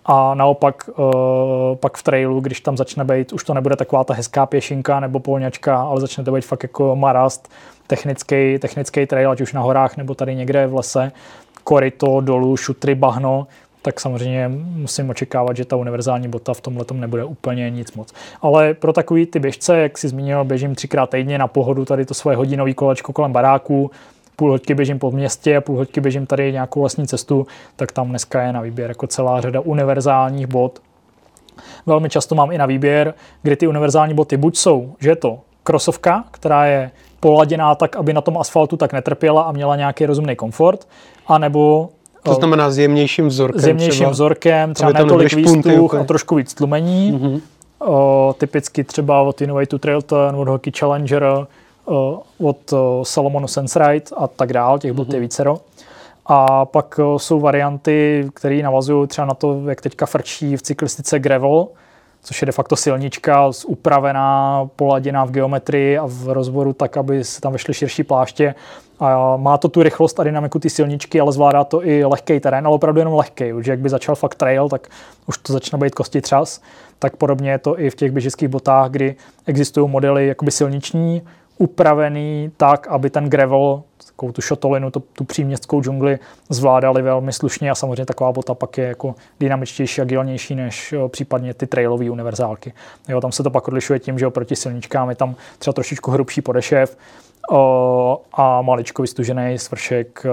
[0.06, 4.14] A naopak uh, pak v trailu, když tam začne být, už to nebude taková ta
[4.14, 7.52] hezká pěšinka nebo polňačka, ale začne to být fakt jako marast,
[7.88, 11.12] technický, technický trail, ať už na horách nebo tady někde v lese,
[11.64, 13.47] koryto, dolů, šutry, bahno,
[13.82, 18.14] tak samozřejmě musím očekávat, že ta univerzální bota v tomhle nebude úplně nic moc.
[18.41, 22.14] Ale pro takový ty běžce, jak si zmínil, běžím třikrát týdně na pohodu tady to
[22.14, 23.91] svoje hodinový kolečko kolem baráku,
[24.42, 28.42] půl hoďky běžím po městě, půl hoďky běžím tady nějakou vlastní cestu, tak tam dneska
[28.42, 30.80] je na výběr jako celá řada univerzálních bot.
[31.86, 35.39] Velmi často mám i na výběr, kdy ty univerzální boty buď jsou, že je to
[35.64, 40.36] krosovka, která je poladěná tak, aby na tom asfaltu tak netrpěla a měla nějaký rozumný
[40.36, 40.88] komfort,
[41.28, 41.89] anebo
[42.24, 43.62] to znamená s jemnějším vzorkem.
[43.62, 47.14] S jemnějším třeba, vzorkem, třeba netolik výstuch a trošku víc tlumení.
[47.14, 47.42] Mm-hmm.
[47.80, 51.26] O, typicky třeba od Innovate Trailton, od Hockey Challenger,
[51.86, 53.79] od o, Salomonu Sense
[54.15, 55.21] a tak dál, těch bot je mhm.
[55.21, 55.59] vícero.
[56.25, 61.19] A pak o, jsou varianty, které navazují třeba na to, jak teďka frčí v cyklistice
[61.19, 61.67] gravel,
[62.23, 67.41] což je de facto silnička upravená, poladěná v geometrii a v rozboru tak, aby se
[67.41, 68.55] tam vešly širší pláště.
[68.99, 72.67] A má to tu rychlost a dynamiku ty silničky, ale zvládá to i lehký terén,
[72.67, 73.53] ale opravdu jenom lehký.
[73.53, 74.88] Už jak by začal fakt trail, tak
[75.27, 76.61] už to začne být kosti třas.
[76.99, 79.15] Tak podobně je to i v těch běžických botách, kdy
[79.45, 81.21] existují modely jakoby silniční,
[81.62, 87.72] upravený tak, aby ten gravel takovou tu šotolinu, tu, tu příměstskou džungli zvládali velmi slušně
[87.72, 92.74] a samozřejmě taková bota pak je jako dynamičtější, agilnější než jo, případně ty trailové univerzálky.
[93.09, 96.41] Jo, tam se to pak odlišuje tím, že oproti silničkám je tam třeba trošičku hrubší
[96.41, 96.97] podešev,
[98.34, 100.26] a maličko vystužený svršek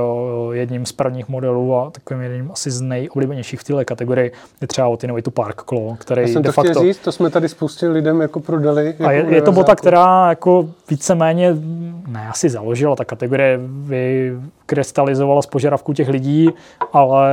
[0.53, 4.89] jedním z prvních modelů a takovým jedním asi z nejoblíbenějších v této kategorii je třeba
[4.89, 6.81] od tu Park Claw, který Já jsem de to facto...
[6.81, 8.87] říct, to jsme tady spustili lidem jako prodali.
[8.87, 11.57] Jako a je, je, to bota, která jako víceméně,
[12.09, 16.51] ne asi založila, ta kategorie vykrystalizovala z požadavků těch lidí,
[16.93, 17.33] ale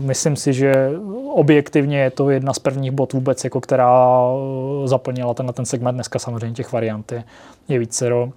[0.00, 0.90] myslím si, že
[1.34, 4.22] objektivně je to jedna z prvních bot vůbec, jako která
[4.84, 5.94] zaplnila ten, ten segment.
[5.94, 7.24] Dneska samozřejmě těch variant je,
[7.68, 8.32] je vícero.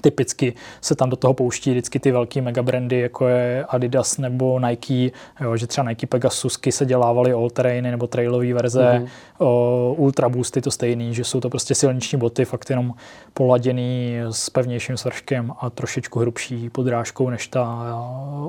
[0.00, 5.10] Typicky se tam do toho pouští vždycky ty velké megabrandy, jako je Adidas nebo Nike,
[5.40, 9.08] jo, že třeba Nike Pegasusky se dělávaly all terrainy nebo trailové verze, mm-hmm.
[9.38, 12.94] o, Ultra Boosty to stejný, že jsou to prostě silniční boty, fakt jenom
[13.34, 17.94] poladěný s pevnějším svrškem a trošičku hrubší podrážkou než ta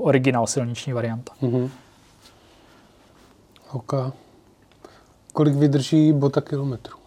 [0.01, 1.33] originál silniční varianta.
[1.41, 1.69] Mm-hmm.
[3.71, 3.93] OK.
[5.33, 6.97] Kolik vydrží bota kilometru?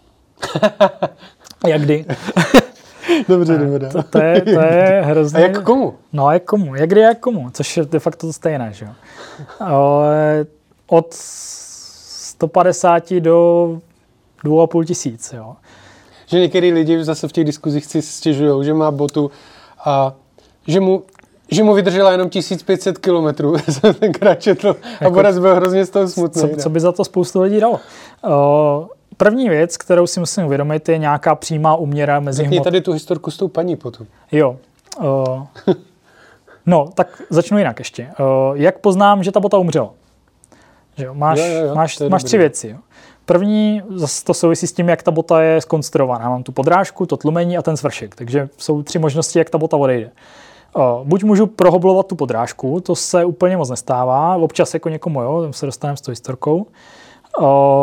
[1.66, 2.04] Jak kdy?
[3.28, 3.88] Dobře, dobře.
[3.88, 5.38] To, to, je, to je hrozně...
[5.38, 5.94] A jak komu?
[6.12, 6.74] No, jak komu?
[6.74, 7.50] Jak kdy, jak komu?
[7.50, 8.92] Což je de facto to stejné, že jo.
[10.86, 13.80] Od 150 do
[14.44, 15.56] 2,5 tisíc, jo.
[16.26, 19.30] že některý lidi zase v těch diskuzích si stěžují, že má botu
[19.84, 20.14] a
[20.66, 21.02] že mu
[21.50, 25.90] že mu vydržela jenom 1500 kilometrů, jsem tenkrát četl a jako, Boris byl hrozně z
[25.90, 26.42] toho smutný.
[26.42, 27.80] Co, co by za to spoustu lidí dalo?
[28.24, 28.86] Uh,
[29.16, 32.64] první věc, kterou si musím uvědomit, je nějaká přímá uměra mezi hmot...
[32.64, 34.06] tady tu historku s tou paní potom.
[34.32, 34.56] Jo.
[34.98, 35.46] Uh,
[36.66, 38.08] no, tak začnu jinak ještě.
[38.20, 39.90] Uh, jak poznám, že ta bota umřela?
[40.96, 42.68] Že jo, máš, jo, jo, jo, máš, máš tři věci.
[42.68, 42.78] Jo.
[43.24, 46.28] První, zase to souvisí s tím, jak ta bota je skonstruovaná.
[46.28, 48.14] Mám tu podrážku, to tlumení a ten svršek.
[48.14, 50.10] Takže jsou tři možnosti, jak ta bota odejde.
[51.04, 55.52] Buď můžu prohoblovat tu podrážku, to se úplně moc nestává, občas jako někomu, jo, tam
[55.52, 56.66] se dostaneme s tou historkou.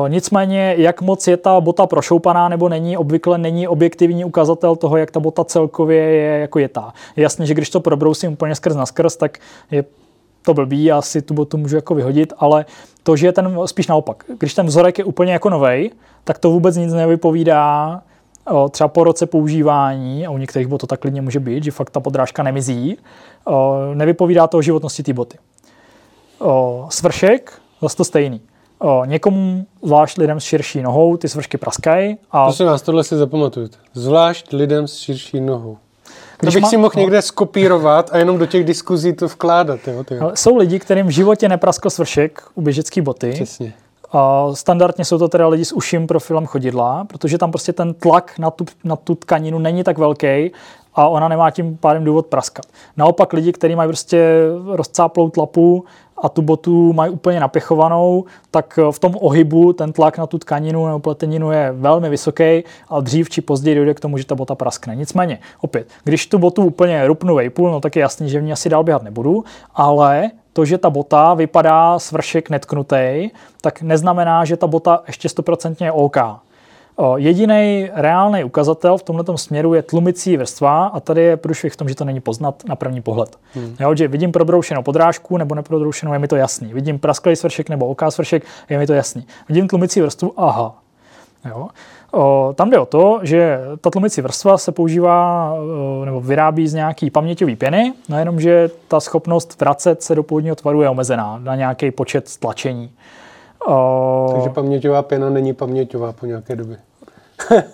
[0.08, 5.12] Nicméně, jak moc je ta bota prošoupaná nebo není, obvykle není objektivní ukazatel toho, jak
[5.12, 6.60] ta bota celkově je jako.
[6.60, 6.70] Je
[7.16, 9.38] jasně, že když to probrousím úplně skrz na skrz, tak
[9.72, 9.86] je
[10.45, 12.66] to blbý, já si tu botu můžu jako vyhodit, ale
[13.04, 14.24] to, že je ten spíš naopak.
[14.39, 15.91] Když ten vzorek je úplně jako novej,
[16.24, 18.01] tak to vůbec nic nevypovídá
[18.51, 21.72] o, třeba po roce používání, a u některých bot to tak klidně může být, že
[21.72, 22.97] fakt ta podrážka nemizí,
[23.45, 25.38] o, nevypovídá to o životnosti té boty.
[26.89, 28.41] Svršek, zase to stejný.
[28.84, 32.17] O, někomu, zvlášť lidem s širší nohou, ty svršky praskají.
[32.31, 32.45] A...
[32.45, 33.77] Prosím vás, tohle si zapamatujte.
[33.93, 35.77] Zvlášť lidem s širší nohou.
[36.39, 36.69] Když bych má...
[36.69, 37.01] si mohl no.
[37.01, 39.79] někde skopírovat a jenom do těch diskuzí to vkládat.
[39.88, 40.19] Jo, ty.
[40.34, 43.31] Jsou lidi, kterým v životě nepraskl svršek u běžecké boty.
[43.31, 43.73] Přesně.
[44.11, 48.39] A standardně jsou to teda lidi s uším profilem chodidla, protože tam prostě ten tlak
[48.39, 50.51] na tu, na tu tkaninu není tak velký
[50.95, 52.65] a ona nemá tím pádem důvod praskat.
[52.97, 55.86] Naopak lidi, kteří mají prostě rozcáplou tlapu
[56.24, 60.86] a tu botu mají úplně napěchovanou, tak v tom ohybu ten tlak na tu tkaninu
[60.86, 64.55] nebo pleteninu je velmi vysoký a dřív či později dojde k tomu, že ta bota
[64.55, 64.95] praskne.
[64.95, 68.51] Nicméně, opět, když tu botu úplně rupnu vejpůl, no tak je jasný, že v ní
[68.51, 69.43] asi dál běhat nebudu,
[69.76, 73.30] ale to, že ta bota vypadá svršek netknutý,
[73.61, 76.17] tak neznamená, že ta bota ještě stoprocentně je OK.
[77.16, 81.89] Jediný reálný ukazatel v tomto směru je tlumicí vrstva a tady je průšvih v tom,
[81.89, 83.38] že to není poznat na první pohled.
[83.54, 83.76] Hmm.
[83.80, 86.74] Jo, že vidím probroušenou podrážku nebo neprodroušenou, je mi to jasný.
[86.74, 89.26] Vidím prasklý svršek nebo OK svršek, je mi to jasný.
[89.50, 90.76] Vidím tlumicí vrstvu, aha.
[91.46, 91.68] Jo.
[92.12, 96.74] O, tam jde o to, že ta tlumicí vrstva se používá o, nebo vyrábí z
[96.74, 101.39] nějaký paměťový pěny, no jenom, že ta schopnost vracet se do původního tvaru je omezená
[101.44, 102.91] na nějaký počet stlačení.
[103.68, 104.30] O...
[104.34, 106.78] Takže paměťová pěna není paměťová po nějaké době.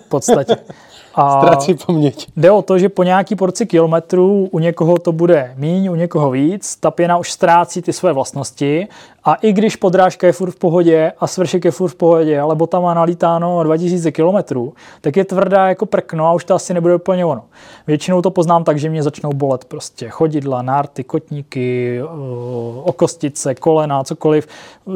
[0.06, 0.56] v podstatě.
[1.14, 2.26] A Ztrácí paměť.
[2.36, 6.30] Jde o to, že po nějaký porci kilometrů u někoho to bude míň, u někoho
[6.30, 8.88] víc, ta pěna už ztrácí ty své vlastnosti
[9.24, 12.54] a i když podrážka je furt v pohodě a svršek je furt v pohodě, ale
[12.54, 16.94] bota má nalítáno 2000 kilometrů, tak je tvrdá jako prkno a už to asi nebude
[16.94, 17.42] úplně ono.
[17.86, 22.00] Většinou to poznám tak, že mě začnou bolet prostě chodidla, nárty, kotníky,
[22.82, 24.46] okostice, kolena, cokoliv,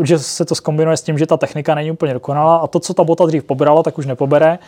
[0.02, 2.94] že se to skombinuje s tím, že ta technika není úplně dokonalá a to, co
[2.94, 4.58] ta bota dřív pobrala, tak už nepobere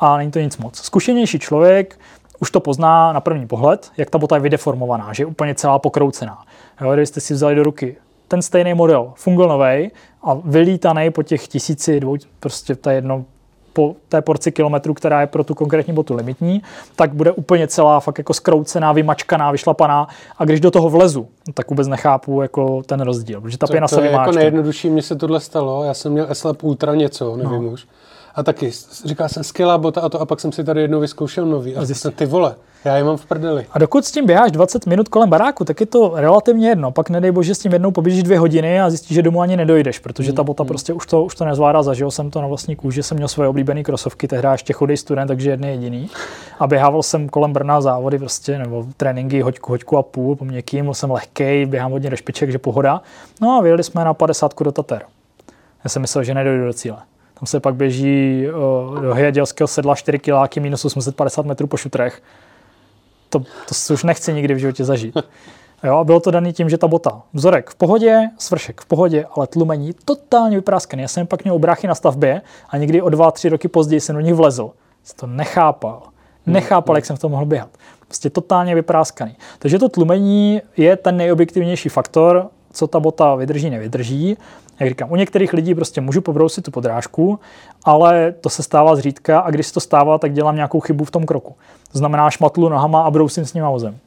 [0.00, 0.78] a není to nic moc.
[0.78, 1.98] Zkušenější člověk
[2.40, 5.78] už to pozná na první pohled, jak ta bota je vydeformovaná, že je úplně celá
[5.78, 6.42] pokroucená.
[6.80, 7.96] Jo, kdybyste si vzali do ruky
[8.28, 9.90] ten stejný model, fungl novej
[10.22, 13.24] a vylítaný po těch tisíci, dvou, prostě to je jedno,
[13.72, 16.62] po té porci kilometrů, která je pro tu konkrétní botu limitní,
[16.96, 21.70] tak bude úplně celá fakt jako skroucená, vymačkaná, vyšlapaná a když do toho vlezu, tak
[21.70, 24.20] vůbec nechápu jako ten rozdíl, protože ta to, pěna to se vymáčká.
[24.20, 27.70] jako nejjednodušší, mně se tohle stalo, já jsem měl Eslab Ultra něco, nevím no.
[27.70, 27.86] už
[28.38, 28.70] a taky
[29.04, 31.84] říkal jsem skvělá bota a to a pak jsem si tady jednou vyzkoušel nový a
[31.84, 33.66] zjistil, ty vole, já je mám v prdeli.
[33.72, 36.90] A dokud s tím běháš 20 minut kolem baráku, tak je to relativně jedno.
[36.90, 39.98] Pak nedej bože s tím jednou poběžíš dvě hodiny a zjistíš, že domů ani nedojdeš,
[39.98, 40.68] protože ta bota mm.
[40.68, 41.82] prostě už to, už to nezvládá.
[41.82, 45.28] Zažil jsem to na vlastní kůži, jsem měl svoje oblíbené krosovky, tehdy ještě chudý student,
[45.28, 46.10] takže jedný jediný.
[46.58, 50.84] A běhával jsem kolem Brna závody prostě, nebo tréninky hoďku, hoďku a půl, po měkkým,
[50.84, 53.02] byl jsem lehkej, běhám hodně do špiček, že pohoda.
[53.40, 55.02] No a vyjeli jsme na 50 do Tater.
[55.84, 56.98] Já jsem myslel, že nedojdu do cíle.
[57.40, 58.46] Tam se pak běží
[59.00, 62.22] do Hyjadělského sedla 4 kiláky minus 850 metrů po šutrech.
[63.28, 65.16] To, to už nechci nikdy v životě zažít.
[65.84, 69.26] Jo, a bylo to daný tím, že ta bota, vzorek v pohodě, svršek v pohodě,
[69.36, 71.02] ale tlumení totálně vypráskaný.
[71.02, 74.14] Já jsem pak měl bráchy na stavbě a někdy o dva, tři roky později jsem
[74.16, 74.70] do nich vlezl.
[75.04, 76.02] Jsem to nechápal.
[76.46, 77.68] Nechápal, jak jsem v tom mohl běhat.
[78.06, 79.36] Prostě totálně vypráskaný.
[79.58, 82.48] Takže to tlumení je ten nejobjektivnější faktor,
[82.78, 84.36] co ta bota vydrží, nevydrží.
[84.80, 87.38] Jak říkám, u některých lidí prostě můžu pobrousit tu podrážku,
[87.84, 91.10] ale to se stává zřídka a když se to stává, tak dělám nějakou chybu v
[91.10, 91.54] tom kroku.
[91.92, 93.98] To znamená šmatlu nohama a brousím s ním vozem.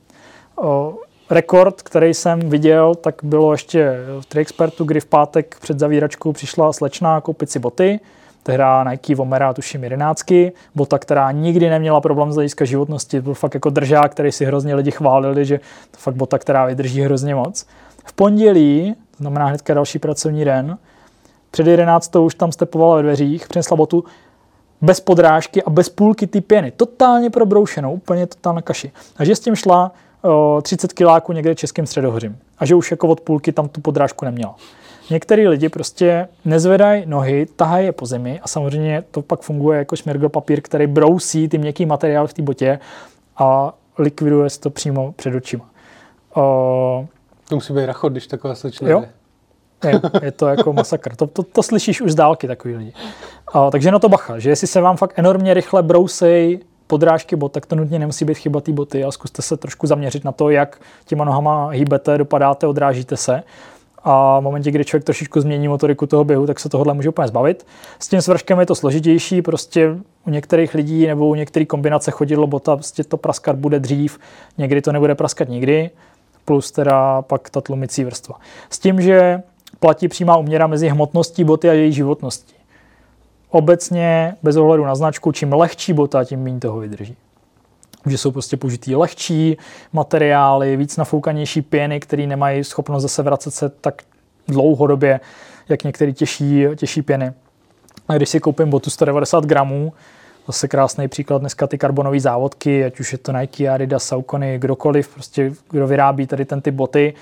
[1.30, 6.74] rekord, který jsem viděl, tak bylo ještě v Triexpertu, kdy v pátek před zavíračkou přišla
[6.74, 7.99] slečna koupit si boty,
[8.43, 13.53] tehdy Nike Vomera, tuším jedenáctky, bota, která nikdy neměla problém z hlediska životnosti, byl fakt
[13.53, 15.59] jako držák, který si hrozně lidi chválili, že
[15.91, 17.65] to fakt bota, která vydrží hrozně moc.
[18.04, 20.78] V pondělí to znamená hnedka další pracovní den.
[21.52, 22.16] Před 11.
[22.16, 24.04] už tam stepovala ve dveřích, přinesla botu,
[24.82, 26.72] bez podrážky a bez půlky ty pěny.
[26.72, 28.91] Totálně probroušenou, úplně totálně kaši.
[29.18, 29.91] A že s tím šla
[30.22, 32.38] o, 30 kiláků někde českým středohořím.
[32.58, 34.56] A že už jako od půlky tam tu podrážku neměla.
[35.10, 39.95] Některý lidi prostě nezvedají nohy, tahají je po zemi a samozřejmě to pak funguje jako
[39.95, 42.80] šmirgl papír, který brousí ty měkký materiál v té botě
[43.38, 45.70] a likviduje se to přímo před očima.
[46.36, 47.06] O...
[47.52, 49.04] To musí být rachot, když taková slečna jo?
[49.88, 51.16] Je, je to jako masakr.
[51.16, 52.93] To, to, to slyšíš už z dálky takový lidi.
[53.54, 57.52] A, takže na to bacha, že jestli se vám fakt enormně rychle brousej podrážky bot,
[57.52, 60.49] tak to nutně nemusí být chyba té boty a zkuste se trošku zaměřit na to,
[60.49, 63.43] jak těma nohama hýbete, dopadáte, odrážíte se.
[64.04, 67.28] A v momentě, kdy člověk trošičku změní motoriku toho běhu, tak se tohohle může úplně
[67.28, 67.66] zbavit.
[67.99, 69.95] S tím svrškem je to složitější, prostě
[70.28, 74.20] u některých lidí nebo u některých kombinace chodidlo bota, prostě to praskat bude dřív,
[74.58, 75.89] někdy to nebude praskat nikdy,
[76.45, 78.39] plus teda pak ta tlumicí vrstva.
[78.69, 79.41] S tím, že
[79.79, 82.55] platí přímá uměra mezi hmotností boty a její životností.
[83.49, 87.15] Obecně, bez ohledu na značku, čím lehčí bota, tím méně toho vydrží.
[88.05, 89.57] Že jsou prostě použitý lehčí
[89.93, 94.01] materiály, víc nafoukanější pěny, které nemají schopnost zase vracet se tak
[94.47, 95.19] dlouhodobě,
[95.69, 97.31] jak některé těžší, těžší pěny.
[98.07, 99.93] A když si koupím botu 190 gramů,
[100.52, 105.14] zase krásný příklad dneska ty karbonové závodky, ať už je to Nike, Adidas, Saucony, kdokoliv,
[105.14, 107.14] prostě kdo vyrábí tady ten ty boty,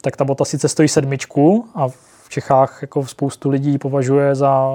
[0.00, 4.70] tak ta bota sice stojí sedmičku a v Čechách jako spoustu lidí považuje za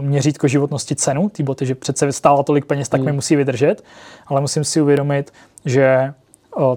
[0.00, 3.14] měřítko životnosti cenu ty boty, že přece stála tolik peněz, tak mi hmm.
[3.14, 3.84] musí vydržet,
[4.26, 5.32] ale musím si uvědomit,
[5.64, 6.14] že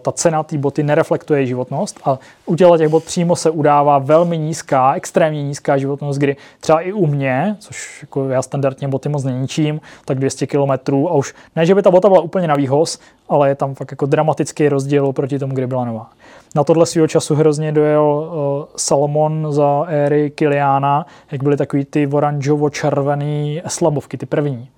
[0.02, 4.38] ta cena té boty nereflektuje životnost a u těla těch bot přímo se udává velmi
[4.38, 9.24] nízká, extrémně nízká životnost, kdy třeba i u mě, což jako já standardně boty moc
[9.24, 13.00] neníčím, tak 200 km a už ne, že by ta bota byla úplně na výhoz,
[13.30, 16.10] ale je tam fakt jako dramatický rozdíl oproti tomu, kdy byla nová.
[16.56, 18.32] Na tohle svého času hrozně dojel
[18.76, 24.70] Salomon za éry Kiliána, jak byly takový ty oranžovo-červený slabovky, ty první.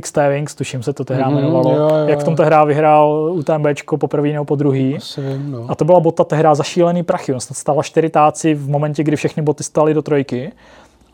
[0.00, 3.32] XT Wings, tuším se to tehdy mm-hmm, jmenovalo, jo, jo, jak v tom tehdy vyhrál
[3.32, 4.98] UTMBčko po první nebo po druhý.
[5.18, 5.66] vím, no.
[5.68, 7.34] A to byla bota tehdy za šílený prachy.
[7.34, 10.52] On snad stala čtyři táci v momentě, kdy všechny boty staly do trojky.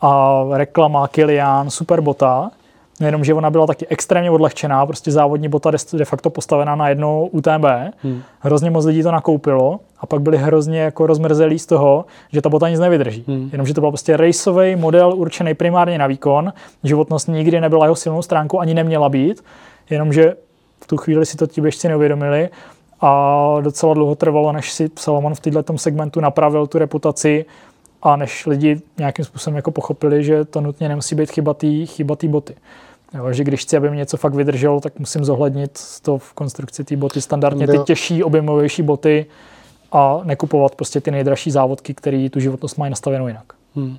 [0.01, 2.51] A reklama Kilian, super bota.
[2.99, 7.25] Nejenom, že ona byla taky extrémně odlehčená, prostě závodní bota de facto postavená na jedno
[7.25, 7.65] UTMB.
[8.03, 8.21] Hmm.
[8.39, 12.49] Hrozně moc lidí to nakoupilo a pak byli hrozně jako rozmrzelí z toho, že ta
[12.49, 13.23] bota nic nevydrží.
[13.27, 13.49] Hmm.
[13.51, 16.53] Jenomže to byl prostě raceový model určený primárně na výkon.
[16.83, 19.43] Životnost nikdy nebyla jeho silnou stránkou, ani neměla být.
[19.89, 20.35] Jenomže
[20.83, 22.49] v tu chvíli si to ti běžci neuvědomili
[23.01, 27.45] a docela dlouho trvalo, než si Salomon v této segmentu napravil tu reputaci
[28.01, 31.31] a než lidi nějakým způsobem jako pochopili, že to nutně nemusí být
[31.85, 32.55] chyba té boty.
[33.13, 36.83] Jo, že když chci, aby mi něco fakt vydrželo, tak musím zohlednit to v konstrukci
[36.83, 39.25] té boty standardně ty těžší, objemovější boty
[39.91, 43.53] a nekupovat prostě ty nejdražší závodky, které tu životnost mají nastavenou jinak.
[43.75, 43.97] Hmm.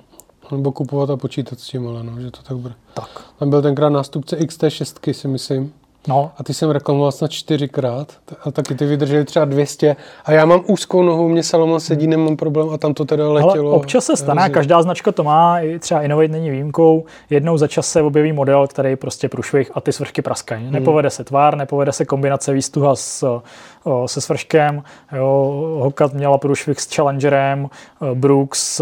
[0.51, 2.73] Nebo kupovat a počítat s tím, ale no, že to tak bude.
[2.93, 3.25] Tak.
[3.39, 5.73] Tam byl tenkrát nástupce XT6, si myslím.
[6.07, 6.31] No.
[6.37, 9.95] A ty jsem reklamoval snad čtyřikrát a taky ty vydrželi třeba 200
[10.25, 13.67] a já mám úzkou nohu, mě Salomon sedí, nemám problém a tam to teda letělo.
[13.69, 17.67] Ale občas se stane, každá značka to má, i třeba Innovate není výjimkou, jednou za
[17.67, 20.63] čas se objeví model, který prostě průšvih a ty svršky praskají.
[20.63, 20.73] Hmm.
[20.73, 23.41] Nepovede se tvár, nepovede se kombinace výstuha s
[24.05, 24.83] se svrškem.
[25.15, 25.27] Jo,
[25.79, 27.69] Hokat měla průšvih s Challengerem,
[28.13, 28.81] Brooks,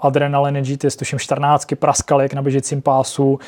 [0.00, 3.38] Adrenaline GT, tuším 14, praskal jak na běžícím pásu,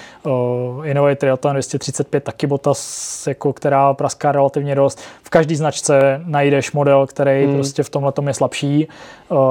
[0.85, 2.88] Innovate Triathlon 235 taky Botas,
[3.27, 5.01] jako, která praská relativně dost.
[5.23, 7.55] V každé značce najdeš model, který hmm.
[7.55, 8.89] prostě v tomhle je slabší,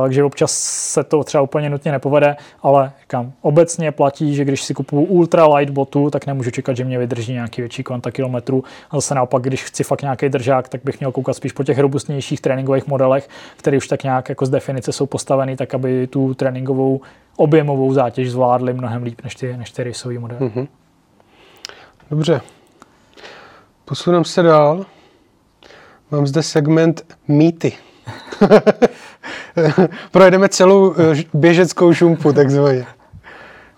[0.03, 0.51] takže občas
[0.93, 5.47] se to třeba úplně nutně nepovede, ale kam obecně platí, že když si kupuju ultra
[5.47, 8.63] light botu, tak nemůžu čekat, že mě vydrží nějaký větší kvanta kilometrů.
[8.91, 11.79] A zase naopak, když chci fakt nějaký držák, tak bych měl koukat spíš po těch
[11.79, 16.33] robustnějších tréninkových modelech, které už tak nějak jako z definice jsou postaveny, tak aby tu
[16.33, 17.01] tréninkovou
[17.35, 20.39] objemovou zátěž zvládly mnohem líp než ty, než ty raceový modely.
[20.39, 20.67] Mm-hmm.
[22.09, 22.41] Dobře.
[23.87, 24.85] Posuneme se dál.
[26.11, 27.73] Mám zde segment mýty.
[30.11, 32.85] Projedeme celou eh, běžeckou šumpu, takzvaně.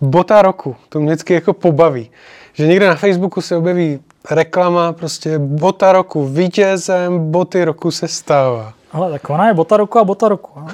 [0.01, 2.11] Bota roku, to mě vždycky jako pobaví.
[2.53, 3.99] Že někde na Facebooku se objeví
[4.31, 8.73] reklama, prostě bota roku, vítězem boty roku se stává.
[8.91, 10.59] Ale tak ona je bota roku a bota roku.
[10.59, 10.67] No?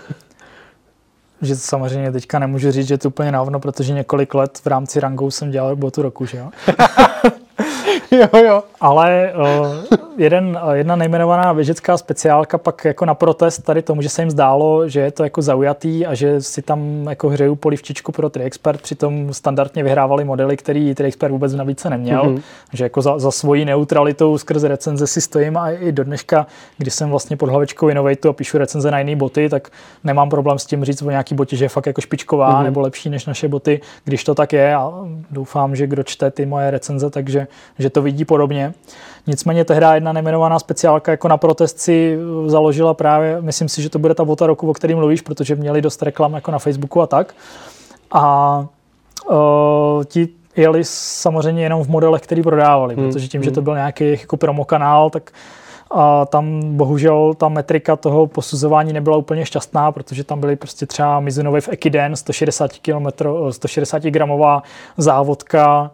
[1.41, 5.32] že samozřejmě teďka nemůžu říct, že to úplně návno, protože několik let v rámci rangou
[5.32, 6.49] jsem dělal botu roku, že jo?
[8.11, 8.63] jo, jo.
[8.82, 14.21] Ale uh, jeden, jedna nejmenovaná běžecká speciálka pak jako na protest tady tomu, že se
[14.21, 18.29] jim zdálo, že je to jako zaujatý a že si tam jako hřeju polivčičku pro
[18.29, 22.41] Triexpert, přitom standardně vyhrávali modely, který Triexpert vůbec v nabídce neměl, mm-hmm.
[22.73, 26.91] že jako za, za svojí neutralitou skrze recenze si stojím a i do dneška, kdy
[26.91, 29.69] jsem vlastně pod hlavičkou Innovate a píšu recenze na jiné boty, tak
[30.03, 32.63] nemám problém s tím říct o nějaký botě, že je fakt jako špičková mm-hmm.
[32.63, 34.91] nebo lepší než naše boty, když to tak je a
[35.32, 37.45] doufám, že kdo čte ty moje recenze, takže
[37.80, 38.74] že to vidí podobně.
[39.28, 44.00] Nicméně tehdy jedna nejmenovaná speciálka jako na protest si založila právě, myslím si, že to
[44.00, 47.08] bude ta bota roku, o kterém mluvíš, protože měli dost reklam jako na Facebooku a
[47.08, 47.34] tak.
[48.12, 48.66] A
[49.30, 53.05] uh, ti jeli samozřejmě jenom v modelech, který prodávali, hmm.
[53.05, 53.63] protože tím, že to hmm.
[53.63, 55.32] byl nějaký jako promo kanál, tak
[55.92, 61.20] a tam bohužel ta metrika toho posuzování nebyla úplně šťastná, protože tam byly prostě třeba
[61.20, 63.08] Mizuno v Ekiden 160 km,
[63.50, 64.63] 160 gramová
[64.97, 65.92] závodka,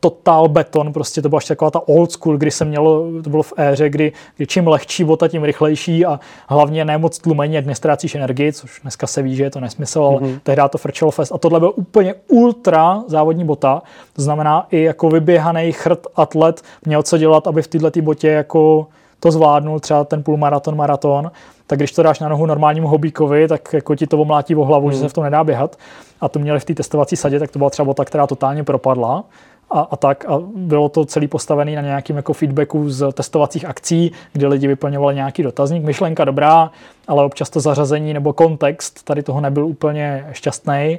[0.00, 3.42] Total Beton, prostě to byla ještě taková ta old school, kdy se mělo, to bylo
[3.42, 8.14] v éře, kdy, kdy čím lehčí bota, tím rychlejší a hlavně nemoc tlumení, jak nestrácíš
[8.14, 10.40] energii, což dneska se ví, že je to nesmysl, ale mm-hmm.
[10.42, 13.82] tehdy to frčelo fest a tohle byl úplně ultra závodní bota,
[14.12, 18.86] to znamená i jako vyběhaný chrt atlet měl co dělat, aby v této botě jako
[19.20, 21.30] to zvládnul, třeba ten půlmaraton, maraton,
[21.66, 24.86] tak když to dáš na nohu normálnímu hobíkovi, tak jako ti to omlátí o hlavu,
[24.86, 24.92] mm.
[24.92, 25.76] že se v tom nedá běhat.
[26.20, 29.24] A to měli v té testovací sadě, tak to byla třeba bota, která totálně propadla.
[29.70, 30.24] A, a, tak.
[30.28, 35.14] A bylo to celý postavený na nějakým jako feedbacku z testovacích akcí, kdy lidi vyplňovali
[35.14, 35.84] nějaký dotazník.
[35.84, 36.70] Myšlenka dobrá,
[37.08, 40.98] ale občas to zařazení nebo kontext tady toho nebyl úplně šťastný.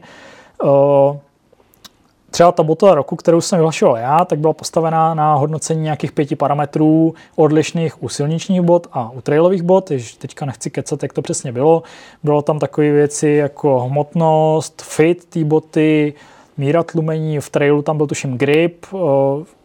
[2.31, 6.35] Třeba ta bota roku, kterou jsem vyhlašoval já, tak byla postavená na hodnocení nějakých pěti
[6.35, 11.21] parametrů odlišných u silničních bot a u trailových bot, jež teďka nechci kecat, jak to
[11.21, 11.83] přesně bylo.
[12.23, 16.13] Bylo tam takové věci jako hmotnost, fit té boty,
[16.57, 18.85] míra tlumení, v trailu tam byl tuším grip,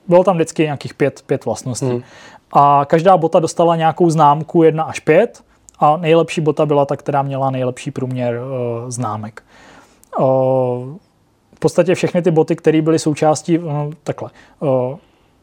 [0.09, 1.87] bylo tam vždycky nějakých pět, pět vlastností.
[1.87, 2.03] Hmm.
[2.53, 5.43] A každá bota dostala nějakou známku 1 až 5
[5.79, 9.43] a nejlepší bota byla ta, která měla nejlepší průměr uh, známek.
[10.19, 10.25] Uh,
[11.55, 14.31] v podstatě všechny ty boty, které byly součástí, no, takhle.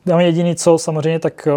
[0.05, 1.47] Tam jediný co samozřejmě, tak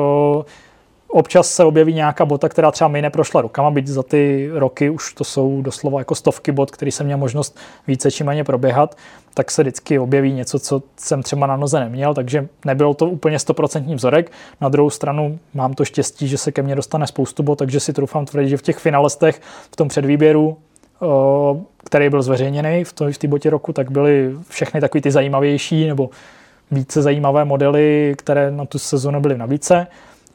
[1.13, 5.15] občas se objeví nějaká bota, která třeba mi neprošla rukama, byť za ty roky už
[5.15, 8.97] to jsou doslova jako stovky bot, který jsem měl možnost více či méně proběhat,
[9.35, 13.39] tak se vždycky objeví něco, co jsem třeba na noze neměl, takže nebylo to úplně
[13.39, 14.33] stoprocentní vzorek.
[14.61, 17.93] Na druhou stranu mám to štěstí, že se ke mně dostane spoustu bot, takže si
[17.93, 20.57] troufám tvrdit, že v těch finalistech, v tom předvýběru
[21.85, 26.11] který byl zveřejněný v, v té botě roku, tak byly všechny takové ty zajímavější nebo
[26.71, 29.87] více zajímavé modely, které na tu sezonu byly v nabídce.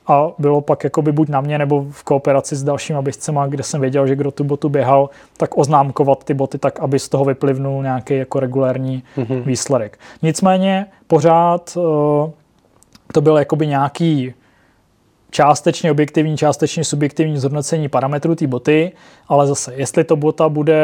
[0.07, 3.82] A bylo pak jakoby buď na mě nebo v kooperaci s dalšíma běžcema, kde jsem
[3.82, 7.84] věděl, že kdo tu botu běhal, tak oznámkovat ty boty tak, aby z toho vyplivnul
[7.84, 9.44] nějaký jako regulérní mm-hmm.
[9.44, 9.99] výsledek.
[10.22, 11.77] Nicméně pořád
[13.14, 14.34] to byl jakoby nějaký
[15.36, 18.91] částečně objektivní, částečně subjektivní zhodnocení parametrů té boty,
[19.27, 20.76] ale zase, jestli to bota bude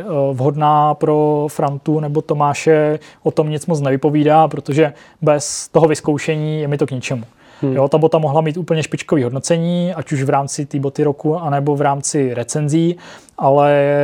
[0.00, 4.92] eh, vhodná pro Frantu nebo Tomáše, o tom nic moc nevypovídá, protože
[5.22, 7.24] bez toho vyzkoušení je mi to k ničemu.
[7.60, 7.72] Hmm.
[7.76, 11.36] Jo, ta bota mohla mít úplně špičkový hodnocení, ať už v rámci té boty roku,
[11.36, 12.96] anebo v rámci recenzí,
[13.38, 13.94] ale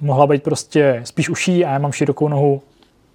[0.00, 2.62] mohla být prostě spíš uší a já mám širokou nohu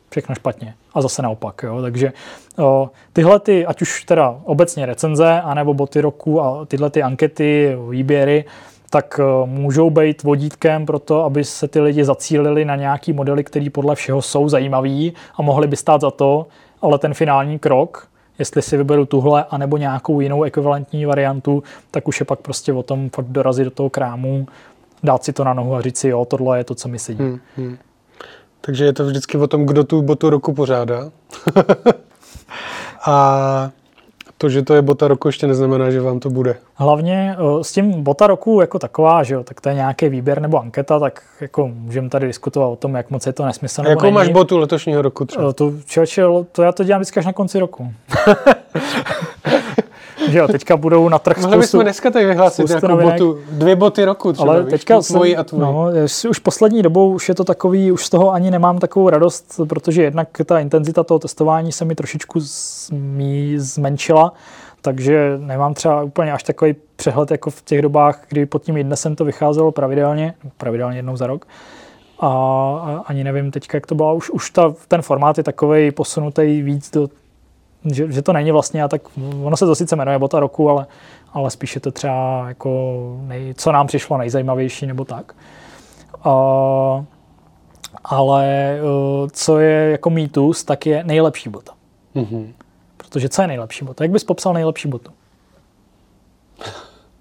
[0.09, 0.73] všechno špatně.
[0.93, 1.63] A zase naopak.
[1.63, 1.81] Jo?
[1.81, 2.13] Takže
[2.57, 7.77] o, tyhle, ty, ať už teda obecně recenze, anebo boty roku a tyhle ty ankety,
[7.89, 8.45] výběry,
[8.89, 13.43] tak o, můžou být vodítkem pro to, aby se ty lidi zacílili na nějaký modely,
[13.43, 16.47] které podle všeho jsou zajímavý a mohly by stát za to,
[16.81, 18.07] ale ten finální krok,
[18.39, 22.83] jestli si vyberu tuhle anebo nějakou jinou ekvivalentní variantu, tak už je pak prostě o
[22.83, 24.47] tom fakt dorazit do toho krámu,
[25.03, 27.23] dát si to na nohu a říct si, jo, tohle je to, co mi sedí.
[27.23, 27.77] Hmm, hmm.
[28.61, 31.11] Takže je to vždycky o tom, kdo tu botu roku pořádá.
[33.05, 33.71] a
[34.41, 36.55] to, že to je bota roku, ještě neznamená, že vám to bude.
[36.75, 40.59] Hlavně s tím bota roku jako taková, že jo, tak to je nějaký výběr nebo
[40.59, 43.83] anketa, tak jako můžeme tady diskutovat o tom, jak moc je to nesmysl.
[43.87, 44.13] Jakou není.
[44.13, 45.53] máš botu letošního roku třeba?
[45.53, 47.93] To, člověče, to já to dělám vždycky až na konci roku.
[50.29, 54.05] že jo, teďka budou na trh Mohli bychom dneska tady vyhlásit nějakou botu, dvě boty
[54.05, 55.59] roku třeba, Ale teďka víš, jsem, a tvůj.
[55.59, 55.87] No,
[56.29, 60.03] už poslední dobou už je to takový, už z toho ani nemám takovou radost, protože
[60.03, 64.33] jednak ta intenzita toho testování se mi trošičku zmí, zmenšila,
[64.81, 69.15] takže nemám třeba úplně až takový přehled jako v těch dobách, kdy pod tím jsem
[69.15, 71.45] to vycházelo pravidelně, pravidelně jednou za rok.
[72.19, 74.15] A, a ani nevím teď, jak to bylo.
[74.15, 77.07] Už, už ta, ten formát je takový posunutý víc do
[77.85, 79.01] že, že to není vlastně, a tak
[79.43, 80.87] ono se to sice jmenuje bota roku, ale,
[81.33, 85.35] ale spíš je to třeba jako nej, co nám přišlo nejzajímavější nebo tak.
[86.25, 87.03] Uh,
[88.03, 91.73] ale uh, co je jako mýtus, tak je nejlepší bota.
[92.15, 92.53] Mm-hmm.
[92.97, 94.03] Protože co je nejlepší bota?
[94.03, 95.11] Jak bys popsal nejlepší botu?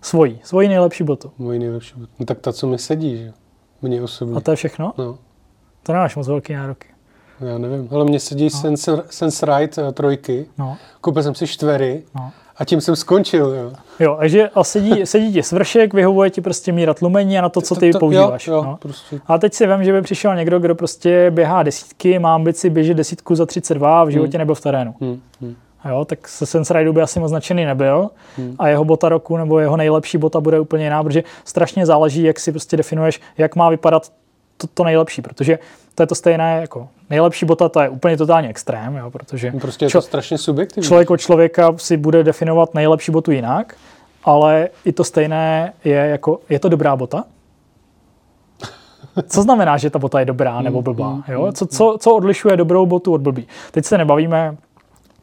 [0.02, 1.32] Svojí, svoji nejlepší botu.
[1.38, 2.12] Mojí nejlepší botu.
[2.18, 3.32] No tak ta, co mi sedí, že?
[3.82, 4.36] Mně osobně.
[4.36, 4.92] A to je všechno?
[4.98, 5.18] No,
[5.82, 6.88] To nemáš moc velký nároky.
[7.40, 7.88] Já nevím.
[7.90, 8.50] Ale mně sedí no.
[8.50, 10.46] Sense, Sense Ride eh, trojky.
[10.58, 12.30] No, Koupil jsem si čtvery no.
[12.56, 13.72] a tím jsem skončil, jo.
[14.00, 17.60] Jo, takže a sedí, sedí ti svršek, vyhovuje ti prostě míra tlumení a na to,
[17.60, 18.46] co ty To- to- používáš.
[18.46, 18.76] Jo, jo, no.
[18.82, 19.20] prostě.
[19.26, 22.94] A teď si vím, že by přišel někdo, kdo prostě běhá desítky, má ambici běžet
[22.94, 24.94] desítku za 32 a v životě nebyl v terénu.
[25.00, 25.54] Hm, hm.
[25.82, 28.54] A jo, tak se Sense by asi moc nadšený nebyl Hmm.
[28.58, 32.40] a jeho bota roku nebo jeho nejlepší bota bude úplně jiná, protože strašně záleží, jak
[32.40, 34.12] si prostě definuješ, jak má vypadat
[34.58, 35.58] to, to nejlepší, protože
[35.94, 39.84] to je to stejné jako nejlepší bota, to je úplně totálně extrém, jo, protože Prostě
[39.84, 40.86] je to strašně subjektivní.
[40.86, 43.74] člověk od člověka si bude definovat nejlepší botu jinak,
[44.24, 47.24] ale i to stejné je jako, je to dobrá bota?
[49.28, 51.22] Co znamená, že ta bota je dobrá nebo blbá?
[51.28, 51.52] Jo?
[51.52, 53.48] Co, co, co odlišuje dobrou botu od blbý?
[53.70, 54.56] Teď se nebavíme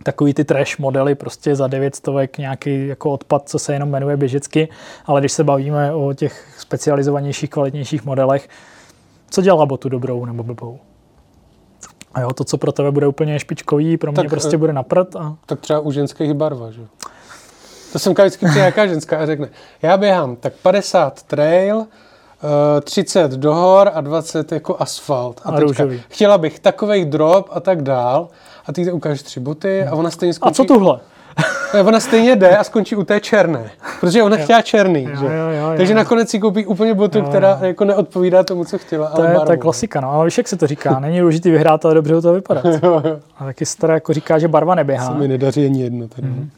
[0.04, 4.68] takový ty trash modely prostě za 900 nějaký jako odpad, co se jenom jmenuje běžecky,
[5.06, 8.50] ale když se bavíme o těch specializovanějších, kvalitnějších modelech,
[9.36, 10.80] co dělá botu dobrou nebo blbou?
[12.14, 14.74] A jo, to, co pro tebe bude úplně špičkový, pro mě Tak, prostě eh, bude
[14.74, 16.82] na prd a Tak třeba u ženských barva, že?
[17.92, 19.50] To jsem vždycky nějaká ženská a řekne,
[19.82, 21.86] já běhám tak 50 trail,
[22.78, 25.42] eh, 30 do hor a 20 jako asfalt.
[25.44, 26.02] A růžový.
[26.10, 28.28] chtěla bych takovej drop a tak dál.
[28.66, 30.56] A ty ukážeš tři boty a ona stejně A skončí.
[30.56, 31.00] co tuhle?
[31.86, 33.70] Ona stejně jde a skončí u té černé.
[34.00, 35.04] Protože ona chtěla černý.
[35.04, 35.26] Jo, že?
[35.26, 35.98] jo, jo, Takže jo.
[35.98, 37.66] nakonec si koupí úplně botu, Jo, která jo.
[37.66, 39.10] jako neodpovídá tomu, co chtěla.
[39.10, 40.12] To ale je, to je klasika, no.
[40.12, 41.00] Ale víš, jak se to říká?
[41.00, 42.36] Není důležitý vyhrát, ale dobře to.
[42.84, 43.20] Jo, jo.
[43.38, 45.08] A taky se teda jako říká, že barva neběhá.
[45.08, 46.08] Se mi nedaří ani jedno.
[46.08, 46.28] Tady.
[46.28, 46.50] Mhm.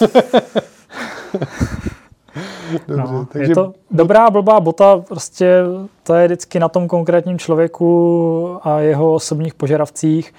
[2.88, 5.60] Dobře, No, takže je to dobrá, blbá bota, prostě
[6.02, 10.34] to je vždycky na tom konkrétním člověku a jeho osobních požadavcích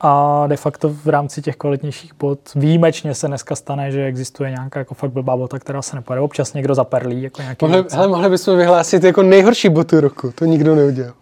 [0.00, 4.78] a de facto v rámci těch kvalitnějších bot výjimečně se dneska stane, že existuje nějaká
[4.78, 6.20] jako fakt blbá bota, která se nepojede.
[6.20, 10.32] Občas někdo zaperlí, jako nějaký mohli, hele, mohli bychom vyhlásit jako nejhorší botu roku.
[10.34, 11.12] To nikdo neudělal.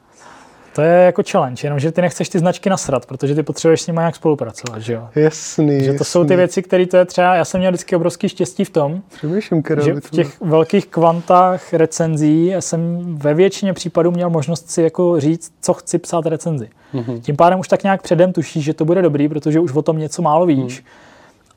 [0.79, 3.99] To je jako challenge, jenomže ty nechceš ty značky nasrat, protože ty potřebuješ s nimi
[3.99, 5.09] nějak spolupracovat, že jo?
[5.15, 8.29] Jasný, Že to jsou ty věci, které to je třeba, já jsem měl vždycky obrovský
[8.29, 13.73] štěstí v tom, Přemýšlím, že v to těch velkých kvantách recenzí já jsem ve většině
[13.73, 16.69] případů měl možnost si jako říct, co chci psát recenzi.
[16.93, 17.21] Mhm.
[17.21, 19.99] Tím pádem už tak nějak předem tušíš, že to bude dobrý, protože už o tom
[19.99, 20.85] něco málo víš.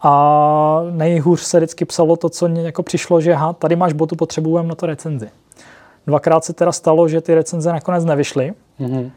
[0.02, 4.16] A nejhůř se vždycky psalo to, co mě jako přišlo, že ha, tady máš botu,
[4.16, 5.30] potřebujeme na to recenzi.
[6.08, 9.12] Dvakrát se teda stalo, že ty recenze nakonec nevyšly, Mhm.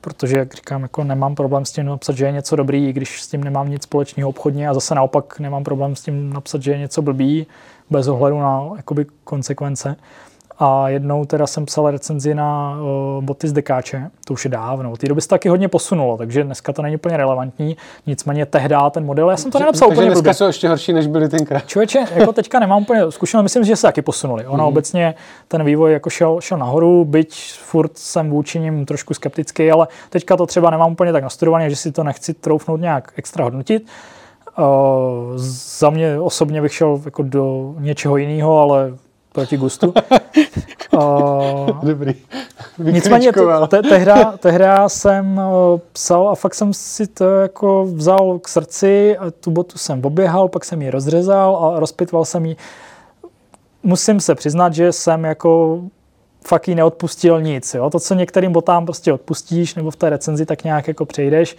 [0.00, 3.22] protože, jak říkám, jako nemám problém s tím napsat, že je něco dobrý, i když
[3.22, 6.70] s tím nemám nic společného obchodně a zase naopak nemám problém s tím napsat, že
[6.70, 7.46] je něco blbý,
[7.90, 9.96] bez ohledu na jakoby, konsekvence.
[10.58, 14.92] A jednou teda jsem psal recenzi na o, boty z Dekáče, to už je dávno.
[14.92, 17.76] Od té doby se taky hodně posunulo, takže dneska to není úplně relevantní.
[18.06, 20.34] Nicméně tehdy ten model, já jsem to nenapsal Takže úplně dneska blbě.
[20.34, 21.66] jsou ještě horší, než byly tenkrát.
[21.66, 24.46] Člověče, jako teďka nemám úplně zkušenost, myslím, že se taky posunuli.
[24.46, 24.66] Ono Mhm.
[24.68, 25.14] obecně
[25.48, 30.36] ten vývoj jako šel, šel nahoru, byť furt jsem vůči nim trošku skeptický, ale teďka
[30.36, 33.86] to třeba nemám úplně tak nastudované, že si to nechci troufnout nějak extra hodnotit.
[34.58, 34.64] Uh,
[35.78, 38.92] za mě osobně bych šel jako do něčeho jiného, ale
[39.36, 39.86] proti gustu.
[40.92, 42.14] uh, Dobrý.
[42.78, 43.32] Nicméně
[43.68, 49.16] te, tehda, tehda jsem o, psal a fakt jsem si to jako vzal k srdci
[49.18, 52.56] a tu botu jsem oběhal, pak jsem ji rozřezal a rozpitval jsem ji.
[53.82, 55.80] Musím se přiznat, že jsem jako
[56.46, 57.74] fakt jí neodpustil nic.
[57.74, 57.90] Jo?
[57.90, 61.56] To, co některým botám prostě odpustíš nebo v té recenzi tak nějak jako přejdeš,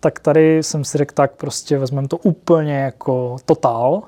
[0.00, 4.02] tak tady jsem si řekl, tak prostě vezmeme to úplně jako totál.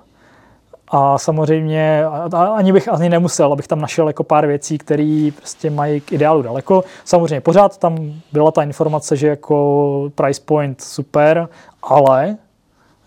[0.90, 2.04] A samozřejmě
[2.54, 6.42] ani bych ani nemusel, abych tam našel jako pár věcí, které prostě mají k ideálu
[6.42, 6.84] daleko.
[7.04, 11.48] Samozřejmě pořád tam byla ta informace, že jako price point super,
[11.82, 12.36] ale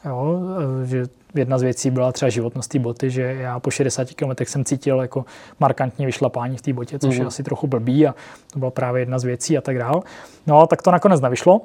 [0.06, 0.40] jo,
[0.84, 1.03] že
[1.36, 5.02] jedna z věcí byla třeba životnost té boty, že já po 60 km jsem cítil
[5.02, 5.26] jako
[5.60, 7.28] markantní vyšlapání v té botě, což je Mhm.
[7.28, 8.16] asi trochu blbý a
[8.53, 10.03] to byla právě jedna z věcí a tak dál.
[10.48, 11.62] No tak to nakonec nevyšlo,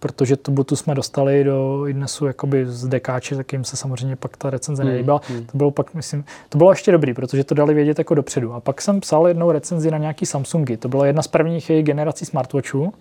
[0.00, 4.36] protože tu botu jsme dostali do Idnesu jakoby z dekáče, tak jim se samozřejmě pak
[4.36, 5.20] ta recenze Hmm, nelíbila.
[5.28, 5.46] hmm.
[5.46, 8.52] To bylo pak, myslím, to bylo ještě dobrý, protože to dali vědět jako dopředu.
[8.54, 10.76] A pak jsem psal jednou recenzi na nějaký Samsungy.
[10.76, 12.92] To byla jedna z prvních jejich generací smartwatchů.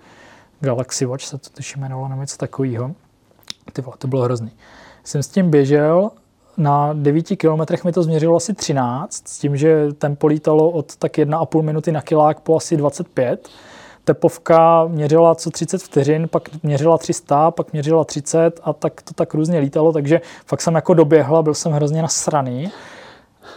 [0.59, 2.91] Galaxy Watch se to tuším jmenovalo nebo něco takového.
[3.73, 4.51] Ty vole, to bylo hrozný.
[5.03, 6.09] Jsem s tím běžel,
[6.57, 11.11] na 9 kilometrech mi to změřilo asi 13, s tím, že tempo lítalo od tak
[11.11, 13.49] 1,5 minuty na kilák po asi 25.
[14.07, 19.33] Tepovka měřila co 30 vteřin, pak měřila 300, pak měřila 30 a tak to tak
[19.33, 22.71] různě lítalo, takže fakt jsem jako doběhla, byl jsem hrozně nasraný.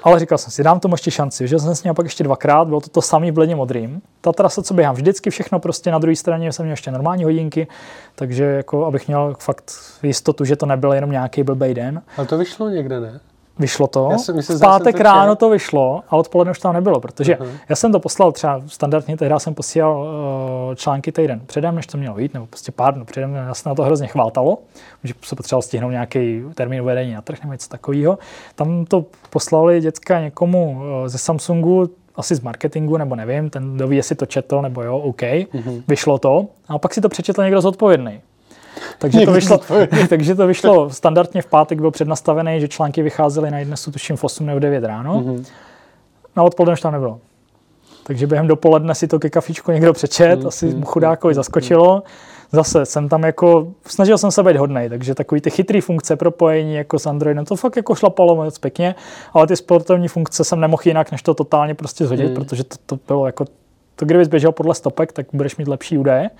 [0.02, 1.48] Ale říkal jsem si, dám tomu ještě šanci.
[1.48, 4.02] Že jsem s ním pak ještě dvakrát, bylo to to samý v bledě modrým.
[4.20, 7.66] Ta trasa, co běhám vždycky, všechno prostě na druhé straně jsem měl ještě normální hodinky,
[8.14, 9.72] takže jako abych měl fakt
[10.02, 12.02] jistotu, že to nebyl jenom nějaký blbý den.
[12.16, 13.20] Ale to vyšlo někde, ne?
[13.60, 14.08] Vyšlo to.
[14.10, 17.50] Já jsem, v pátek to ráno to vyšlo, a odpoledne už tam nebylo, protože uh-huh.
[17.68, 21.98] já jsem to poslal třeba standardně, tehdy jsem posílal uh, články týden předem, než to
[21.98, 24.58] mělo jít, nebo prostě pár dnů předem, já se na to hrozně chvátalo,
[25.04, 28.18] že se potřeboval stihnout nějaký termín uvedení na trh nebo něco takového.
[28.54, 33.96] Tam to poslali děcka někomu uh, ze Samsungu, asi z marketingu, nebo nevím, ten doví,
[33.96, 35.82] jestli to četl, nebo jo, OK, uh-huh.
[35.88, 38.20] vyšlo to, a pak si to přečetl někdo zodpovědný.
[38.98, 39.60] Takže to, vyšlo,
[40.08, 44.24] takže to vyšlo standardně v pátek, byl přednastavený, že články vycházely na jednes, tuším v
[44.24, 45.20] 8 nebo 9 ráno.
[45.20, 45.44] Mm-hmm.
[46.36, 47.20] Na odpoledne už tam nebylo.
[48.02, 50.48] Takže během dopoledne si to ke kafičku někdo přečet, mm-hmm.
[50.48, 52.02] asi mu chudákovi zaskočilo.
[52.52, 56.74] Zase jsem tam jako, snažil jsem se být hodnej, takže takový ty chytrý funkce propojení
[56.74, 58.94] jako s Androidem, to fakt jako šlapalo moc pěkně,
[59.32, 62.34] ale ty sportovní funkce jsem nemohl jinak, než to totálně prostě zhodit, mm.
[62.34, 63.44] protože to, to bylo jako,
[63.96, 66.30] to kdybys běžel podle stopek, tak budeš mít lepší údaje.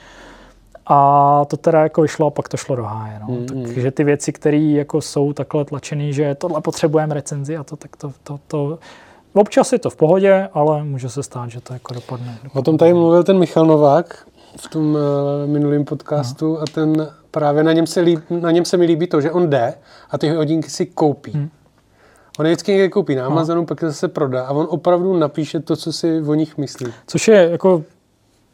[0.93, 3.21] A to teda jako vyšlo a pak to šlo do háje.
[3.21, 3.27] No.
[3.35, 7.77] Mm, Takže ty věci, které jako jsou takhle tlačené, že tohle potřebujeme recenzi a to,
[7.77, 8.79] tak to, to, to,
[9.33, 12.39] Občas je to v pohodě, ale může se stát, že to jako dopadne.
[12.43, 12.61] dopadne.
[12.61, 14.27] O tom tady mluvil ten Michal Novák
[14.57, 15.01] v tom uh,
[15.47, 16.61] minulém podcastu no.
[16.61, 19.51] a ten právě na něm, se líb, na něm se mi líbí to, že on
[19.51, 19.75] jde
[20.11, 21.33] a ty hodinky si koupí.
[21.33, 21.51] Hmm.
[22.39, 23.27] On je vždycky někde koupí na.
[23.27, 23.67] Amazonu, no.
[23.67, 26.93] pak se prodá a on opravdu napíše to, co si o nich myslí.
[27.07, 27.85] Což je jako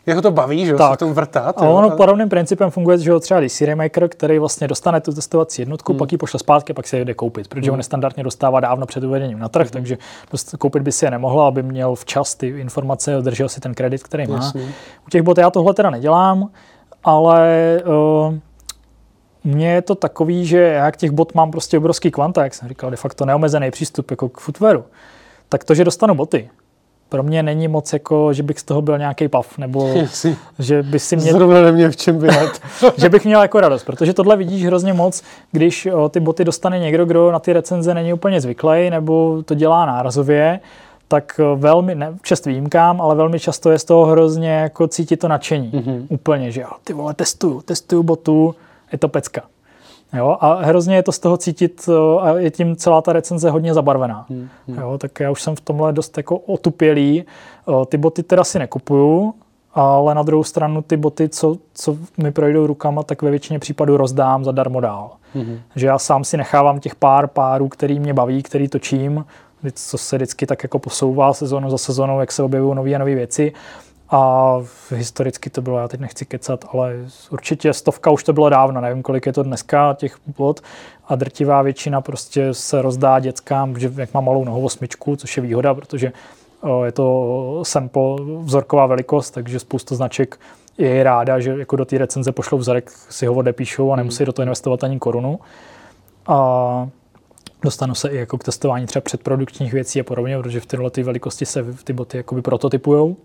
[0.06, 0.92] jeho to baví, že tak.
[0.92, 1.58] se tom vrtat.
[1.58, 5.92] A ono podobným principem funguje, že třeba DC Remaker, který vlastně dostane tu testovací jednotku,
[5.92, 5.98] hmm.
[5.98, 7.78] pak ji pošle zpátky, pak se jde koupit, protože hmm.
[7.78, 9.72] on standardně dostává dávno před uvedením na trh, hmm.
[9.72, 9.98] takže
[10.58, 14.26] koupit by si je nemohl, aby měl včas ty informace, držel si ten kredit, který
[14.26, 14.36] má.
[14.36, 14.68] Jasný.
[15.06, 16.50] U těch bot já tohle teda nedělám,
[17.04, 17.82] ale
[18.28, 18.34] uh,
[19.44, 22.68] mně je to takový, že já k těch bot mám prostě obrovský kvanta, jak jsem
[22.68, 24.84] říkal, de facto neomezený přístup jako k footwearu.
[25.48, 26.50] Tak to, že dostanu boty,
[27.08, 30.36] pro mě není moc jako, že bych z toho byl nějaký pav, nebo Jsi.
[30.58, 31.32] že by si mě...
[31.32, 32.60] Zrovna neměl v čem běhat.
[32.96, 35.22] že bych měl jako radost, protože tohle vidíš hrozně moc,
[35.52, 39.54] když o, ty boty dostane někdo, kdo na ty recenze není úplně zvyklý, nebo to
[39.54, 40.60] dělá nárazově,
[41.08, 45.28] tak velmi, ne čest výjimkám, ale velmi často je z toho hrozně jako cítit to
[45.28, 45.70] nadšení.
[45.70, 46.06] Mm-hmm.
[46.08, 48.54] Úplně, že jo, ty vole, testuju, testuju botu,
[48.92, 49.42] je to pecka.
[50.12, 53.50] Jo, a hrozně je to z toho cítit eh, a je tím celá ta recenze
[53.50, 54.26] hodně zabarvená.
[54.28, 54.78] Hmm, hmm.
[54.78, 57.24] Jo, tak já už jsem v tomhle dost jako otupělý.
[57.68, 59.34] Eh, ty boty teda si nekupuju,
[59.74, 63.96] ale na druhou stranu ty boty, co, co mi projdou rukama, tak ve většině případů
[63.96, 65.10] rozdám zadarmo dál.
[65.34, 69.24] hmm Že já sám si nechávám těch pár párů, který mě baví, který točím,
[69.74, 73.14] co se vždycky tak jako posouvá sezónu za sezónou, jak se objevují nové a nové
[73.14, 73.52] věci
[74.10, 74.52] a
[74.90, 76.96] historicky to bylo, já teď nechci kecat, ale
[77.30, 80.60] určitě stovka už to bylo dávno, nevím, kolik je to dneska těch bod
[81.08, 85.42] a drtivá většina prostě se rozdá dětskám, že jak má malou nohu osmičku, což je
[85.42, 86.12] výhoda, protože
[86.84, 88.02] je to sample,
[88.40, 90.40] vzorková velikost, takže spousta značek
[90.78, 94.32] je ráda, že jako do té recenze pošlou vzorek, si ho odepíšou a nemusí do
[94.32, 95.40] toho investovat ani korunu.
[96.26, 96.88] A
[97.62, 101.46] dostanu se i jako k testování třeba předprodukčních věcí a podobně, protože v této velikosti
[101.46, 103.16] se ty boty jakoby prototypujou.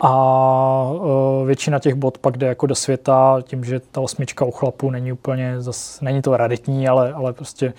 [0.00, 4.50] A uh, většina těch bod pak jde jako do světa tím, že ta osmička u
[4.50, 7.72] chlapu není úplně, zas, není to raditní, ale, ale prostě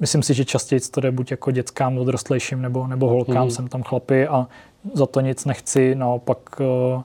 [0.00, 3.50] myslím si, že častěji to jde buď jako dětskám, odrostlejším nebo, nebo holkám, mm.
[3.50, 4.46] jsem tam chlapy a
[4.94, 7.02] za to nic nechci, naopak uh,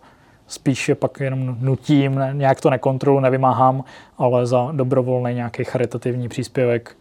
[0.48, 3.84] spíš je pak jenom nutím, ne, nějak to nekontrolu, nevymáhám,
[4.18, 6.96] ale za dobrovolný nějaký charitativní příspěvek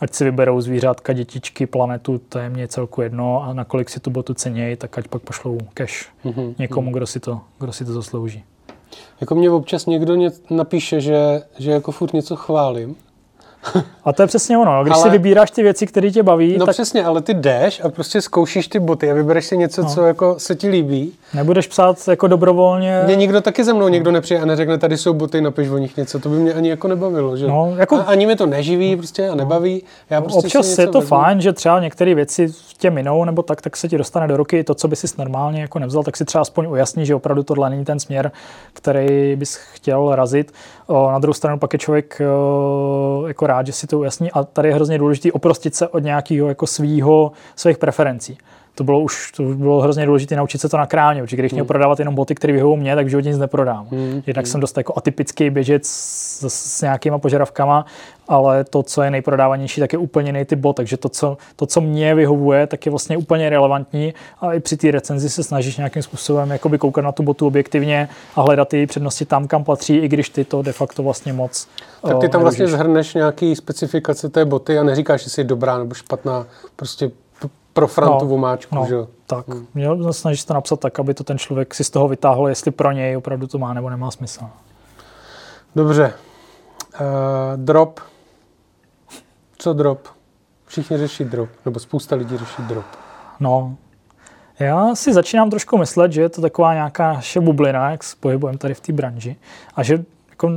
[0.00, 4.10] ať si vyberou zvířátka, dětičky, planetu, to je mě celku jedno a nakolik si tu
[4.10, 6.54] botu cenějí, tak ať pak pošlou cash mm-hmm.
[6.58, 8.44] někomu, kdo si, to, kdo si to zaslouží.
[9.20, 12.96] Jako mě občas někdo ně, napíše, že, že jako furt něco chválím
[14.04, 14.84] a to je přesně ono.
[14.84, 15.02] Když ale...
[15.02, 16.58] si vybíráš ty věci, které tě baví.
[16.58, 16.74] No tak...
[16.74, 19.88] přesně, ale ty jdeš a prostě zkoušíš ty boty a vybereš si něco, no.
[19.88, 21.12] co jako se ti líbí.
[21.34, 23.02] Nebudeš psát jako dobrovolně.
[23.04, 25.96] Mě nikdo taky ze mnou někdo nepřijde a neřekne, tady jsou boty, napiš o nich
[25.96, 26.18] něco.
[26.18, 27.36] To by mě ani jako nebavilo.
[27.36, 27.46] Že?
[27.46, 27.96] No, jako...
[27.96, 29.82] a ani mě to neživí prostě a nebaví.
[30.10, 31.16] Já prostě Občas je to vezmu.
[31.16, 32.48] fajn, že třeba některé věci
[32.78, 35.60] tě minou nebo tak, tak se ti dostane do ruky to, co by si normálně
[35.60, 38.32] jako nevzal, tak si třeba aspoň ujasní, že opravdu tohle není ten směr,
[38.72, 40.52] který bys chtěl razit.
[40.86, 44.32] O, na druhou stranu pak je člověk o, jako rád, že si to ujasní.
[44.32, 48.38] A tady je hrozně důležité oprostit se od nějakého jako svýho, svých preferencí
[48.76, 51.56] to bylo už to bylo hrozně důležité naučit se to na krámě, protože když mm.
[51.56, 53.88] měl prodávat jenom boty, které vyhovují mě, tak v životě nic neprodám.
[53.90, 54.22] Mm.
[54.26, 54.50] Jednak mm.
[54.50, 57.86] jsem dost jako atypický běžec s, s nějakýma požadavkama,
[58.28, 61.66] ale to, co je nejprodávanější, tak je úplně jiný typ bot, takže to co, to,
[61.66, 65.76] co mě vyhovuje, tak je vlastně úplně relevantní a i při té recenzi se snažíš
[65.76, 69.96] nějakým způsobem jakoby koukat na tu botu objektivně a hledat její přednosti tam, kam patří,
[69.96, 71.68] i když ty to de facto vlastně moc
[72.02, 75.94] Tak ty tam vlastně zhrneš nějaký specifikace té boty a neříkáš, jestli je dobrá nebo
[75.94, 76.46] špatná,
[76.76, 77.10] prostě
[77.76, 79.08] pro frontu no, omáčku, no, že jo?
[79.26, 79.66] Tak, hmm.
[79.74, 82.70] měl snažit se to napsat tak, aby to ten člověk si z toho vytáhl, jestli
[82.70, 84.44] pro něj opravdu to má nebo nemá smysl.
[85.76, 86.12] Dobře.
[87.00, 87.06] Uh,
[87.56, 88.00] drop.
[89.58, 90.08] Co drop?
[90.66, 92.84] Všichni řeší drop, nebo spousta lidí řeší drop.
[93.40, 93.76] No,
[94.58, 98.58] já si začínám trošku myslet, že je to taková nějaká naše bublina, jak s pohybujeme
[98.58, 99.36] tady v té branži.
[99.74, 100.50] A že jako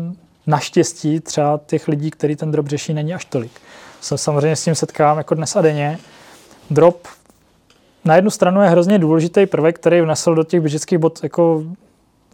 [0.48, 3.52] naštěstí třeba těch lidí, kteří ten drop řeší, není až tolik.
[4.02, 6.00] Se samozřejmě s tím setkávám jako dnes a denně.
[6.70, 7.08] Drop
[8.06, 11.64] na jednu stranu je hrozně důležitý prvek, který vnesl do těch běžeckých bod jako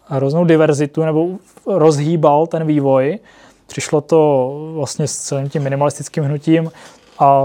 [0.07, 1.29] hroznou diverzitu nebo
[1.67, 3.19] rozhýbal ten vývoj.
[3.67, 6.71] Přišlo to vlastně s celým tím minimalistickým hnutím
[7.19, 7.43] a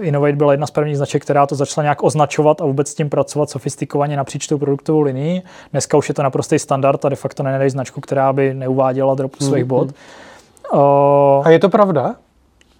[0.00, 3.10] Innovate byla jedna z prvních značek, která to začala nějak označovat a vůbec s tím
[3.10, 5.42] pracovat sofistikovaně napříč tou produktovou linií.
[5.72, 9.32] Dneska už je to naprostý standard a de facto nenajdeš značku, která by neuváděla drop
[9.32, 9.48] mm-hmm.
[9.48, 9.88] svých bod.
[10.72, 10.80] Uh,
[11.46, 12.14] a je to pravda?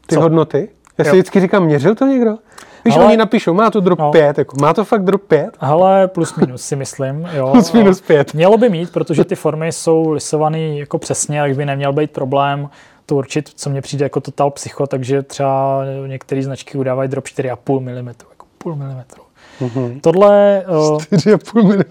[0.06, 0.20] Ty co?
[0.20, 0.68] hodnoty?
[0.98, 1.14] Já si jo.
[1.14, 2.36] vždycky říkám, měřil to někdo?
[2.84, 4.10] Víš, Ale, oni napíšou, má to drop no.
[4.10, 5.56] 5, jako, má to fakt drop 5?
[5.60, 7.50] Ale plus minus si myslím, jo.
[7.52, 8.34] plus minus 5.
[8.34, 12.68] Mělo by mít, protože ty formy jsou lisované jako přesně, tak by neměl být problém
[13.06, 17.80] to určit, co mně přijde jako total psycho, takže třeba některé značky udávají drop 4,5
[17.80, 19.22] mm, jako půl milimetru.
[19.60, 20.00] Mm-hmm.
[20.00, 20.64] Tohle...
[20.68, 21.82] 4,5 mm.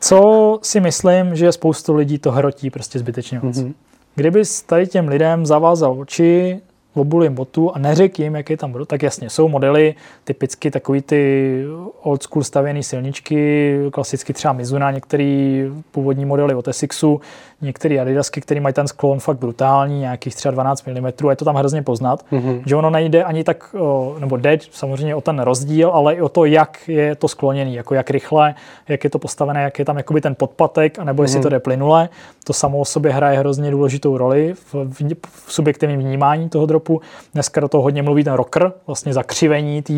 [0.00, 3.56] Co si myslím, že spoustu lidí to hrotí prostě zbytečně moc.
[3.56, 3.74] Mm-hmm.
[4.14, 6.60] Kdyby tady těm lidem zavázal oči,
[6.94, 9.94] obulím botu a neřekl jim, jaký tam budou, tak jasně, jsou modely,
[10.24, 11.64] typicky takový ty
[12.02, 17.20] old school stavěné silničky, klasicky třeba Mizuna, některý původní modely od Essixu,
[17.60, 21.44] některé Adidasky, které mají ten sklon fakt brutální, nějakých třeba 12 mm, a je to
[21.44, 22.62] tam hrozně poznat, mm-hmm.
[22.66, 23.74] že ono nejde ani tak,
[24.18, 27.94] nebo jde samozřejmě o ten rozdíl, ale i o to, jak je to skloněný, jako
[27.94, 28.54] jak rychle,
[28.88, 31.42] jak je to postavené, jak je tam jakoby ten podpatek, anebo jestli mm-hmm.
[31.42, 32.08] to jde plynule.
[32.44, 35.14] To samo o sobě hraje hrozně důležitou roli v, v,
[35.46, 37.00] v subjektivním vnímání toho dropu.
[37.34, 39.92] Dneska do toho hodně mluví ten rocker, vlastně zakřivení té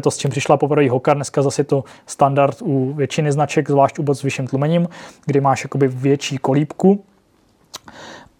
[0.00, 4.02] to s čím přišla poprvé Hokar, dneska zase to standard u většiny značek, zvlášť u
[4.14, 4.88] s vyšším tlumením,
[5.26, 7.04] kdy máš jakoby větší kolíbku.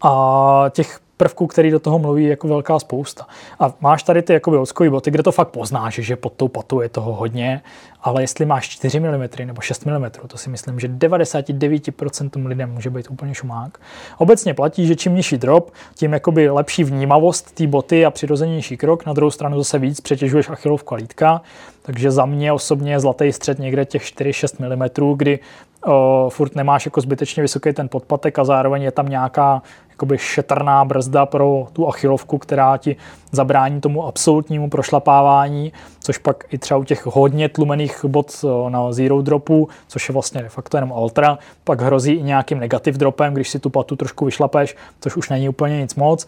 [0.02, 3.26] A těch prvků, který do toho mluví, jako velká spousta.
[3.60, 6.80] A máš tady ty jakoby odskový boty, kde to fakt poznáš, že pod tou patou
[6.80, 7.62] je toho hodně,
[8.02, 12.90] ale jestli máš 4 mm nebo 6 mm, to si myslím, že 99% lidem může
[12.90, 13.78] být úplně šumák.
[14.18, 19.06] Obecně platí, že čím nižší drop, tím jakoby lepší vnímavost té boty a přirozenější krok,
[19.06, 21.42] na druhou stranu zase víc přetěžuješ achilovka lítka,
[21.82, 25.38] takže za mě osobně je zlatý střed někde těch 4-6 mm, kdy
[25.86, 29.62] o, furt nemáš jako zbytečně vysoký ten podpatek a zároveň je tam nějaká
[29.92, 32.96] jakoby šetrná brzda pro tu achilovku, která ti
[33.32, 39.22] zabrání tomu absolutnímu prošlapávání, což pak i třeba u těch hodně tlumených bod na zero
[39.22, 43.48] dropu, což je vlastně de facto jenom ultra, pak hrozí i nějakým negativ dropem, když
[43.48, 46.26] si tu patu trošku vyšlapeš, což už není úplně nic moc.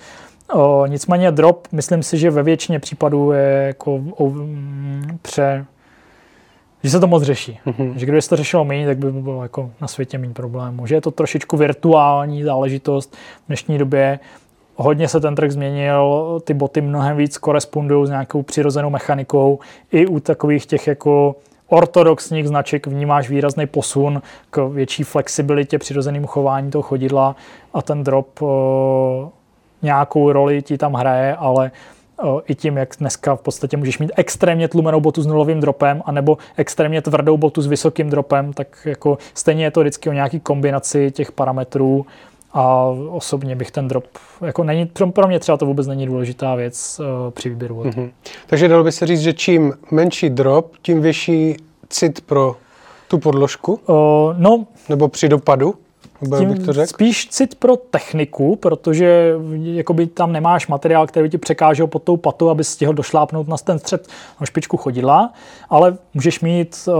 [0.52, 5.66] O, nicméně drop, myslím si, že ve většině případů je jako o, mm, pře,
[6.84, 7.58] že se to moc řeší.
[7.66, 7.94] Mm-hmm.
[7.96, 10.86] Že kdyby se to řešilo méně, tak by bylo jako na světě méně problémů.
[10.86, 14.18] Že je to trošičku virtuální záležitost v dnešní době.
[14.76, 19.58] Hodně se ten trh změnil, ty boty mnohem víc korespondují s nějakou přirozenou mechanikou.
[19.92, 21.36] I u takových těch jako
[21.68, 27.36] ortodoxních značek vnímáš výrazný posun k větší flexibilitě, přirozenému chování toho chodidla
[27.74, 29.30] a ten drop o,
[29.82, 31.70] nějakou roli ti tam hraje, ale
[32.46, 36.38] i tím, jak dneska v podstatě můžeš mít extrémně tlumenou botu s nulovým dropem, anebo
[36.56, 41.10] extrémně tvrdou botu s vysokým dropem, tak jako stejně je to vždycky o nějaký kombinaci
[41.10, 42.06] těch parametrů
[42.52, 44.04] a osobně bych ten drop,
[44.44, 48.10] jako není, pro mě třeba to vůbec není důležitá věc uh, při výběru Mm-hmm.
[48.46, 51.56] Takže dalo by se říct, že čím menší drop, tím vyšší
[51.88, 52.56] cit pro
[53.08, 53.80] tu podložku?
[53.86, 53.96] Uh,
[54.38, 54.66] no.
[54.88, 55.74] Nebo při dopadu?
[56.38, 56.86] Tím bych to řekl?
[56.86, 62.16] Spíš cit pro techniku, protože jakoby tam nemáš materiál, který by ti překážel pod tou
[62.16, 64.08] patou, aby stihl došlápnout na ten střed
[64.40, 65.32] na špičku chodidla,
[65.70, 66.94] ale můžeš mít uh,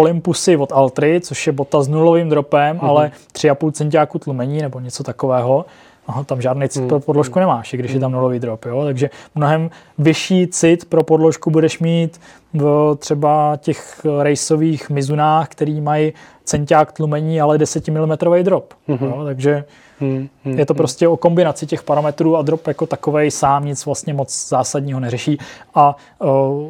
[0.00, 2.88] Olympusy od Altry, což je bota s nulovým dropem, mm-hmm.
[2.88, 5.64] ale 3,5 centiáku tlumení nebo něco takového.
[6.06, 6.88] Aha, tam žádný cit hmm.
[6.88, 7.96] pro podložku nemáš, když hmm.
[7.96, 8.64] je tam nulový drop.
[8.64, 8.84] Jo?
[8.84, 12.20] Takže mnohem vyšší cit pro podložku budeš mít
[12.54, 16.12] v třeba těch rejsových mizunách, který mají
[16.44, 18.12] centiák tlumení, ale 10 mm
[18.42, 18.74] drop.
[18.88, 19.06] Mm-hmm.
[19.06, 19.24] Jo?
[19.24, 19.64] Takže
[20.00, 20.58] mm-hmm.
[20.58, 24.48] je to prostě o kombinaci těch parametrů a drop jako takovej sám nic vlastně moc
[24.48, 25.38] zásadního neřeší.
[25.74, 26.28] A uh,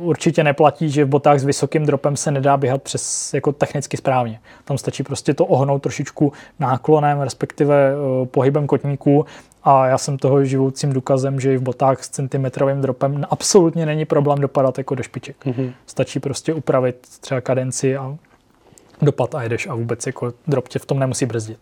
[0.08, 4.40] určitě neplatí, že v botách s vysokým dropem se nedá běhat přes jako technicky správně.
[4.64, 9.24] Tam stačí prostě to ohnout trošičku náklonem, respektive uh, pohybem kotníků
[9.64, 14.04] a já jsem toho živoucím důkazem, že i v botách s centimetrovým dropem absolutně není
[14.04, 15.36] problém dopadat jako do špiček.
[15.46, 15.72] Mm-hmm.
[15.86, 18.16] Stačí prostě upravit třeba kadenci a
[19.02, 21.58] dopad a jedeš a vůbec jako drop tě v tom nemusí brzdit.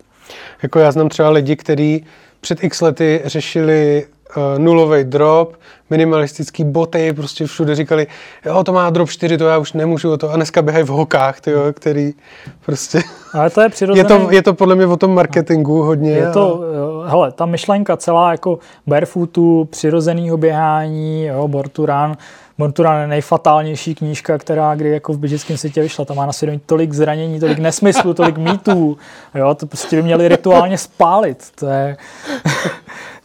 [0.63, 2.07] Jako já znám třeba lidi, kteří
[2.41, 4.07] před x lety řešili
[4.37, 5.55] uh, nulový drop,
[5.91, 8.07] minimalistický boty, prostě všude říkali,
[8.47, 10.31] jo, to má drop 4, to já už nemůžu o to.
[10.31, 12.13] A dneska běhají v hokách, tyjo, který
[12.67, 13.03] prostě...
[13.33, 13.99] Ale to je přirozený...
[13.99, 16.11] Je to, je to podle mě o tom marketingu hodně.
[16.11, 16.63] Je to,
[17.05, 17.09] a...
[17.09, 22.17] hele, ta myšlenka celá jako barefootu, přirozeného běhání, jo, Borturan,
[22.59, 26.05] Borturan je nejfatálnější knížka, která kdy jako v běžickém světě vyšla.
[26.05, 28.99] Tam má na svědomí tolik zranění, tolik nesmyslu, tolik mýtů.
[29.35, 31.51] Jo, to prostě by měli rituálně spálit.
[31.55, 31.97] To je...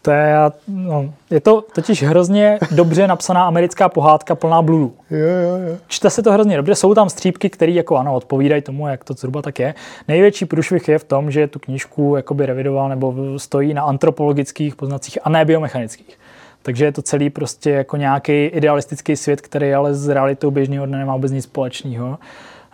[0.02, 0.36] To je,
[0.68, 4.94] no, je to totiž hrozně dobře napsaná americká pohádka plná bludu.
[5.12, 5.78] Jo, jo, jo.
[5.88, 9.14] Čte se to hrozně dobře, jsou tam střípky, které jako ano, odpovídají tomu, jak to
[9.14, 9.76] zhruba tak je.
[10.08, 15.18] Největší průšvih je v tom, že tu knížku jakoby revidoval nebo stojí na antropologických poznacích
[15.24, 16.18] a ne biomechanických.
[16.64, 20.98] Takže je to celý prostě jako nějaký idealistický svět, který ale s realitou běžného dne
[20.98, 22.20] nemá vůbec nic společného.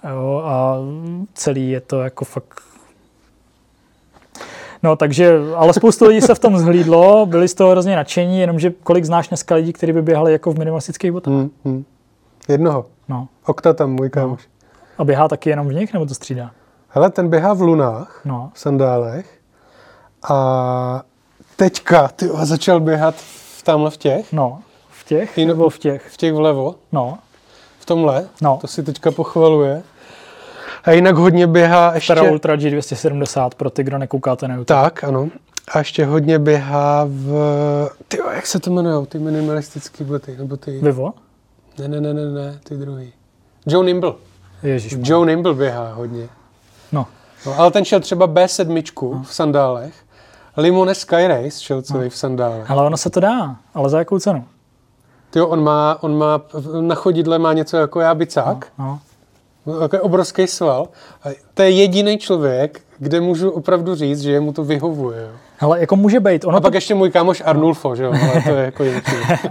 [0.10, 0.78] Jo, a
[1.34, 2.62] celý je to jako fakt
[4.84, 8.74] No, takže, ale spoustu lidí se v tom zhlídlo, byli z toho hrozně nadšení, jenomže
[8.84, 11.34] kolik znáš dneska lidí, kteří by běhali jako v minimalistických botách?
[11.34, 11.86] Hmm, hmm.
[12.48, 12.86] Jednoho.
[13.10, 13.28] No.
[13.46, 14.48] Okta tam, můj kámoš.
[14.48, 14.74] No.
[14.98, 16.52] A běhá taky jenom v nich, nebo to střídá?
[16.90, 18.52] Hele, ten běhá v lunách, no.
[18.54, 19.40] v sandálech.
[20.30, 21.04] A
[21.56, 23.16] teďka, ty začal běhat
[23.60, 24.34] v tamhle v těch.
[24.34, 24.60] No,
[24.90, 26.10] v těch, nebo v těch?
[26.10, 26.76] V těch vlevo.
[26.92, 27.18] No.
[27.80, 28.28] V tomhle.
[28.42, 28.58] No.
[28.62, 29.84] To si teďka pochvaluje.
[30.84, 32.14] A jinak hodně běhá ještě...
[32.14, 34.82] Para Ultra G270 pro ty, kdo nekoukáte na YouTube.
[34.82, 35.30] Tak, ano.
[35.74, 37.90] A ještě hodně běhá v...
[38.08, 40.38] Ty, jak se to jmenují, ty minimalistické boty?
[40.38, 40.80] Nebo ty...
[40.80, 41.14] Vivo?
[41.78, 43.14] Ne, ne, ne, ne, ne, ty druhý.
[43.68, 44.14] Joe Nimble.
[44.64, 44.96] Ježiš.
[45.04, 46.30] Joe Nimble běhá hodně.
[46.92, 47.06] No.
[47.46, 47.60] no.
[47.60, 49.24] ale ten šel třeba B7 no.
[49.24, 49.94] v sandálech.
[50.58, 52.10] Limone Sky Race šel celý no.
[52.10, 52.72] v sandálech.
[52.72, 54.46] Ale ono se to dá, ale za jakou cenu?
[55.30, 56.42] Ty on má, on má,
[56.82, 58.68] na chodidle má něco jako já bicák.
[58.80, 59.00] No,
[59.66, 59.80] no.
[59.80, 60.88] Takový obrovský sval.
[61.24, 65.22] A to je jediný člověk, kde můžu opravdu říct, že mu to vyhovuje.
[65.22, 65.30] Jo.
[65.58, 66.46] Hele, jako může být.
[66.46, 66.64] Ono a to...
[66.64, 68.84] pak ještě můj kámoš Arnulfo, že jo, ale to je jako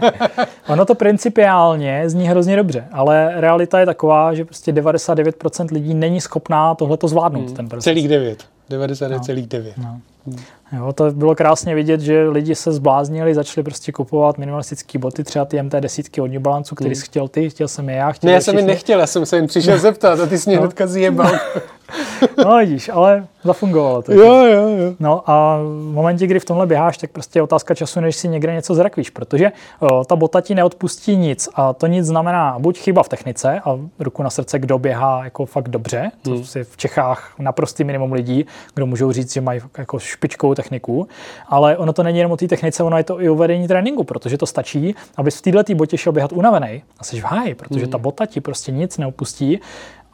[0.69, 6.21] Ono to principiálně zní hrozně dobře, ale realita je taková, že prostě 99% lidí není
[6.21, 7.57] schopná tohleto zvládnout, hmm.
[7.57, 7.85] ten proces.
[7.85, 8.45] Celých 9.
[8.71, 9.73] 99,9.
[9.77, 10.01] No.
[10.27, 10.37] No.
[10.77, 15.45] Jo, to bylo krásně vidět, že lidi se zbláznili, začali prostě kupovat minimalistické boty, třeba
[15.45, 16.95] ty MT desítky od New Balance, který hmm.
[16.95, 18.13] jsi chtěl ty, chtěl jsem je já.
[18.13, 20.51] Chtěl ne, já jsem je nechtěl, já jsem se jen přišel zeptat a ty jsi
[20.51, 20.63] mě no.
[20.63, 21.33] hnedka zjebal.
[22.45, 24.13] no vidíš, ale zafungovalo to.
[24.13, 24.95] Jo, jo, jo.
[25.01, 28.29] No a v momentě, kdy v tomhle běháš, tak prostě je otázka času, než si
[28.29, 32.79] někde něco zrakvíš, protože o, ta bota ti neodpustí nic a to nic znamená buď
[32.79, 36.45] chyba v technice a ruku na srdce, kdo běhá jako fakt dobře, to hmm.
[36.57, 41.09] je v Čechách naprostý minimum lidí, kdo můžou říct, že mají jako špičkovou techniku,
[41.49, 44.05] ale ono to není jenom o té technice, ono je to i o vedení tréninku,
[44.05, 47.81] protože to stačí, abys v této botě šel běhat unavený a jsi v háji, protože
[47.81, 47.91] hmm.
[47.91, 49.61] ta bota ti prostě nic neopustí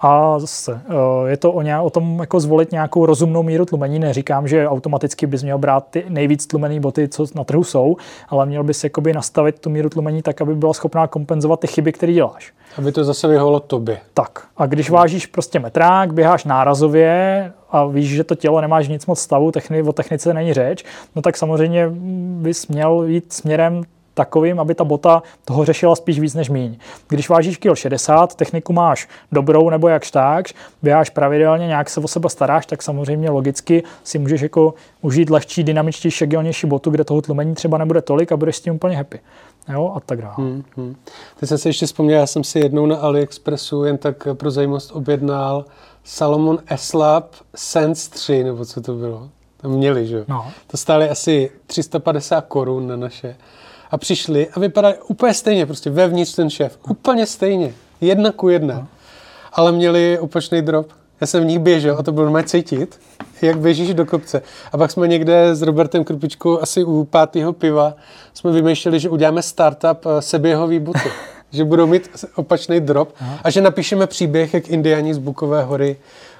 [0.04, 3.98] a zase eh, je to o, nějak, o tom jako zvolit nějakou rozumnou míru tlumení.
[3.98, 7.96] Neříkám, že automaticky bys měl brát ty nejvíc tlumené boty, co na trhu jsou,
[8.28, 11.92] ale měl bys jakoby nastavit tu míru tlumení tak, aby byla schopná kompenzovat ty chyby,
[11.92, 12.52] které děláš.
[12.78, 13.98] Aby to zase vyhovalo tobě.
[14.14, 14.46] Tak.
[14.56, 19.20] A když vážíš prostě metrák, běháš nárazově a víš, že to tělo nemáš nic moc
[19.20, 20.84] stavu, techni, o technice není řeč,
[21.16, 21.90] no tak samozřejmě
[22.42, 23.82] bys měl jít směrem
[24.14, 26.76] takovým, aby ta bota toho řešila spíš víc než míň.
[27.08, 30.46] Když vážíš kilo 60, techniku máš dobrou nebo jakž tak,
[30.82, 35.64] běháš pravidelně, nějak se o sebe staráš, tak samozřejmě logicky si můžeš jako užít lehčí,
[35.64, 39.20] dynamičtější, agilnější botu, kde toho tlumení třeba nebude tolik a budeš s tím úplně happy.
[39.68, 40.34] Jo, a tak dále.
[40.36, 40.96] Hmm, hmm.
[41.40, 44.90] Teď jsem se ještě vzpomněl, já jsem si jednou na AliExpressu jen tak pro zajímavost
[44.92, 45.64] objednal
[46.04, 49.28] Salomon S-Lab Sense 3, nebo co to bylo.
[49.56, 50.24] Tam měli, že jo?
[50.28, 50.52] No.
[50.66, 53.36] To stály asi 350 korun na naše
[53.94, 58.74] a přišli a vypadali úplně stejně, prostě vevnitř ten šéf, úplně stejně, jedna ku jedna.
[58.74, 58.86] No.
[59.52, 60.88] Ale měli opačný drop.
[61.20, 63.00] Já jsem v nich běžel a to bylo normálně cítit,
[63.42, 64.42] jak běžíš do kopce.
[64.72, 67.94] A pak jsme někde s Robertem Krupičkou asi u pátého piva
[68.34, 71.10] jsme vymýšleli, že uděláme startup eh, seběhový boty.
[71.52, 73.38] že budou mít opačný drop Aha.
[73.44, 75.96] a že napíšeme příběh, jak indiani z Bukové hory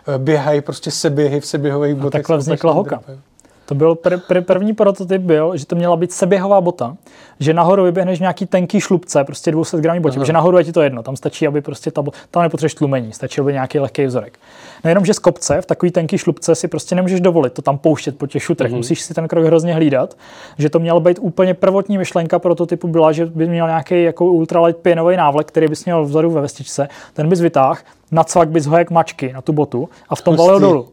[0.08, 2.22] eh, běhají prostě seběhy v seběhových botech.
[2.22, 2.96] takhle vznikla hoka.
[2.96, 3.20] Dropem.
[3.66, 6.96] To byl pr- pr- první prototyp byl, že to měla být seběhová bota,
[7.40, 10.82] že nahoru vyběhneš nějaký tenký šlubce, prostě 200 gramů botě, že nahoru je ti to
[10.82, 14.38] jedno, tam stačí, aby prostě ta, tam nepotřebuješ tlumení, stačí, aby nějaký lehký vzorek.
[14.84, 17.78] Nejenom, no že z kopce v takový tenký šlubce si prostě nemůžeš dovolit to tam
[17.78, 18.76] pouštět po těch šutrech, mm-hmm.
[18.76, 20.16] musíš si ten krok hrozně hlídat,
[20.58, 24.80] že to měla být úplně prvotní myšlenka prototypu byla, že by měl nějaký jako ultralight
[24.80, 27.80] pěnový návlek, který bys měl vzadu ve vestičce, ten bys vytáhl,
[28.10, 30.88] nacvak bys ho jak mačky na tu botu a v tom valil dolů.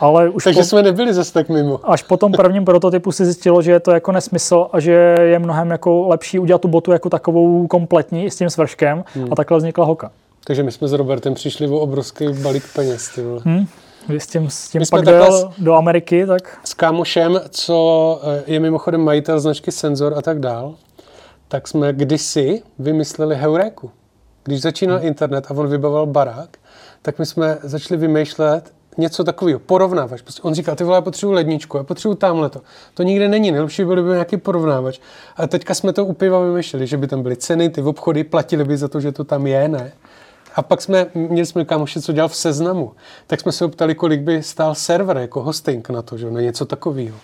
[0.00, 1.80] Ale už Takže po, jsme nebyli zase tak mimo.
[1.90, 5.38] Až po tom prvním prototypu si zjistilo, že je to jako nesmysl a že je
[5.38, 9.28] mnohem jako lepší udělat tu botu jako takovou kompletní s tím svrškem hmm.
[9.32, 10.10] a takhle vznikla hoka.
[10.44, 13.08] Takže my jsme s Robertem přišli o obrovský balík peněz.
[13.14, 13.40] Ty vole.
[13.44, 13.66] Hmm.
[14.06, 16.58] Když s tím, s tím pak dojel do Ameriky, tak...
[16.64, 20.74] S kámošem, co eh, je mimochodem majitel značky Senzor a tak dál,
[21.48, 23.90] tak jsme kdysi vymysleli heuréku.
[24.44, 25.06] Když začínal hmm.
[25.06, 26.56] internet a on vybavoval barák,
[27.02, 30.22] tak my jsme začali vymýšlet něco takového, porovnávač.
[30.22, 32.60] Prostě on říká, ty vole, já potřebuji ledničku, já potřebuji tamhle to.
[32.94, 35.00] To nikde není, nejlepší byl by nějaký porovnávač.
[35.36, 38.64] A teďka jsme to u piva vymýšleli, že by tam byly ceny, ty obchody platili
[38.64, 39.92] by za to, že to tam je, ne?
[40.54, 42.92] A pak jsme, měli jsme kámoše, co dělal v seznamu,
[43.26, 46.66] tak jsme se optali, kolik by stál server jako hosting na to, že na něco
[46.66, 47.16] takového.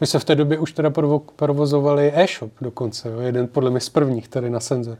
[0.00, 0.92] My se v té době už teda
[1.36, 3.20] provozovali e-shop dokonce, jo?
[3.20, 4.98] jeden podle mě z prvních tady na senzor.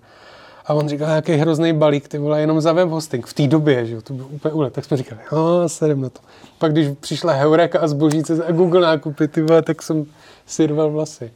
[0.67, 3.27] A on říkal, jaký hrozný balík, ty vole, jenom za web hosting.
[3.27, 4.73] V té době, že to bylo úplně úlet.
[4.73, 6.21] Tak jsme říkali, no, sedem na to.
[6.59, 10.05] Pak když přišla Heureka a zbožíce a Google nákupy, ty vole, tak jsem
[10.47, 11.33] si rval vlasy.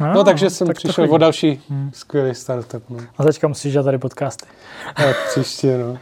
[0.00, 1.90] No, no takže jsem tak přišel o další hmm.
[1.94, 2.90] skvělý startup.
[2.90, 2.98] No.
[3.18, 4.46] A teďka musíš dělat tady podcasty.
[4.96, 5.98] Tak příště, no.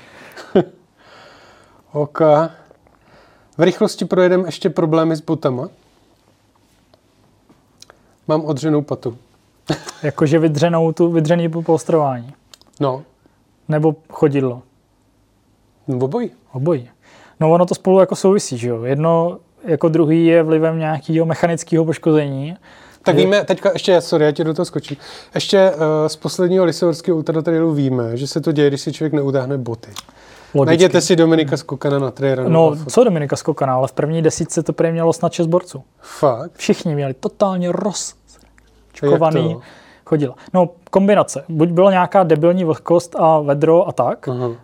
[1.93, 2.21] OK.
[3.59, 5.69] V rychlosti projedeme ještě problémy s botama.
[8.29, 9.19] Mám odřenou patu.
[10.03, 12.35] Jakože vydřenou tu, vydřený polstrování.
[12.83, 13.03] No.
[13.69, 14.63] Nebo chodidlo.
[16.01, 16.31] Obojí.
[16.53, 16.91] Obojí.
[17.41, 18.83] No ono to spolu jako souvisí, že jo.
[18.83, 22.57] Jedno jako druhý je vlivem nějakého mechanického poškození.
[23.03, 24.97] Tak víme, teďka ještě, sorry, já tě do toho skočím.
[25.35, 29.59] Ještě uh, z posledního Lisovorského ultratrailu víme, že se to děje, když si člověk neutáhne
[29.59, 29.91] boty.
[30.55, 30.67] Logicky.
[30.67, 34.73] Najděte si Dominika Skokana na trail No, co Dominika Skokana, ale v první desítce to
[34.73, 35.85] prý mělo snad 6 borců.
[36.01, 36.53] Fakt?
[36.55, 39.57] Všichni měli totálně rozčkovaný
[40.13, 40.35] chodila.
[40.55, 41.45] No, kombinace.
[41.49, 44.27] Buď byla nějaká debilní vlhkost a vedro a tak.
[44.27, 44.57] Uh-huh.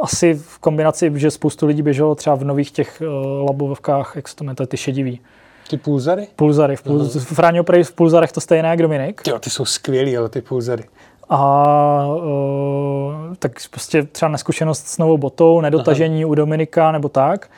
[0.00, 4.36] Asi v kombinaci, že spoustu lidí běželo třeba v nových těch uh, labovkách, jak se
[4.36, 5.20] to jmenuje, ty šedivý.
[5.70, 6.28] Ty pulzary?
[6.36, 6.76] Pulzary.
[6.76, 7.84] V, pul- uh-huh.
[7.84, 9.22] V pulzarech to stejné jak Dominik.
[9.26, 10.84] Jo, ty jsou skvělý, ale ty pulzary.
[11.28, 16.30] A uh, tak prostě třeba neskušenost s novou botou, nedotažení Aha.
[16.30, 17.48] u Dominika nebo tak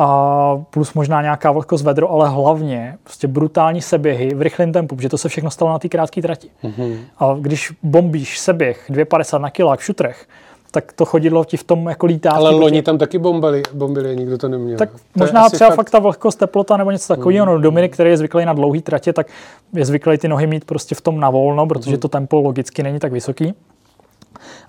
[0.00, 5.08] a plus možná nějaká vlhkost vedro, ale hlavně prostě brutální seběhy v rychlém tempu, protože
[5.08, 6.48] to se všechno stalo na té krátké trati.
[6.64, 6.96] Mm-hmm.
[7.18, 10.26] A když bombíš seběh 2,50 na kilák v šutrech,
[10.70, 12.30] tak to chodidlo ti v tom jako lítá.
[12.30, 14.78] Ale loni tam taky bombili, bombili, nikdo to neměl.
[14.78, 15.90] Tak to možná třeba fakt...
[15.90, 17.46] ta vlhkost, teplota nebo něco takového.
[17.46, 17.52] Mm.
[17.52, 19.26] No, Dominik, který je zvyklý na dlouhý tratě, tak
[19.72, 22.00] je zvyklý ty nohy mít prostě v tom na volno, protože mm.
[22.00, 23.54] to tempo logicky není tak vysoký.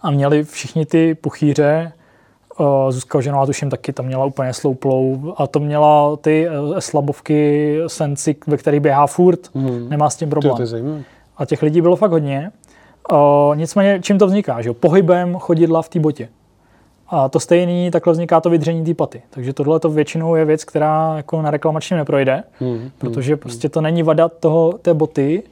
[0.01, 1.91] A měli všichni ty puchýře
[2.59, 7.79] Uh, Zuzka Ženová tuším taky tam měla úplně slouplou a to měla ty uh, slabovky
[7.87, 9.89] Sensi, ve kterých běhá furt, hmm.
[9.89, 10.57] nemá s tím problém.
[10.57, 10.77] To, to
[11.37, 12.51] a těch lidí bylo fakt hodně.
[13.11, 14.61] Uh, nicméně, čím to vzniká?
[14.61, 14.73] Že?
[14.73, 16.29] Pohybem chodidla v té botě.
[17.07, 19.21] A to stejný, takhle vzniká to vydření té paty.
[19.29, 22.89] Takže tohle to většinou je věc, která jako na reklamačním neprojde, hmm.
[22.97, 23.39] protože hmm.
[23.39, 25.43] prostě to není vada toho, té boty,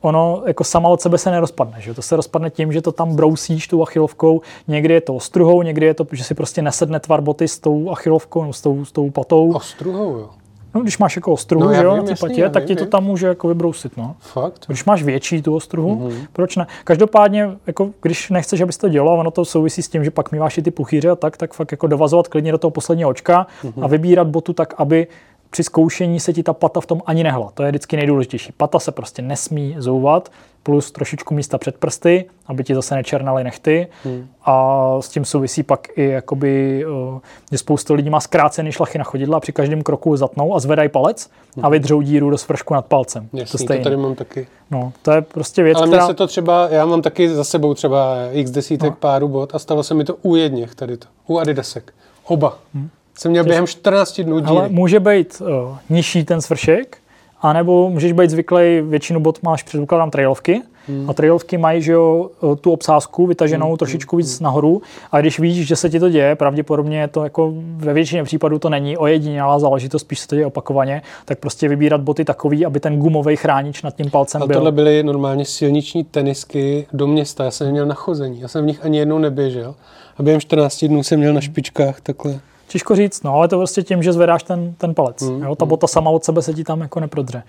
[0.00, 1.80] ono jako sama od sebe se nerozpadne.
[1.80, 1.94] Že?
[1.94, 4.40] To se rozpadne tím, že to tam brousíš tou achilovkou.
[4.68, 7.90] Někdy je to ostruhou, někdy je to, že si prostě nesedne tvar boty s tou
[7.90, 9.52] achilovkou, no, s, tou, s tou patou.
[9.52, 10.28] Ostruhou, jo.
[10.74, 13.04] No, když máš jako ostruhu, no, že jo, vím, ty patě, tak ti to tam
[13.04, 14.16] může jako vybrousit, no.
[14.18, 14.64] Fakt?
[14.66, 16.26] Když máš větší tu ostruhu, mm-hmm.
[16.32, 16.66] proč ne?
[16.84, 20.58] Každopádně, jako, když nechceš, aby to dělo, ono to souvisí s tím, že pak máš
[20.58, 23.84] i ty puchýře a tak, tak fakt jako dovazovat klidně do toho posledního očka mm-hmm.
[23.84, 25.06] a vybírat botu tak, aby
[25.50, 27.50] při zkoušení se ti ta pata v tom ani nehla.
[27.54, 28.52] To je vždycky nejdůležitější.
[28.56, 30.30] Pata se prostě nesmí zouvat,
[30.62, 33.88] plus trošičku místa před prsty, aby ti zase nečernaly nechty.
[34.04, 34.28] Hmm.
[34.44, 36.84] A s tím souvisí pak i, jakoby,
[37.16, 37.20] eh,
[37.52, 40.88] že spoustu lidí má zkrácený šlachy na chodidla a při každém kroku zatnou a zvedají
[40.88, 41.64] palec hmm.
[41.64, 43.28] a vydřou díru do svršku nad palcem.
[43.32, 44.46] Jasný, to, to tady mám taky.
[44.70, 46.06] No, to je prostě věc, Ale která...
[46.06, 48.96] se to třeba, já mám taky za sebou třeba x desítek no.
[49.00, 51.92] párů bot a stalo se mi to u jedněch tady to, u Adidasek.
[52.24, 52.58] Oba.
[52.74, 52.90] Hmm.
[53.20, 54.50] Jsem měl během 14 dnů díry.
[54.50, 56.98] Ale může být uh, nižší ten svršek,
[57.40, 61.10] anebo můžeš být zvyklý, většinu bot máš předpokládám trailovky, hmm.
[61.10, 63.76] a trailovky mají že jo, eh, tu obsázku vytaženou hmm.
[63.76, 64.44] trošičku víc hmm.
[64.44, 64.82] nahoru
[65.12, 68.68] a když víš, že se ti to děje, pravděpodobně to jako ve většině případů to
[68.68, 72.98] není ojedinělá záležitost, spíš se to děje opakovaně, tak prostě vybírat boty takový, aby ten
[72.98, 74.54] gumový chránič nad tím palcem Ale byl.
[74.54, 78.66] tohle byly normálně silniční tenisky do města, já jsem měl na chození, já jsem v
[78.66, 79.74] nich ani jednou neběžel
[80.16, 82.40] a během 14 dnů jsem měl na špičkách takhle
[82.72, 85.22] Těžko říct, no ale to prostě tím, že zvedáš ten, ten palec.
[85.22, 85.54] Mm, jo?
[85.54, 85.68] Ta mm.
[85.68, 87.42] bota sama od sebe se ti tam jako neprodře.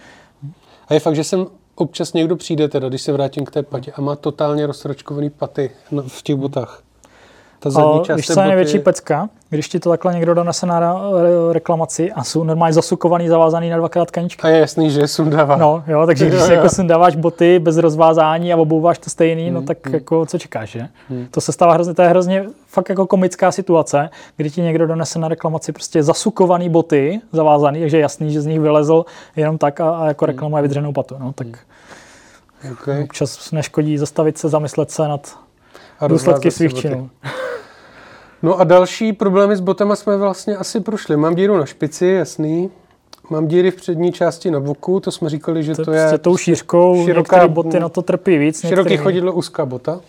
[0.88, 3.92] A je fakt, že jsem občas někdo přijde, teda, když se vrátím k té patě
[3.92, 5.72] a má totálně rozročkovaný paty
[6.08, 6.84] v těch botách.
[7.60, 9.30] Ta zadní část Víš, co je největší pecka?
[9.52, 11.02] Když ti to takhle někdo donese na
[11.52, 14.42] reklamaci a jsou normálně zasukovaný, zavázaný na dvakrát tkaničky.
[14.44, 15.56] A je jasný, že je sundává.
[15.56, 19.60] No, jo, takže když si jako sundáváš boty bez rozvázání a obouváš to stejný, no
[19.60, 19.96] hmm, no tak hmm.
[19.96, 20.88] jako co čekáš, že?
[21.10, 21.28] Hmm.
[21.32, 25.20] To se stává hrozně, to je hrozně fakt jako komická situace, kdy ti někdo donese
[25.20, 29.06] na reklamaci prostě zasukovaný boty, zavázaný, takže je jasný, že z nich vylezl
[29.36, 30.34] jenom tak a, a jako hmm.
[30.34, 31.16] reklamuje vydřenou patu.
[31.20, 32.74] No, tak hmm.
[32.74, 33.04] okay.
[33.04, 35.38] občas neškodí zastavit se, zamyslet se nad
[36.08, 37.10] důsledky svých činů.
[38.44, 41.18] No a další problémy s botama jsme vlastně asi prošli.
[41.18, 42.70] Mám díru na špici, jasný.
[43.30, 46.02] Mám díry v přední části na boku, to jsme říkali, že to, to je...
[46.02, 48.68] Prostě tou šířkou, široká, boty na to trpí víc.
[48.68, 50.00] Široký chodidlo, úzká bota.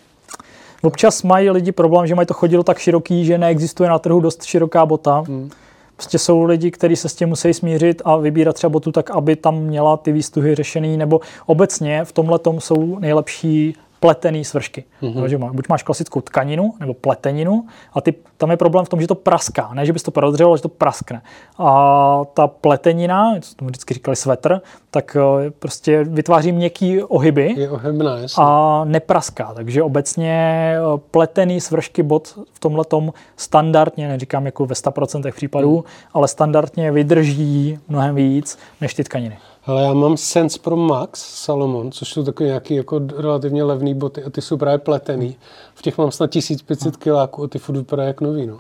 [0.82, 4.44] Občas mají lidi problém, že mají to chodidlo tak široký, že neexistuje na trhu dost
[4.44, 5.24] široká bota.
[5.28, 5.50] Hmm.
[5.96, 9.36] Prostě jsou lidi, kteří se s tím musí smířit a vybírat třeba botu tak, aby
[9.36, 14.84] tam měla ty výstuhy řešený, nebo obecně v tomhle jsou nejlepší pletený svršky.
[15.02, 15.20] Mm-hmm.
[15.20, 19.06] Takže buď máš klasickou tkaninu nebo pleteninu a ty, tam je problém v tom, že
[19.06, 19.70] to praská.
[19.74, 21.22] Ne, že bys to prodřel, ale že to praskne.
[21.58, 21.68] A
[22.34, 24.60] ta pletenina, co tomu vždycky říkali svetr,
[24.90, 29.54] tak eh, prostě vytváří měkký ohyby je ohybná, a nepraská.
[29.54, 30.34] Takže obecně
[30.76, 32.84] eh, pletený svršky bot v tomhle
[33.36, 35.82] standardně, neříkám jako ve 100% případů, mm.
[36.14, 39.38] ale standardně vydrží mnohem víc než ty tkaniny.
[39.66, 44.24] Ale já mám Sense Pro Max Salomon, což jsou takové nějaké jako relativně levné boty
[44.24, 45.36] a ty jsou právě pletený.
[45.74, 48.47] V těch mám snad 1500 kiláků a ty furt vypadají jak nový.
[48.47, 48.59] No.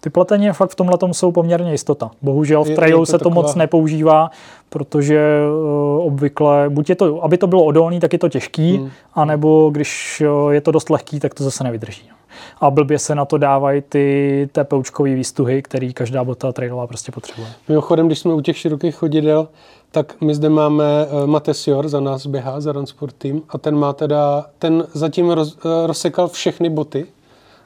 [0.00, 2.10] Ty pletení fakt v tomhle jsou poměrně jistota.
[2.22, 3.34] Bohužel v trailu se to taková...
[3.34, 4.30] moc nepoužívá,
[4.68, 8.90] protože uh, obvykle, buď je to, aby to bylo odolný, tak je to těžký, hmm.
[9.14, 12.08] anebo když uh, je to dost lehký, tak to zase nevydrží.
[12.10, 12.14] No.
[12.60, 17.48] A blbě se na to dávají ty tepoučkové výstuhy, který každá bota trailová prostě potřebuje.
[17.68, 19.48] Mimochodem, když jsme u těch širokých chodidel,
[19.90, 23.92] tak my zde máme uh, Matesior, za nás běhá, za Runsport Team, a ten má
[23.92, 27.06] teda, ten zatím roz, uh, rozsekal všechny boty.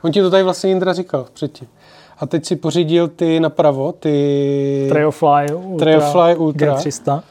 [0.02, 1.68] On ti to tady vlastně Indra říkal předtím.
[2.18, 4.86] A teď si pořídil ty napravo, ty...
[4.88, 6.74] Trailfly Ultra, Trailfly Ultra.
[6.74, 7.22] G300.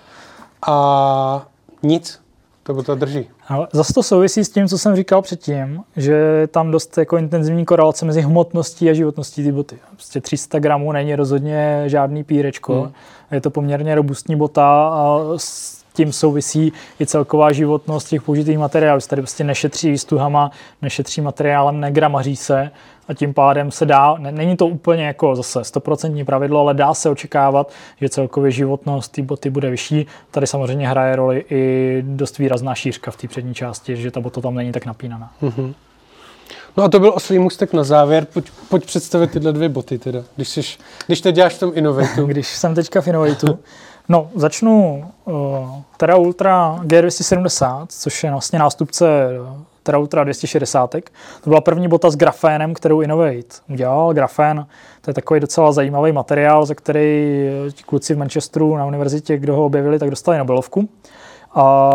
[0.67, 1.47] A
[1.83, 2.19] nic,
[2.63, 3.27] to to drží.
[3.47, 7.17] Ale zase to souvisí s tím, co jsem říkal předtím, že je tam dost jako
[7.17, 9.79] intenzivní korelace mezi hmotností a životností ty boty.
[9.93, 12.81] Prostě 300 gramů není rozhodně žádný pírečko.
[12.81, 12.91] Hmm.
[13.31, 15.19] Je to poměrně robustní bota a
[15.93, 19.01] tím souvisí i celková životnost těch použitých materiálů.
[19.07, 20.51] Tady prostě nešetří výstuhama,
[20.81, 22.71] nešetří materiálem, negramaří se
[23.07, 27.09] a tím pádem se dá, není to úplně jako zase 100% pravidlo, ale dá se
[27.09, 27.71] očekávat,
[28.01, 30.07] že celkově životnost té boty bude vyšší.
[30.31, 34.41] Tady samozřejmě hraje roli i dost výrazná šířka v té přední části, že ta bota
[34.41, 35.31] tam není tak napínaná.
[35.41, 35.73] Mm-hmm.
[36.77, 38.25] No a to byl oslý můstek na závěr.
[38.25, 40.61] Pojď, pojď představit tyhle dvě boty teda, když, jsi,
[41.07, 42.25] když teď děláš v tom Innovatu.
[42.25, 43.59] když jsem teďka v Innovatu.
[44.09, 45.33] No, začnu uh,
[45.97, 49.05] teda Ultra G270, což je vlastně nástupce
[49.83, 50.95] teda Ultra 260.
[51.41, 54.13] To byla první bota s grafénem, kterou Innovate udělal.
[54.13, 54.67] Grafén,
[55.01, 57.49] to je takový docela zajímavý materiál, za který
[57.85, 60.89] kluci v Manchesteru na univerzitě, kdo ho objevili, tak dostali Nobelovku.
[61.55, 61.91] A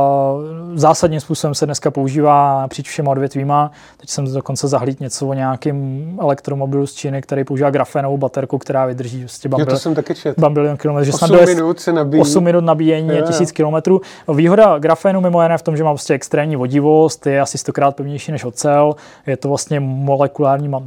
[0.75, 3.71] zásadním způsobem se dneska používá napříč všema odvětvíma.
[3.97, 8.87] Teď jsem dokonce zahlíd něco o nějakém elektromobilu z Číny, který používá grafénovou baterku, která
[8.87, 10.39] vydrží prostě bambil, jo, to jsem taky čet.
[10.39, 11.05] bambilion kilometrů.
[11.05, 12.23] Že 8 minut se nabíjí.
[12.23, 14.01] 8 minut nabíjení je 1000 kilometrů.
[14.35, 18.33] Výhoda grafénu mimo jiné v tom, že má prostě extrémní vodivost, je asi stokrát pevnější
[18.33, 20.83] než ocel, je to vlastně molekulární no,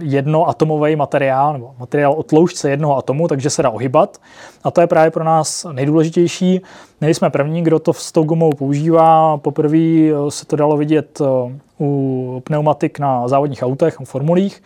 [0.00, 4.18] jednoatomový materiál, nebo materiál o tloušťce jednoho atomu, takže se dá ohybat.
[4.64, 6.60] A to je právě pro nás nejdůležitější.
[7.00, 9.36] Nejsme první, kdo to s tou gumou používá.
[9.36, 14.62] Poprvé eh, se to dalo vidět eh, u pneumatik na závodních autech, u formulích.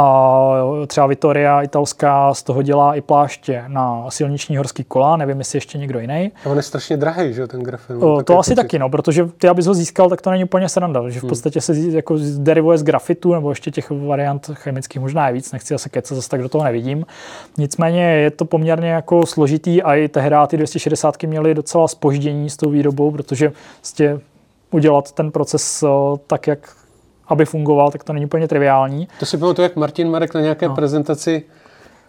[0.00, 5.56] A třeba Vittoria italská z toho dělá i pláště na silniční horský kola, nevím, jestli
[5.56, 6.32] ještě někdo jiný.
[6.44, 8.04] A on je strašně drahý, že ten grafen?
[8.04, 8.54] O, to asi pocit.
[8.54, 11.28] taky, no, protože ty, abys ho získal, tak to není úplně sranda, že v hmm.
[11.28, 15.74] podstatě se jako derivuje z grafitu, nebo ještě těch variant chemických možná je víc, nechci
[15.74, 17.06] zase kecat, zase tak do toho nevidím.
[17.58, 22.56] Nicméně je to poměrně jako složitý a i tehdy ty 260 měly docela spoždění s
[22.56, 24.18] tou výrobou, protože vlastně
[24.70, 25.84] udělat ten proces
[26.26, 26.79] tak, jak
[27.30, 29.08] aby fungoval, tak to není úplně triviální.
[29.18, 30.74] To si pamatuju, jak Martin Marek na nějaké no.
[30.74, 31.42] prezentaci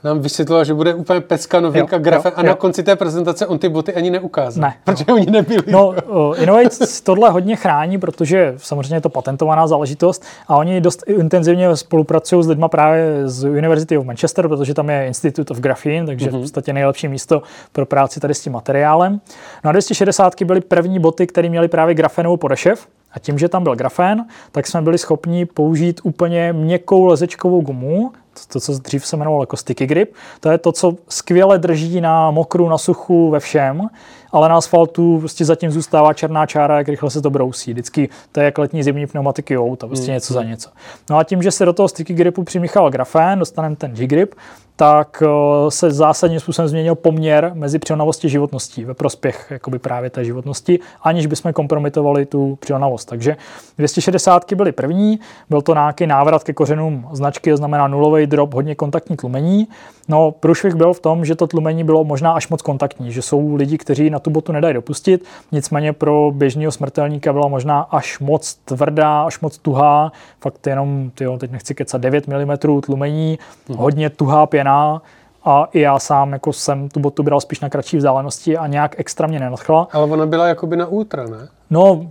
[0.04, 2.48] nám vysvětloval, že bude úplně pecka novinka jo, grafe jo, a jo.
[2.48, 4.62] na konci té prezentace on ty boty ani neukázal.
[4.62, 4.74] Ne.
[4.84, 5.14] Protože no.
[5.16, 5.64] oni nebyli.
[5.68, 11.04] No, uh, Innovates tohle hodně chrání, protože samozřejmě je to patentovaná záležitost a oni dost
[11.08, 16.06] intenzivně spolupracují s lidmi právě z University of Manchester, protože tam je Institute of Graphene,
[16.06, 16.38] takže mm-hmm.
[16.38, 17.42] v podstatě nejlepší místo
[17.72, 19.22] pro práci tady s tím materiálem.
[19.64, 23.64] No a 260 byly první boty, které měly právě grafenovou podešev, a tím, že tam
[23.64, 28.12] byl grafén, tak jsme byli schopni použít úplně měkkou lezečkovou gumu,
[28.54, 30.14] to, co dřív se jmenovalo jako sticky grip.
[30.40, 33.88] To je to, co skvěle drží na mokru, na suchu, ve všem,
[34.32, 37.74] ale na asfaltu prostě zatím zůstává černá čára, jak rychle se to brousí.
[37.74, 40.14] Vždycky to je jak letní zimní pneumatiky to prostě mm.
[40.14, 40.70] něco za něco.
[41.10, 44.36] No a tím, že se do toho sticky gripu přimíchal grafén, dostaneme ten G-grip,
[44.82, 50.10] tak eh, se zásadním způsobem změnil poměr mezi přilnavostí a životností ve prospěch jakoby právě
[50.10, 53.10] té životnosti, aniž bychom kompromitovali tu přilnavost.
[53.10, 53.38] Takže
[53.78, 58.76] 260 byly první, byl to nějaký návrat ke kořenům značky, to znamená nulový drop, hodně
[58.76, 59.68] kontaktní tlumení.
[60.08, 63.56] No, průšvih byl v tom, že to tlumení bylo možná až moc kontaktní, že jsou
[63.56, 65.26] lidi, kteří na tu botu nedají dopustit.
[65.52, 70.12] Nicméně pro běžného smrtelníka byla možná až moc tvrdá, až moc tuhá,
[70.42, 73.78] fakt jenom, tyjo, teď nechci kecat, 9 mm tlumení, hmm.
[73.78, 75.02] hodně tuhá pěna,
[75.44, 78.96] a i já sám jako jsem tu botu bral spíš na kratší vzdálenosti a nějak
[79.00, 79.88] extra mě nenadchla.
[79.92, 81.48] Ale ona byla jakoby na ultra, ne?
[81.70, 82.10] No,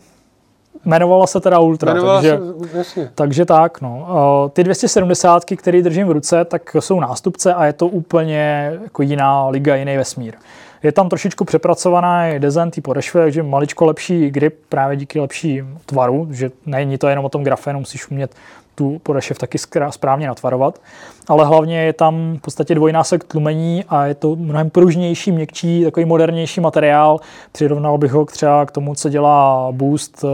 [0.84, 2.38] jmenovala se teda Ultra, Jmenovala takže,
[2.70, 3.10] se, jasně.
[3.14, 3.80] takže tak.
[3.80, 4.06] No.
[4.44, 9.02] Uh, ty 270, které držím v ruce, tak jsou nástupce a je to úplně jako
[9.02, 10.34] jiná liga, jiný vesmír.
[10.82, 16.28] Je tam trošičku přepracovaná design té podešvy, takže maličko lepší grip právě díky lepší tvaru,
[16.30, 18.34] že není to jenom o tom grafenu, musíš umět
[18.74, 19.58] tu podešev taky
[19.90, 20.80] správně natvarovat,
[21.28, 26.06] ale hlavně je tam v podstatě dvojnásek tlumení a je to mnohem pružnější, měkčí, takový
[26.06, 27.20] modernější materiál.
[27.52, 30.24] Přirovnal bych ho třeba k tomu, co dělá Boost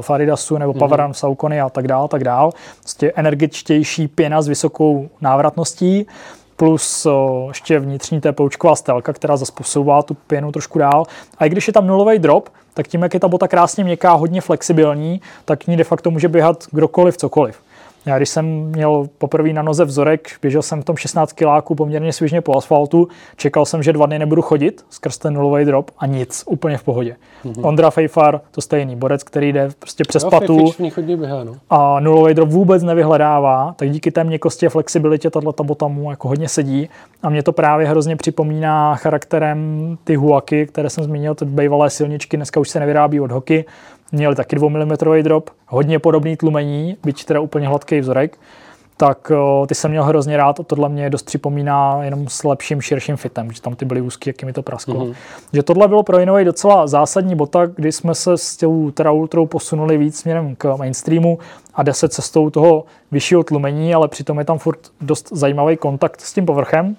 [0.00, 1.14] Faridasu nebo Poweran mm-hmm.
[1.14, 2.52] Saucony a tak dál, tak dál.
[2.80, 6.06] Prostě energičtější pěna s vysokou návratností
[6.56, 11.04] plus o, ještě vnitřní té poučková stelka, která zase posouvá tu pěnu trošku dál.
[11.38, 14.12] A i když je tam nulový drop, tak tím, jak je ta bota krásně měkká,
[14.12, 17.62] hodně flexibilní, tak ní de facto může běhat kdokoliv, cokoliv.
[18.06, 22.12] Já když jsem měl poprvé na noze vzorek, běžel jsem v tom 16 kiláku poměrně
[22.12, 26.06] svižně po asfaltu, čekal jsem, že dva dny nebudu chodit skrz ten nulový drop a
[26.06, 27.16] nic, úplně v pohodě.
[27.44, 27.66] Mm-hmm.
[27.66, 30.72] Ondra Fejfar, to stejný borec, který jde prostě přes jo, patu
[31.16, 31.54] běhá, no.
[31.70, 36.28] a nulový drop vůbec nevyhledává, tak díky té měkkosti a flexibilitě tato bota mu jako
[36.28, 36.88] hodně sedí
[37.22, 42.36] a mě to právě hrozně připomíná charakterem ty huaky, které jsem zmínil, ty bývalé silničky,
[42.36, 43.64] dneska už se nevyrábí od hoky,
[44.12, 48.38] měli taky 2 mm drop, hodně podobný tlumení, byť teda úplně hladký vzorek,
[48.96, 52.80] tak o, ty jsem měl hrozně rád a tohle mě dost připomíná jenom s lepším,
[52.80, 54.94] širším fitem, že tam ty byly úzký, jaký mi to prasklo.
[54.94, 55.14] Mm-hmm.
[55.52, 59.46] Že tohle bylo pro Innovej docela zásadní bota, kdy jsme se s tou teda ultrou
[59.46, 61.38] posunuli víc směrem k mainstreamu
[61.74, 66.32] a deset cestou toho vyššího tlumení, ale přitom je tam furt dost zajímavý kontakt s
[66.32, 66.96] tím povrchem,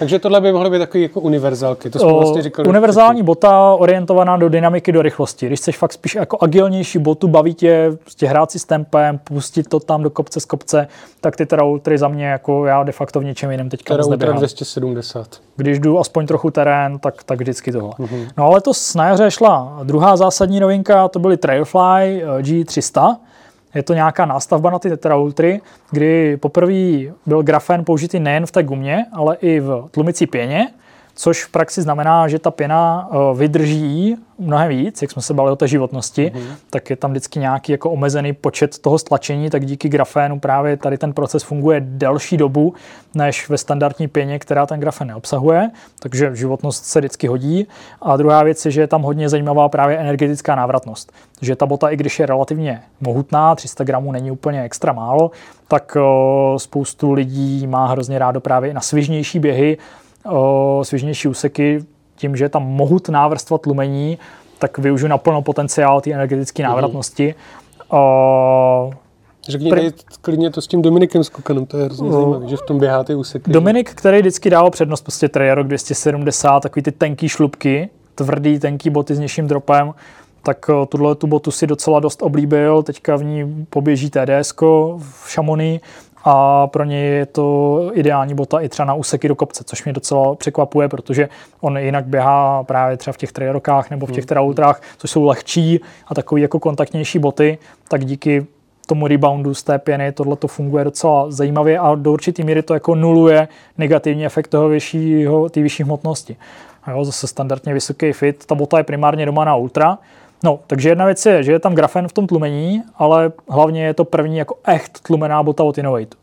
[0.00, 1.90] takže tohle by mohlo být takový jako univerzálky.
[1.90, 2.68] To jsme vlastně říkali.
[2.68, 5.46] Univerzální bota orientovaná do dynamiky, do rychlosti.
[5.46, 9.68] Když chceš fakt spíš jako agilnější botu, baví tě prostě hrát si s tempem, pustit
[9.68, 10.88] to tam do kopce z kopce,
[11.20, 14.06] tak ty teda ultry za mě jako já de facto v něčem jiném teďka teda
[14.06, 15.40] ultra 270.
[15.56, 17.90] Když jdu aspoň trochu terén, tak, tak vždycky tohle.
[17.90, 18.28] Mm-hmm.
[18.38, 23.16] No ale to na jaře šla druhá zásadní novinka, to byly Trailfly eh, G300
[23.74, 25.60] je to nějaká nástavba na ty Tetra Ultry,
[25.90, 30.68] kdy poprvé byl grafen použitý nejen v té gumě, ale i v tlumicí pěně
[31.20, 35.52] což v praxi znamená, že ta pěna eh, vydrží mnohem víc, jak jsme se bavili
[35.52, 36.54] o té životnosti, mm-hmm.
[36.70, 40.98] tak je tam vždycky nějaký jako omezený počet toho stlačení, tak díky grafénu právě tady
[40.98, 42.74] ten proces funguje delší dobu
[43.14, 47.66] než ve standardní pěně, která ten grafen neobsahuje, takže životnost se vždycky hodí.
[48.02, 51.12] A druhá věc je, že je tam hodně zajímavá právě energetická návratnost.
[51.42, 55.30] Že ta bota, i když je relativně mohutná, 300 gramů není úplně extra málo,
[55.68, 59.78] tak eh, spoustu lidí má hrozně rádo právě na svižnější běhy,
[60.82, 61.84] svěžnější úseky,
[62.16, 64.18] tím, že je tam mohutná vrstva tlumení,
[64.58, 66.70] tak využiju naplno potenciál té energetické mhm.
[66.70, 67.34] návratnosti.
[69.48, 72.78] Řekni Pr- klidně to s tím Dominikem Skokanem, to je hrozně zajímavé, že v tom
[72.78, 73.50] běhá ty úseky.
[73.50, 79.14] Dominik, který vždycky dával přednost prostě Trajero 270, takový ty tenký šlubky, tvrdý, tenký boty
[79.14, 79.94] s nižším dropem,
[80.42, 84.52] tak tuhle tu botu si docela dost oblíbil, teďka v ní poběží TDS
[84.98, 85.80] v Šamony
[86.24, 89.92] a pro něj je to ideální bota i třeba na úseky do kopce, což mě
[89.92, 91.28] docela překvapuje, protože
[91.60, 94.44] on jinak běhá právě třeba v těch trailrockách nebo v těch hmm.
[94.44, 98.46] ultrách, což jsou lehčí a takový jako kontaktnější boty, tak díky
[98.86, 102.74] tomu reboundu z té pěny tohle to funguje docela zajímavě a do určitý míry to
[102.74, 103.48] jako nuluje
[103.78, 106.36] negativní efekt toho vyššího, té vyšší hmotnosti.
[106.84, 109.98] A jo, zase standardně vysoký fit, ta bota je primárně doma na ultra,
[110.44, 113.94] No, takže jedna věc je, že je tam grafen v tom tlumení, ale hlavně je
[113.94, 116.16] to první jako echt tlumená bota od Innovate.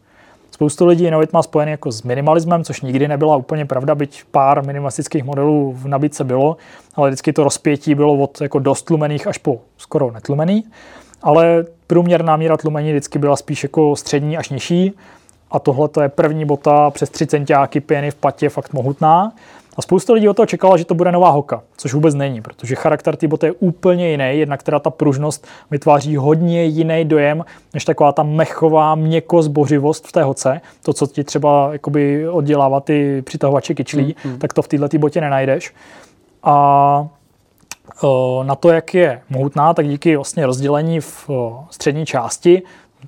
[0.52, 4.65] Spoustu lidí Innovate má spojený jako s minimalismem, což nikdy nebyla úplně pravda, byť pár
[4.65, 6.57] minimalistických modelů v nabídce bylo,
[6.95, 10.64] ale vždycky to rozpětí bylo od jako dost tlumených až po skoro netlumený.
[11.22, 14.94] Ale průměrná míra tlumení vždycky byla spíš jako střední až nižší.
[15.52, 19.31] A tohle to je první bota přes 3 centiáky pěny v patě, fakt mohutná.
[19.77, 22.75] A spousta lidí o toho čekala, že to bude nová hoka, což vůbec není, protože
[22.75, 27.85] charakter té boty je úplně jiný, jednak teda ta pružnost vytváří hodně jiný dojem, než
[27.85, 33.73] taková ta mechová měkozbořivost v té hoce, to, co ti třeba jakoby oddělává ty přitahovače
[33.73, 34.37] kyčlí, mm-hmm.
[34.37, 35.73] tak to v této botě nenajdeš.
[36.43, 37.07] A
[38.43, 41.29] na to, jak je mohutná, tak díky vlastně rozdělení v
[41.69, 42.61] střední části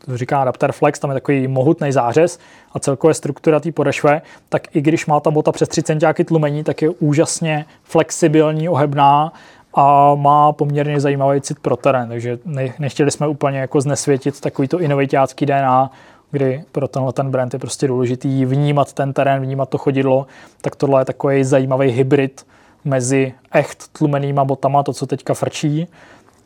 [0.06, 2.40] to říká Adapter Flex, tam je takový mohutný zářez
[2.74, 6.64] a celkově struktura té podešve, tak i když má ta bota přes 3 cm tlumení,
[6.64, 9.34] tak je úžasně flexibilní, ohebná
[9.74, 12.40] a má poměrně zajímavý cit pro terén, takže
[12.80, 15.92] nechtěli jsme úplně jako znesvětit takovýto inovitácký DNA,
[16.32, 20.28] kdy pro tenhle ten brand je prostě důležitý vnímat ten terén, vnímat to chodidlo,
[20.62, 22.46] tak tohle je takový zajímavý hybrid
[22.86, 25.88] mezi echt tlumenýma botama, to, co teďka frčí,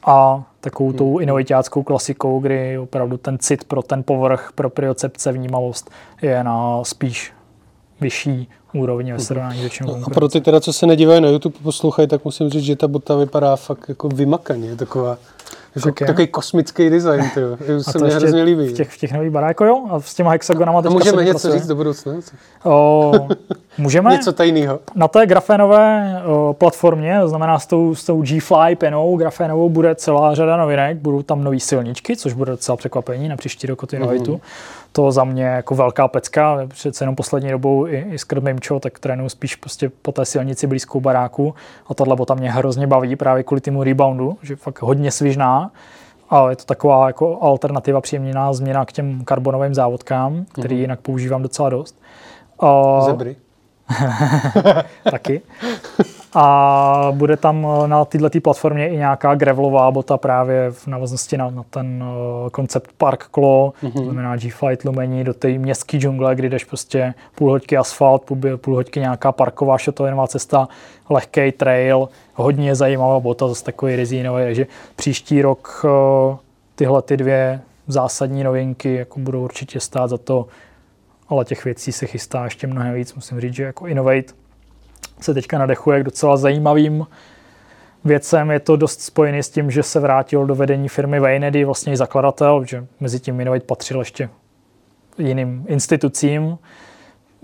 [0.06, 5.90] a takovou tou inovitáckou klasikou, kdy opravdu ten cit pro ten povrch, pro priocepce, vnímavost
[6.22, 7.34] je na spíš
[8.02, 11.56] vyšší úrovni ve srovnání většinou no, A pro ty teda, co se nedívají na YouTube,
[11.64, 15.18] poslouchají, tak musím říct, že ta bota vypadá fakt jako vymakaně, taková
[15.76, 17.32] jako tak takový kosmický design,
[17.86, 18.68] to se mi hrozně líbí.
[18.68, 19.86] V těch, v těch nových baráků, jo?
[19.90, 22.14] A s těma hexagonama teďka A můžeme něco říct do budoucna?
[22.64, 23.12] O,
[23.78, 24.12] můžeme.
[24.12, 24.80] něco tajného.
[24.96, 29.96] Na té grafénové o, platformě, to znamená s tou, s tou G-Fly penou grafénovou, bude
[29.96, 33.94] celá řada novinek, budou tam nové silničky, což bude docela překvapení na příští rok od
[33.94, 34.34] Innovitu.
[34.34, 34.40] Mm
[34.94, 36.60] to za mě jako velká pecka.
[36.68, 40.68] Přece jenom poslední dobou i, i s Mimčo, tak trénuju spíš prostě po té silnici
[40.68, 41.56] blízkou baráku
[41.88, 45.72] a tahle bota mě hrozně baví právě kvůli tomu reboundu, že fakt hodně svižná.
[46.30, 50.80] A je to taková jako alternativa, příjemná změna k těm karbonovým závodkám, který mm-hmm.
[50.80, 52.02] jinak používám docela dost.
[52.60, 53.02] A...
[53.02, 53.36] Zebry.
[55.12, 55.42] Taky.
[56.36, 61.50] A bude tam eh, na této platformě i nějaká gravelová bota právě v návaznosti na,
[61.50, 63.92] na ten uh, koncept Park Claw, mm-hmm.
[63.94, 68.58] to znamená G-Flight lumení do té městské džungle, kdy jdeš prostě půl hoďky asfalt, půl,
[68.58, 70.68] půl hoďky nějaká parková šotovinová cesta,
[71.10, 76.38] lehký trail, hodně zajímavá bota, zase takový rezínový, takže příští rok uh,
[76.76, 80.48] tyhle ty dvě zásadní novinky jako budou určitě stát za to,
[81.34, 83.14] ale těch věcí se chystá ještě mnohem víc.
[83.14, 84.34] Musím říct, že jako Innovate
[85.22, 87.08] se teďka nadechuje k docela zajímavým
[88.06, 88.52] věcem.
[88.52, 91.98] Je to dost spojený s tím, že se vrátil do vedení firmy Waynedy, vlastně i
[91.98, 94.30] zakladatel, že mezi tím Innovate patřil ještě
[95.18, 96.58] jiným institucím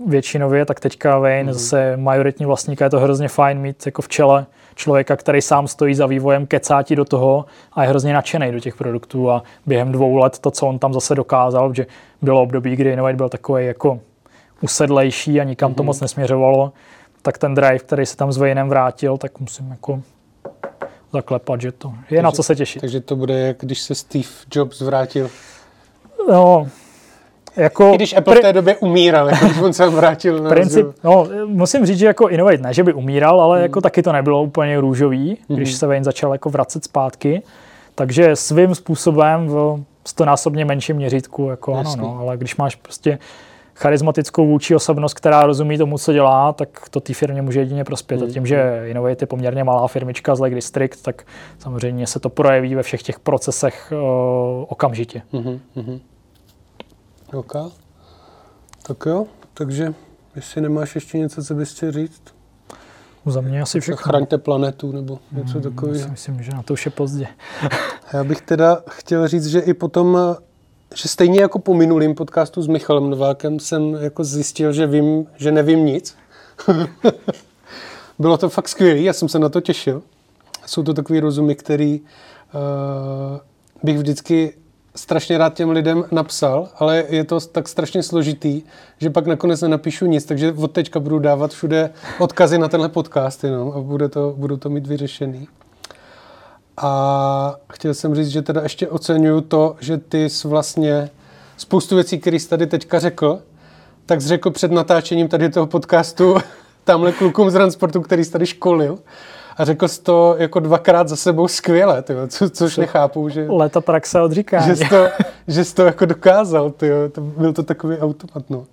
[0.06, 1.52] většinově, tak teďka Wayne mm.
[1.52, 4.46] zase majoritní vlastník, je to hrozně fajn mít jako v čele
[4.80, 8.60] člověka, který sám stojí za vývojem, kecá ti do toho a je hrozně nadšený do
[8.60, 11.86] těch produktů a během dvou let to, co on tam zase dokázal, že
[12.22, 14.00] bylo období, kdy Innovate byl takový jako
[14.60, 15.74] usedlejší a nikam mm.
[15.74, 15.86] to mhm.
[15.86, 16.72] moc nesměřovalo,
[17.22, 20.02] tak ten drive, který se tam s Waynem vrátil, tak musím jako
[21.12, 22.80] zaklepat, že to je takže, na co se těšit.
[22.80, 25.30] Takže to bude, jak když se Steve Jobs vrátil.
[26.28, 26.68] No,
[27.56, 30.86] jako I když Apple v té době umíral, jako když on se vrátil na princip,
[31.04, 33.62] no, musím říct, že jako Innovate ne, že by umíral, ale hmm.
[33.62, 35.78] jako taky to nebylo úplně růžový, když hmm.
[35.78, 37.42] se Wayne začal jako vracet zpátky.
[37.94, 43.18] Takže svým způsobem v stonásobně menším měřítku, jako ano, no, ale když máš prostě
[43.74, 48.22] charismatickou vůči osobnost, která rozumí tomu, co dělá, tak to té firmě může jedině prospět.
[48.22, 51.22] A tím, že Innovate je poměrně malá firmička z Lake District, tak
[51.58, 53.98] samozřejmě se to projeví ve všech těch procesech uh,
[54.68, 55.22] okamžitě.
[55.32, 56.00] Mm-hmm.
[57.32, 57.52] OK.
[58.82, 59.94] Tak jo, takže
[60.36, 62.22] jestli nemáš ještě něco, co bys chtěl říct?
[63.26, 63.96] Za mě asi všechno.
[63.96, 66.10] Chraňte planetu nebo něco hmm, takového.
[66.10, 67.26] Myslím, že na to už je pozdě.
[68.12, 70.36] Já bych teda chtěl říct, že i potom
[70.94, 75.52] že stejně jako po minulém podcastu s Michalem Novákem jsem jako zjistil, že vím, že
[75.52, 76.16] nevím nic.
[78.18, 80.02] Bylo to fakt skvělé, já jsem se na to těšil.
[80.66, 82.06] Jsou to takové rozumy, který uh,
[83.82, 84.54] bych vždycky
[85.00, 88.62] strašně rád těm lidem napsal, ale je to tak strašně složitý,
[88.98, 93.44] že pak nakonec nenapíšu nic, takže od teďka budu dávat všude odkazy na tenhle podcast
[93.44, 95.48] jenom a bude to, budu to mít vyřešený.
[96.76, 101.10] A chtěl jsem říct, že teda ještě oceňuju to, že ty jsi vlastně
[101.56, 103.42] spoustu věcí, které jsi tady teďka řekl,
[104.06, 106.36] tak jsi řekl před natáčením tady toho podcastu
[106.84, 108.98] tamhle klukům z transportu, který jsi tady školil.
[109.60, 113.46] A řekl jsi to jako dvakrát za sebou skvěle, tyjo, co, což nechápu, že...
[113.48, 114.60] Leta praxe odříká.
[114.60, 115.08] Že jsi to,
[115.48, 118.66] že jsi to jako dokázal, tyjo, to, byl to takový automat, no.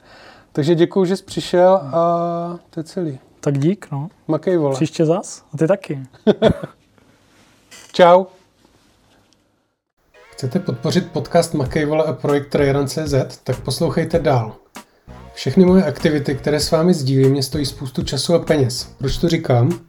[0.51, 3.19] Takže děkuji, že jsi přišel a to je celý.
[3.39, 4.09] Tak dík, no.
[4.27, 4.75] Makej, vole.
[4.75, 5.43] Příště zas?
[5.53, 6.03] A ty taky.
[7.93, 8.25] Čau.
[10.31, 14.55] Chcete podpořit podcast Makejvola a projekt Trajeran.cz, tak poslouchejte dál.
[15.33, 18.95] Všechny moje aktivity, které s vámi sdílím, mě stojí spoustu času a peněz.
[18.97, 19.86] Proč to říkám?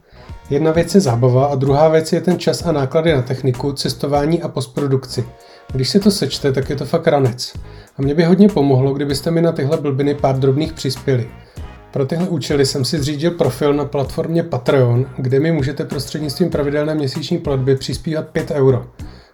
[0.49, 4.41] Jedna věc je zábava a druhá věc je ten čas a náklady na techniku, cestování
[4.41, 5.25] a postprodukci.
[5.71, 7.53] Když se to sečte, tak je to fakt ranec.
[7.97, 11.29] A mě by hodně pomohlo, kdybyste mi na tyhle blbiny pár drobných přispěli.
[11.91, 16.95] Pro tyhle účely jsem si zřídil profil na platformě Patreon, kde mi můžete prostřednictvím pravidelné
[16.95, 18.85] měsíční platby přispívat 5 euro.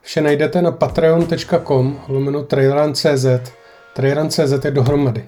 [0.02, 3.26] Vše najdete na patreon.com lomeno traileran.cz.
[3.94, 5.24] Traileran.cz je dohromady.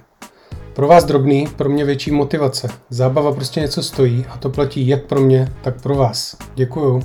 [0.78, 2.68] Pro vás drobný, pro mě větší motivace.
[2.90, 6.38] Zábava prostě něco stojí a to platí jak pro mě, tak pro vás.
[6.56, 7.02] Děkuju.